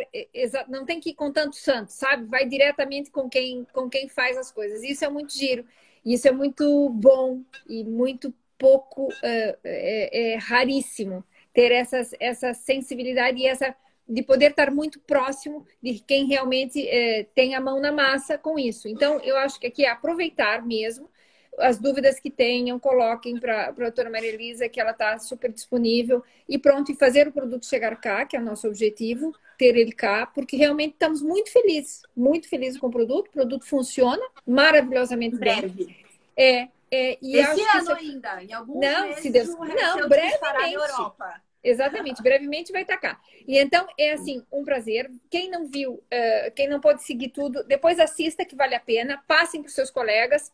não 0.68 0.86
tem 0.86 1.00
que 1.00 1.12
ir 1.12 1.14
com 1.16 1.32
tanto 1.32 1.56
santo, 1.56 1.92
sabe? 1.92 2.26
Vai 2.26 2.46
diretamente 2.46 3.10
com 3.10 3.30
quem, 3.30 3.66
com 3.72 3.90
quem 3.90 4.10
faz 4.10 4.38
as 4.38 4.52
coisas. 4.52 4.84
Isso 4.84 5.06
é 5.06 5.10
muito 5.10 5.34
giro, 5.34 5.66
isso 6.04 6.28
é 6.28 6.32
muito 6.32 6.90
bom 6.90 7.42
e 7.70 7.86
muito 7.86 8.34
pouco, 8.58 9.08
uh, 9.08 9.58
é, 9.64 10.34
é 10.34 10.36
raríssimo 10.36 11.24
ter 11.58 11.72
essas, 11.72 12.14
essa 12.20 12.54
sensibilidade 12.54 13.40
e 13.40 13.48
essa 13.48 13.76
de 14.08 14.22
poder 14.22 14.52
estar 14.52 14.70
muito 14.70 15.00
próximo 15.00 15.66
de 15.82 15.98
quem 16.00 16.28
realmente 16.28 16.88
é, 16.88 17.24
tem 17.34 17.56
a 17.56 17.60
mão 17.60 17.82
na 17.82 17.92
massa 17.92 18.38
com 18.38 18.60
isso. 18.60 18.88
Então, 18.88 19.20
eu 19.22 19.36
acho 19.38 19.60
que 19.60 19.66
aqui 19.66 19.84
é 19.84 19.90
aproveitar 19.90 20.64
mesmo 20.64 21.10
as 21.58 21.80
dúvidas 21.80 22.20
que 22.20 22.30
tenham, 22.30 22.78
coloquem 22.78 23.40
para 23.40 23.70
a 23.70 23.72
doutora 23.72 24.08
Maria 24.08 24.30
Elisa, 24.30 24.70
que 24.70 24.80
ela 24.80 24.92
está 24.92 25.18
super 25.18 25.52
disponível, 25.52 26.24
e 26.48 26.60
pronto, 26.60 26.92
e 26.92 26.96
fazer 26.96 27.28
o 27.28 27.32
produto 27.32 27.66
chegar 27.66 28.00
cá, 28.00 28.24
que 28.24 28.38
é 28.38 28.40
o 28.40 28.46
nosso 28.46 28.68
objetivo, 28.68 29.34
ter 29.58 29.76
ele 29.76 29.94
cá, 29.94 30.28
porque 30.28 30.56
realmente 30.56 30.94
estamos 30.94 31.24
muito 31.24 31.52
felizes, 31.52 32.04
muito 32.16 32.48
felizes 32.48 32.80
com 32.80 32.86
o 32.86 32.92
produto, 32.92 33.30
o 33.30 33.32
produto 33.32 33.66
funciona 33.66 34.24
maravilhosamente 34.46 35.36
Breve. 35.38 35.70
bem. 35.70 35.98
É, 36.38 36.68
é, 36.92 37.18
e 37.20 37.36
Esse 37.36 37.62
ano 37.76 37.94
ainda, 37.94 38.44
em 38.44 38.54
alguns 38.54 38.80
não, 38.80 39.08
meses, 39.08 39.24
se 39.24 39.32
Deus... 39.32 39.48
não, 39.48 40.08
brevemente. 40.08 41.47
Exatamente, 41.68 42.24
brevemente 42.24 42.72
vai 42.72 42.86
tacar. 42.86 43.20
E 43.46 43.58
então 43.58 43.86
é 43.98 44.14
assim, 44.14 44.42
um 44.50 44.64
prazer. 44.64 45.12
Quem 45.30 45.50
não 45.50 45.68
viu, 45.68 45.96
uh, 45.96 46.52
quem 46.56 46.70
não 46.70 46.80
pode 46.80 47.04
seguir 47.04 47.28
tudo, 47.28 47.62
depois 47.66 48.00
assista 48.00 48.46
que 48.46 48.56
vale 48.56 48.74
a 48.74 48.80
pena, 48.80 49.22
passem 49.28 49.62
para 49.62 49.68
os 49.68 49.76
seus 49.76 49.92
colegas, 49.92 50.50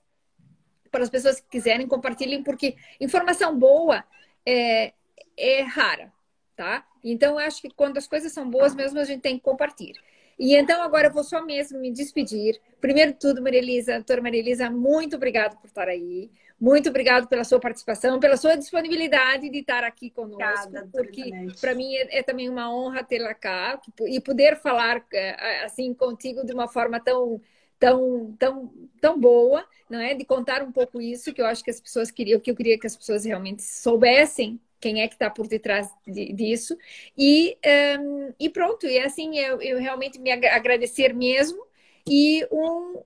para 0.89 1.03
as 1.03 1.11
pessoas 1.11 1.39
que 1.39 1.47
quiserem, 1.47 1.87
compartilhem, 1.87 2.41
porque 2.41 2.75
informação 2.99 3.55
boa 3.57 4.03
é, 4.43 4.91
é 5.37 5.61
rara, 5.61 6.11
tá? 6.55 6.83
Então 7.03 7.33
eu 7.33 7.45
acho 7.45 7.61
que 7.61 7.69
quando 7.69 7.99
as 7.99 8.07
coisas 8.07 8.31
são 8.31 8.49
boas, 8.49 8.73
mesmo 8.73 8.99
a 8.99 9.03
gente 9.03 9.21
tem 9.21 9.37
que 9.37 9.43
compartilhar. 9.43 10.01
E 10.39 10.55
então 10.55 10.81
agora 10.81 11.09
eu 11.09 11.13
vou 11.13 11.23
só 11.23 11.45
mesmo 11.45 11.79
me 11.79 11.91
despedir. 11.91 12.59
Primeiro 12.81 13.13
de 13.13 13.19
tudo, 13.19 13.39
Maria 13.39 13.59
Elisa, 13.59 13.93
doutora 13.93 14.19
Maria 14.19 14.39
Elisa, 14.39 14.67
muito 14.67 15.15
obrigada 15.15 15.55
por 15.57 15.67
estar 15.67 15.87
aí. 15.87 16.31
Muito 16.63 16.87
obrigado 16.87 17.27
pela 17.27 17.43
sua 17.43 17.59
participação, 17.59 18.21
pela 18.21 18.37
sua 18.37 18.55
disponibilidade 18.55 19.49
de 19.49 19.57
estar 19.57 19.83
aqui 19.83 20.09
conosco, 20.09 20.67
Obrigada, 20.69 20.89
porque 20.93 21.29
para 21.59 21.75
mim 21.75 21.93
é, 21.93 22.19
é, 22.19 22.23
também 22.23 22.47
uma 22.47 22.73
honra 22.73 23.03
tê-la 23.03 23.33
cá 23.33 23.81
e 24.07 24.21
poder 24.21 24.55
falar 24.55 25.05
é, 25.11 25.65
assim 25.65 25.93
contigo 25.93 26.45
de 26.45 26.53
uma 26.53 26.65
forma 26.69 27.01
tão 27.01 27.41
tão 27.77 28.33
tão 28.39 28.73
tão 29.01 29.19
boa, 29.19 29.67
não 29.89 29.99
é? 29.99 30.13
De 30.13 30.23
contar 30.23 30.63
um 30.63 30.71
pouco 30.71 31.01
isso 31.01 31.33
que 31.33 31.41
eu 31.41 31.45
acho 31.45 31.61
que 31.61 31.69
as 31.69 31.81
pessoas 31.81 32.09
queriam, 32.09 32.39
que 32.39 32.49
eu 32.49 32.55
queria 32.55 32.79
que 32.79 32.87
as 32.87 32.95
pessoas 32.95 33.25
realmente 33.25 33.61
soubessem 33.61 34.57
quem 34.79 35.01
é 35.01 35.07
que 35.09 35.15
está 35.15 35.29
por 35.29 35.49
detrás 35.49 35.89
de, 36.07 36.31
disso 36.31 36.77
e 37.17 37.57
um, 37.99 38.33
e 38.39 38.49
pronto 38.49 38.87
e 38.87 38.99
assim 38.99 39.37
eu, 39.37 39.61
eu 39.61 39.79
realmente 39.79 40.17
me 40.17 40.31
agradecer 40.31 41.13
mesmo 41.13 41.61
e 42.07 42.47
um 42.49 43.03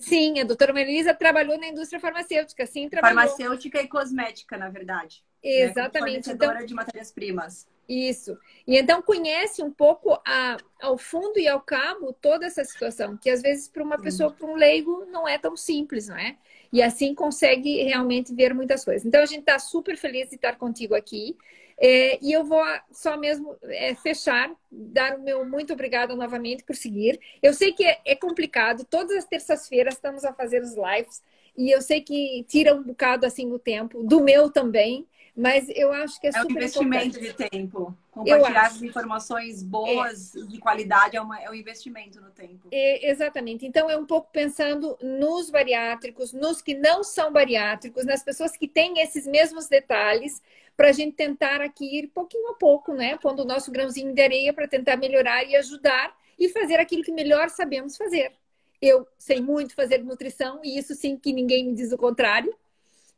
sim, 0.00 0.40
a 0.40 0.44
doutora 0.44 0.72
Marilisa 0.72 1.14
trabalhou 1.14 1.58
na 1.58 1.68
indústria 1.68 2.00
farmacêutica, 2.00 2.66
sim, 2.66 2.88
trabalhou. 2.88 3.18
Farmacêutica 3.18 3.80
e 3.80 3.88
cosmética, 3.88 4.56
na 4.56 4.68
verdade. 4.68 5.22
Né? 5.42 5.62
Exatamente. 5.62 6.28
Né? 6.28 6.34
Então, 6.34 6.66
de 6.66 6.74
matérias-primas. 6.74 7.66
Isso. 7.88 8.38
E 8.66 8.78
então 8.78 9.02
conhece 9.02 9.62
um 9.62 9.70
pouco 9.70 10.12
a, 10.24 10.56
ao 10.80 10.96
fundo 10.96 11.38
e 11.38 11.48
ao 11.48 11.60
cabo 11.60 12.12
toda 12.12 12.46
essa 12.46 12.64
situação, 12.64 13.16
que 13.16 13.28
às 13.28 13.42
vezes 13.42 13.68
para 13.68 13.82
uma 13.82 13.98
pessoa, 13.98 14.30
para 14.30 14.46
um 14.46 14.54
leigo, 14.54 15.04
não 15.06 15.26
é 15.28 15.36
tão 15.36 15.56
simples, 15.56 16.08
não 16.08 16.16
é? 16.16 16.36
E 16.72 16.80
assim 16.80 17.14
consegue 17.14 17.82
realmente 17.82 18.34
ver 18.34 18.54
muitas 18.54 18.84
coisas. 18.84 19.04
Então 19.04 19.20
a 19.20 19.26
gente 19.26 19.40
está 19.40 19.58
super 19.58 19.96
feliz 19.96 20.28
de 20.28 20.36
estar 20.36 20.56
contigo 20.56 20.94
aqui. 20.94 21.36
É, 21.84 22.16
e 22.22 22.32
eu 22.32 22.44
vou 22.44 22.62
só 22.92 23.16
mesmo 23.16 23.56
é, 23.64 23.92
fechar, 23.96 24.48
dar 24.70 25.18
o 25.18 25.20
meu 25.20 25.44
muito 25.44 25.72
obrigada 25.72 26.14
novamente 26.14 26.62
por 26.62 26.76
seguir. 26.76 27.18
Eu 27.42 27.52
sei 27.52 27.72
que 27.72 27.84
é, 27.84 28.00
é 28.04 28.14
complicado, 28.14 28.84
todas 28.84 29.16
as 29.16 29.24
terças-feiras 29.24 29.94
estamos 29.94 30.24
a 30.24 30.32
fazer 30.32 30.62
os 30.62 30.76
lives, 30.76 31.20
e 31.56 31.74
eu 31.74 31.82
sei 31.82 32.00
que 32.00 32.44
tira 32.48 32.72
um 32.72 32.84
bocado 32.84 33.26
assim 33.26 33.50
o 33.50 33.58
tempo, 33.58 34.04
do 34.04 34.22
meu 34.22 34.48
também, 34.48 35.08
mas 35.34 35.66
eu 35.70 35.92
acho 35.92 36.20
que 36.20 36.26
é, 36.26 36.30
é 36.30 36.32
super 36.34 36.54
um 36.54 36.56
investimento 36.56 37.18
importante. 37.18 37.42
de 37.42 37.50
tempo. 37.50 37.98
Compartilhar 38.10 38.66
as 38.66 38.82
informações 38.82 39.62
boas 39.62 40.36
é. 40.36 40.42
de 40.42 40.58
qualidade 40.58 41.16
é, 41.16 41.20
uma, 41.20 41.40
é 41.40 41.50
um 41.50 41.54
investimento 41.54 42.20
no 42.20 42.30
tempo. 42.30 42.68
É, 42.70 43.10
exatamente. 43.10 43.66
Então, 43.66 43.88
é 43.88 43.96
um 43.96 44.04
pouco 44.04 44.30
pensando 44.30 44.96
nos 45.02 45.50
bariátricos, 45.50 46.32
nos 46.34 46.60
que 46.60 46.74
não 46.74 47.02
são 47.02 47.32
bariátricos, 47.32 48.04
nas 48.04 48.22
pessoas 48.22 48.54
que 48.56 48.68
têm 48.68 49.00
esses 49.00 49.26
mesmos 49.26 49.66
detalhes, 49.66 50.42
para 50.76 50.88
a 50.88 50.92
gente 50.92 51.14
tentar 51.14 51.60
aqui 51.60 51.98
ir 51.98 52.08
pouquinho 52.08 52.48
a 52.50 52.54
pouco, 52.54 52.94
né? 52.94 53.16
Pondo 53.18 53.42
o 53.42 53.46
nosso 53.46 53.70
grãozinho 53.70 54.14
de 54.14 54.22
areia 54.22 54.52
para 54.52 54.68
tentar 54.68 54.96
melhorar 54.96 55.44
e 55.44 55.56
ajudar 55.56 56.16
e 56.38 56.48
fazer 56.48 56.80
aquilo 56.80 57.02
que 57.02 57.12
melhor 57.12 57.50
sabemos 57.50 57.96
fazer. 57.96 58.32
Eu 58.80 59.06
sei 59.18 59.40
muito 59.40 59.74
fazer 59.74 60.02
nutrição, 60.02 60.60
e 60.64 60.78
isso 60.78 60.94
sim 60.94 61.16
que 61.16 61.32
ninguém 61.32 61.66
me 61.66 61.74
diz 61.74 61.92
o 61.92 61.98
contrário 61.98 62.52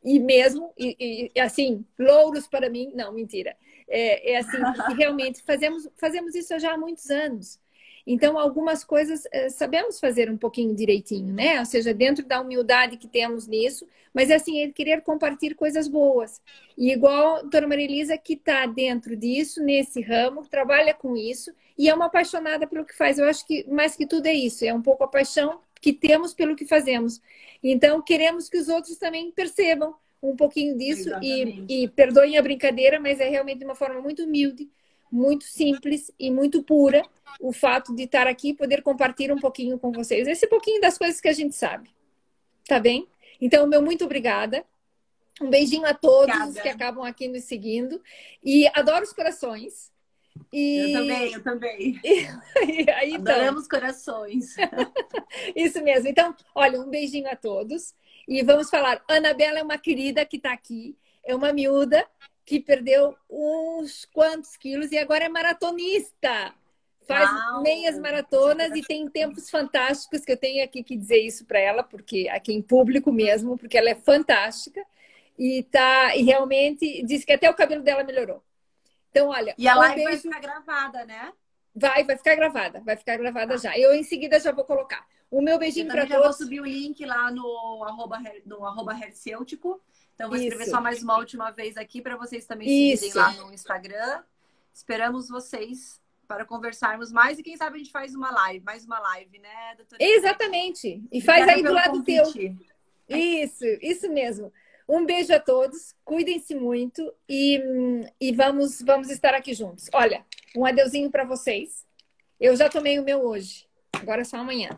e 0.05 0.19
mesmo, 0.19 0.71
e, 0.77 1.31
e, 1.33 1.39
assim, 1.39 1.83
louros 1.97 2.47
para 2.47 2.69
mim, 2.69 2.91
não, 2.93 3.11
mentira. 3.11 3.57
É, 3.87 4.33
é 4.33 4.37
assim, 4.37 4.57
realmente 4.95 5.41
fazemos, 5.41 5.89
fazemos 5.95 6.35
isso 6.35 6.57
já 6.59 6.73
há 6.73 6.77
muitos 6.77 7.09
anos. 7.09 7.59
Então, 8.07 8.37
algumas 8.37 8.83
coisas 8.83 9.23
eh, 9.31 9.49
sabemos 9.49 9.99
fazer 9.99 10.29
um 10.29 10.37
pouquinho 10.37 10.75
direitinho, 10.75 11.33
né? 11.33 11.59
Ou 11.59 11.65
seja, 11.65 11.93
dentro 11.93 12.23
da 12.25 12.39
humildade 12.39 12.97
que 12.97 13.07
temos 13.07 13.47
nisso, 13.47 13.87
mas 14.13 14.29
assim, 14.29 14.61
é 14.61 14.71
querer 14.71 15.01
compartilhar 15.01 15.55
coisas 15.55 15.87
boas. 15.87 16.39
E 16.77 16.91
igual 16.91 17.37
a 17.37 17.41
doutora 17.41 17.67
Maria 17.67 17.85
Elisa, 17.85 18.17
que 18.17 18.33
está 18.33 18.65
dentro 18.67 19.15
disso, 19.15 19.61
nesse 19.63 20.01
ramo, 20.01 20.47
trabalha 20.47 20.93
com 20.93 21.17
isso 21.17 21.51
e 21.77 21.89
é 21.89 21.93
uma 21.93 22.05
apaixonada 22.05 22.67
pelo 22.67 22.85
que 22.85 22.95
faz. 22.95 23.17
Eu 23.17 23.25
acho 23.27 23.45
que 23.45 23.65
mais 23.69 23.95
que 23.95 24.05
tudo 24.05 24.27
é 24.27 24.33
isso, 24.33 24.63
é 24.63 24.73
um 24.73 24.81
pouco 24.81 25.03
a 25.03 25.07
paixão 25.07 25.59
que 25.81 25.91
temos 25.91 26.33
pelo 26.33 26.55
que 26.55 26.65
fazemos. 26.65 27.19
Então, 27.63 28.01
queremos 28.01 28.47
que 28.49 28.57
os 28.57 28.69
outros 28.69 28.97
também 28.97 29.31
percebam 29.31 29.95
um 30.21 30.35
pouquinho 30.35 30.77
disso 30.77 31.09
e, 31.21 31.83
e 31.83 31.87
perdoem 31.89 32.37
a 32.37 32.41
brincadeira, 32.41 32.99
mas 32.99 33.19
é 33.19 33.29
realmente 33.29 33.59
de 33.59 33.65
uma 33.65 33.75
forma 33.75 34.01
muito 34.01 34.23
humilde 34.23 34.69
muito 35.11 35.45
simples 35.45 36.11
e 36.19 36.29
muito 36.29 36.63
pura 36.63 37.03
o 37.39 37.51
fato 37.51 37.93
de 37.95 38.03
estar 38.03 38.27
aqui 38.27 38.49
e 38.49 38.53
poder 38.53 38.81
compartilhar 38.81 39.33
um 39.33 39.39
pouquinho 39.39 39.77
com 39.77 39.91
vocês. 39.91 40.27
Esse 40.27 40.47
pouquinho 40.47 40.81
das 40.81 40.97
coisas 40.97 41.19
que 41.19 41.27
a 41.27 41.33
gente 41.33 41.55
sabe. 41.55 41.89
Tá 42.67 42.79
bem? 42.79 43.07
Então, 43.39 43.67
meu 43.67 43.81
muito 43.81 44.05
obrigada. 44.05 44.65
Um 45.41 45.49
beijinho 45.49 45.85
a 45.85 45.93
todos 45.93 46.33
Obrigada. 46.33 46.61
que 46.61 46.69
acabam 46.69 47.03
aqui 47.03 47.27
nos 47.27 47.43
seguindo. 47.43 48.01
E 48.43 48.67
adoro 48.73 49.03
os 49.03 49.11
corações. 49.11 49.91
E... 50.51 50.77
Eu 50.77 50.93
também, 50.93 51.33
eu 51.33 51.43
também. 51.43 52.01
E, 52.03 52.89
aí, 52.91 53.13
então... 53.13 53.35
Adoramos 53.35 53.67
corações. 53.67 54.55
Isso 55.55 55.83
mesmo. 55.83 56.07
Então, 56.07 56.33
olha, 56.53 56.79
um 56.79 56.89
beijinho 56.89 57.29
a 57.29 57.35
todos. 57.35 57.93
E 58.27 58.41
vamos 58.43 58.69
falar. 58.69 59.03
Anabela 59.07 59.59
é 59.59 59.63
uma 59.63 59.77
querida 59.77 60.25
que 60.25 60.37
está 60.37 60.53
aqui. 60.53 60.97
É 61.23 61.35
uma 61.35 61.51
miúda 61.51 62.07
que 62.45 62.59
perdeu 62.59 63.15
uns 63.29 64.05
quantos 64.13 64.55
quilos 64.55 64.91
e 64.91 64.97
agora 64.97 65.25
é 65.25 65.29
maratonista. 65.29 66.53
Faz 67.07 67.29
Uau, 67.29 67.61
meias 67.61 67.99
maratonas 67.99 68.71
e 68.75 68.81
tem 68.81 69.07
tempos 69.09 69.49
fantásticos 69.49 70.21
que 70.21 70.31
eu 70.31 70.37
tenho 70.37 70.63
aqui 70.63 70.83
que 70.83 70.95
dizer 70.95 71.19
isso 71.19 71.45
para 71.45 71.59
ela, 71.59 71.83
porque 71.83 72.27
aqui 72.29 72.53
em 72.53 72.61
público 72.61 73.11
mesmo, 73.11 73.57
porque 73.57 73.77
ela 73.77 73.89
é 73.89 73.95
fantástica 73.95 74.83
e 75.37 75.63
tá 75.63 76.15
e 76.15 76.23
realmente 76.23 77.03
disse 77.03 77.25
que 77.25 77.33
até 77.33 77.49
o 77.49 77.53
cabelo 77.53 77.83
dela 77.83 78.03
melhorou. 78.03 78.43
Então, 79.11 79.29
olha, 79.29 79.53
e 79.57 79.67
a 79.67 79.75
um 79.75 79.79
live 79.79 79.95
beijo... 79.95 80.09
vai 80.09 80.17
ficar 80.17 80.39
gravada, 80.39 81.05
né? 81.05 81.33
Vai, 81.75 82.03
vai 82.03 82.17
ficar 82.17 82.35
gravada, 82.35 82.81
vai 82.81 82.95
ficar 82.95 83.17
gravada 83.17 83.57
já. 83.57 83.77
Eu 83.77 83.93
em 83.93 84.03
seguida 84.03 84.39
já 84.39 84.51
vou 84.51 84.65
colocar. 84.65 85.05
O 85.29 85.41
meu 85.41 85.59
beijinho 85.59 85.87
para 85.87 86.01
todos. 86.01 86.15
Eu 86.15 86.23
vou 86.23 86.33
subir 86.33 86.61
o 86.61 86.65
link 86.65 87.03
lá 87.05 87.29
no 87.31 87.83
arroba, 87.83 88.19
no 88.45 88.65
arroba 88.65 88.93
então, 90.15 90.29
vou 90.29 90.37
escrever 90.37 90.63
Isso. 90.63 90.71
só 90.71 90.81
mais 90.81 91.03
uma 91.03 91.17
última 91.17 91.51
vez 91.51 91.75
aqui 91.75 92.01
para 92.01 92.15
vocês 92.15 92.45
também 92.45 92.91
Isso. 92.93 93.03
seguirem 93.03 93.21
lá 93.21 93.31
no 93.33 93.53
Instagram. 93.53 94.23
Esperamos 94.73 95.27
vocês 95.27 96.01
para 96.25 96.45
conversarmos 96.45 97.11
mais 97.11 97.37
e 97.37 97.43
quem 97.43 97.55
sabe 97.55 97.75
a 97.75 97.77
gente 97.77 97.91
faz 97.91 98.15
uma 98.15 98.31
live, 98.31 98.65
mais 98.65 98.85
uma 98.85 98.97
live, 98.99 99.37
né, 99.39 99.75
doutora? 99.77 100.03
Exatamente. 100.03 101.03
E 101.11 101.21
faz 101.21 101.47
aí 101.47 101.61
do 101.61 101.71
lado 101.71 101.99
convite. 101.99 102.33
teu. 102.33 103.17
Isso, 103.17 103.65
isso 103.81 104.09
mesmo. 104.09 104.51
Um 104.87 105.05
beijo 105.05 105.33
a 105.33 105.39
todos, 105.39 105.93
cuidem-se 106.03 106.55
muito 106.55 107.13
e, 107.27 107.61
e 108.19 108.31
vamos, 108.31 108.81
vamos 108.81 109.09
estar 109.09 109.33
aqui 109.33 109.53
juntos. 109.53 109.89
Olha, 109.93 110.25
um 110.55 110.65
adeuzinho 110.65 111.11
para 111.11 111.23
vocês. 111.23 111.85
Eu 112.39 112.55
já 112.55 112.69
tomei 112.69 112.99
o 112.99 113.03
meu 113.03 113.21
hoje, 113.21 113.67
agora 113.93 114.21
é 114.21 114.25
só 114.25 114.37
amanhã. 114.37 114.69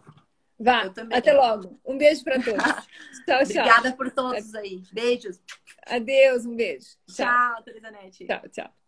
Vá, 0.59 0.91
até 1.13 1.33
logo. 1.33 1.79
Um 1.85 1.97
beijo 1.97 2.23
para 2.23 2.41
todos. 2.41 2.63
tchau, 3.25 3.25
tchau. 3.25 3.41
Obrigada 3.41 3.95
por 3.95 4.11
todos 4.11 4.55
aí. 4.55 4.81
Beijos. 4.91 5.39
Adeus, 5.85 6.45
um 6.45 6.55
beijo. 6.55 6.87
Tchau, 7.07 7.27
tchau 7.27 7.63
Teresanete. 7.63 8.25
Tchau, 8.25 8.49
tchau. 8.49 8.86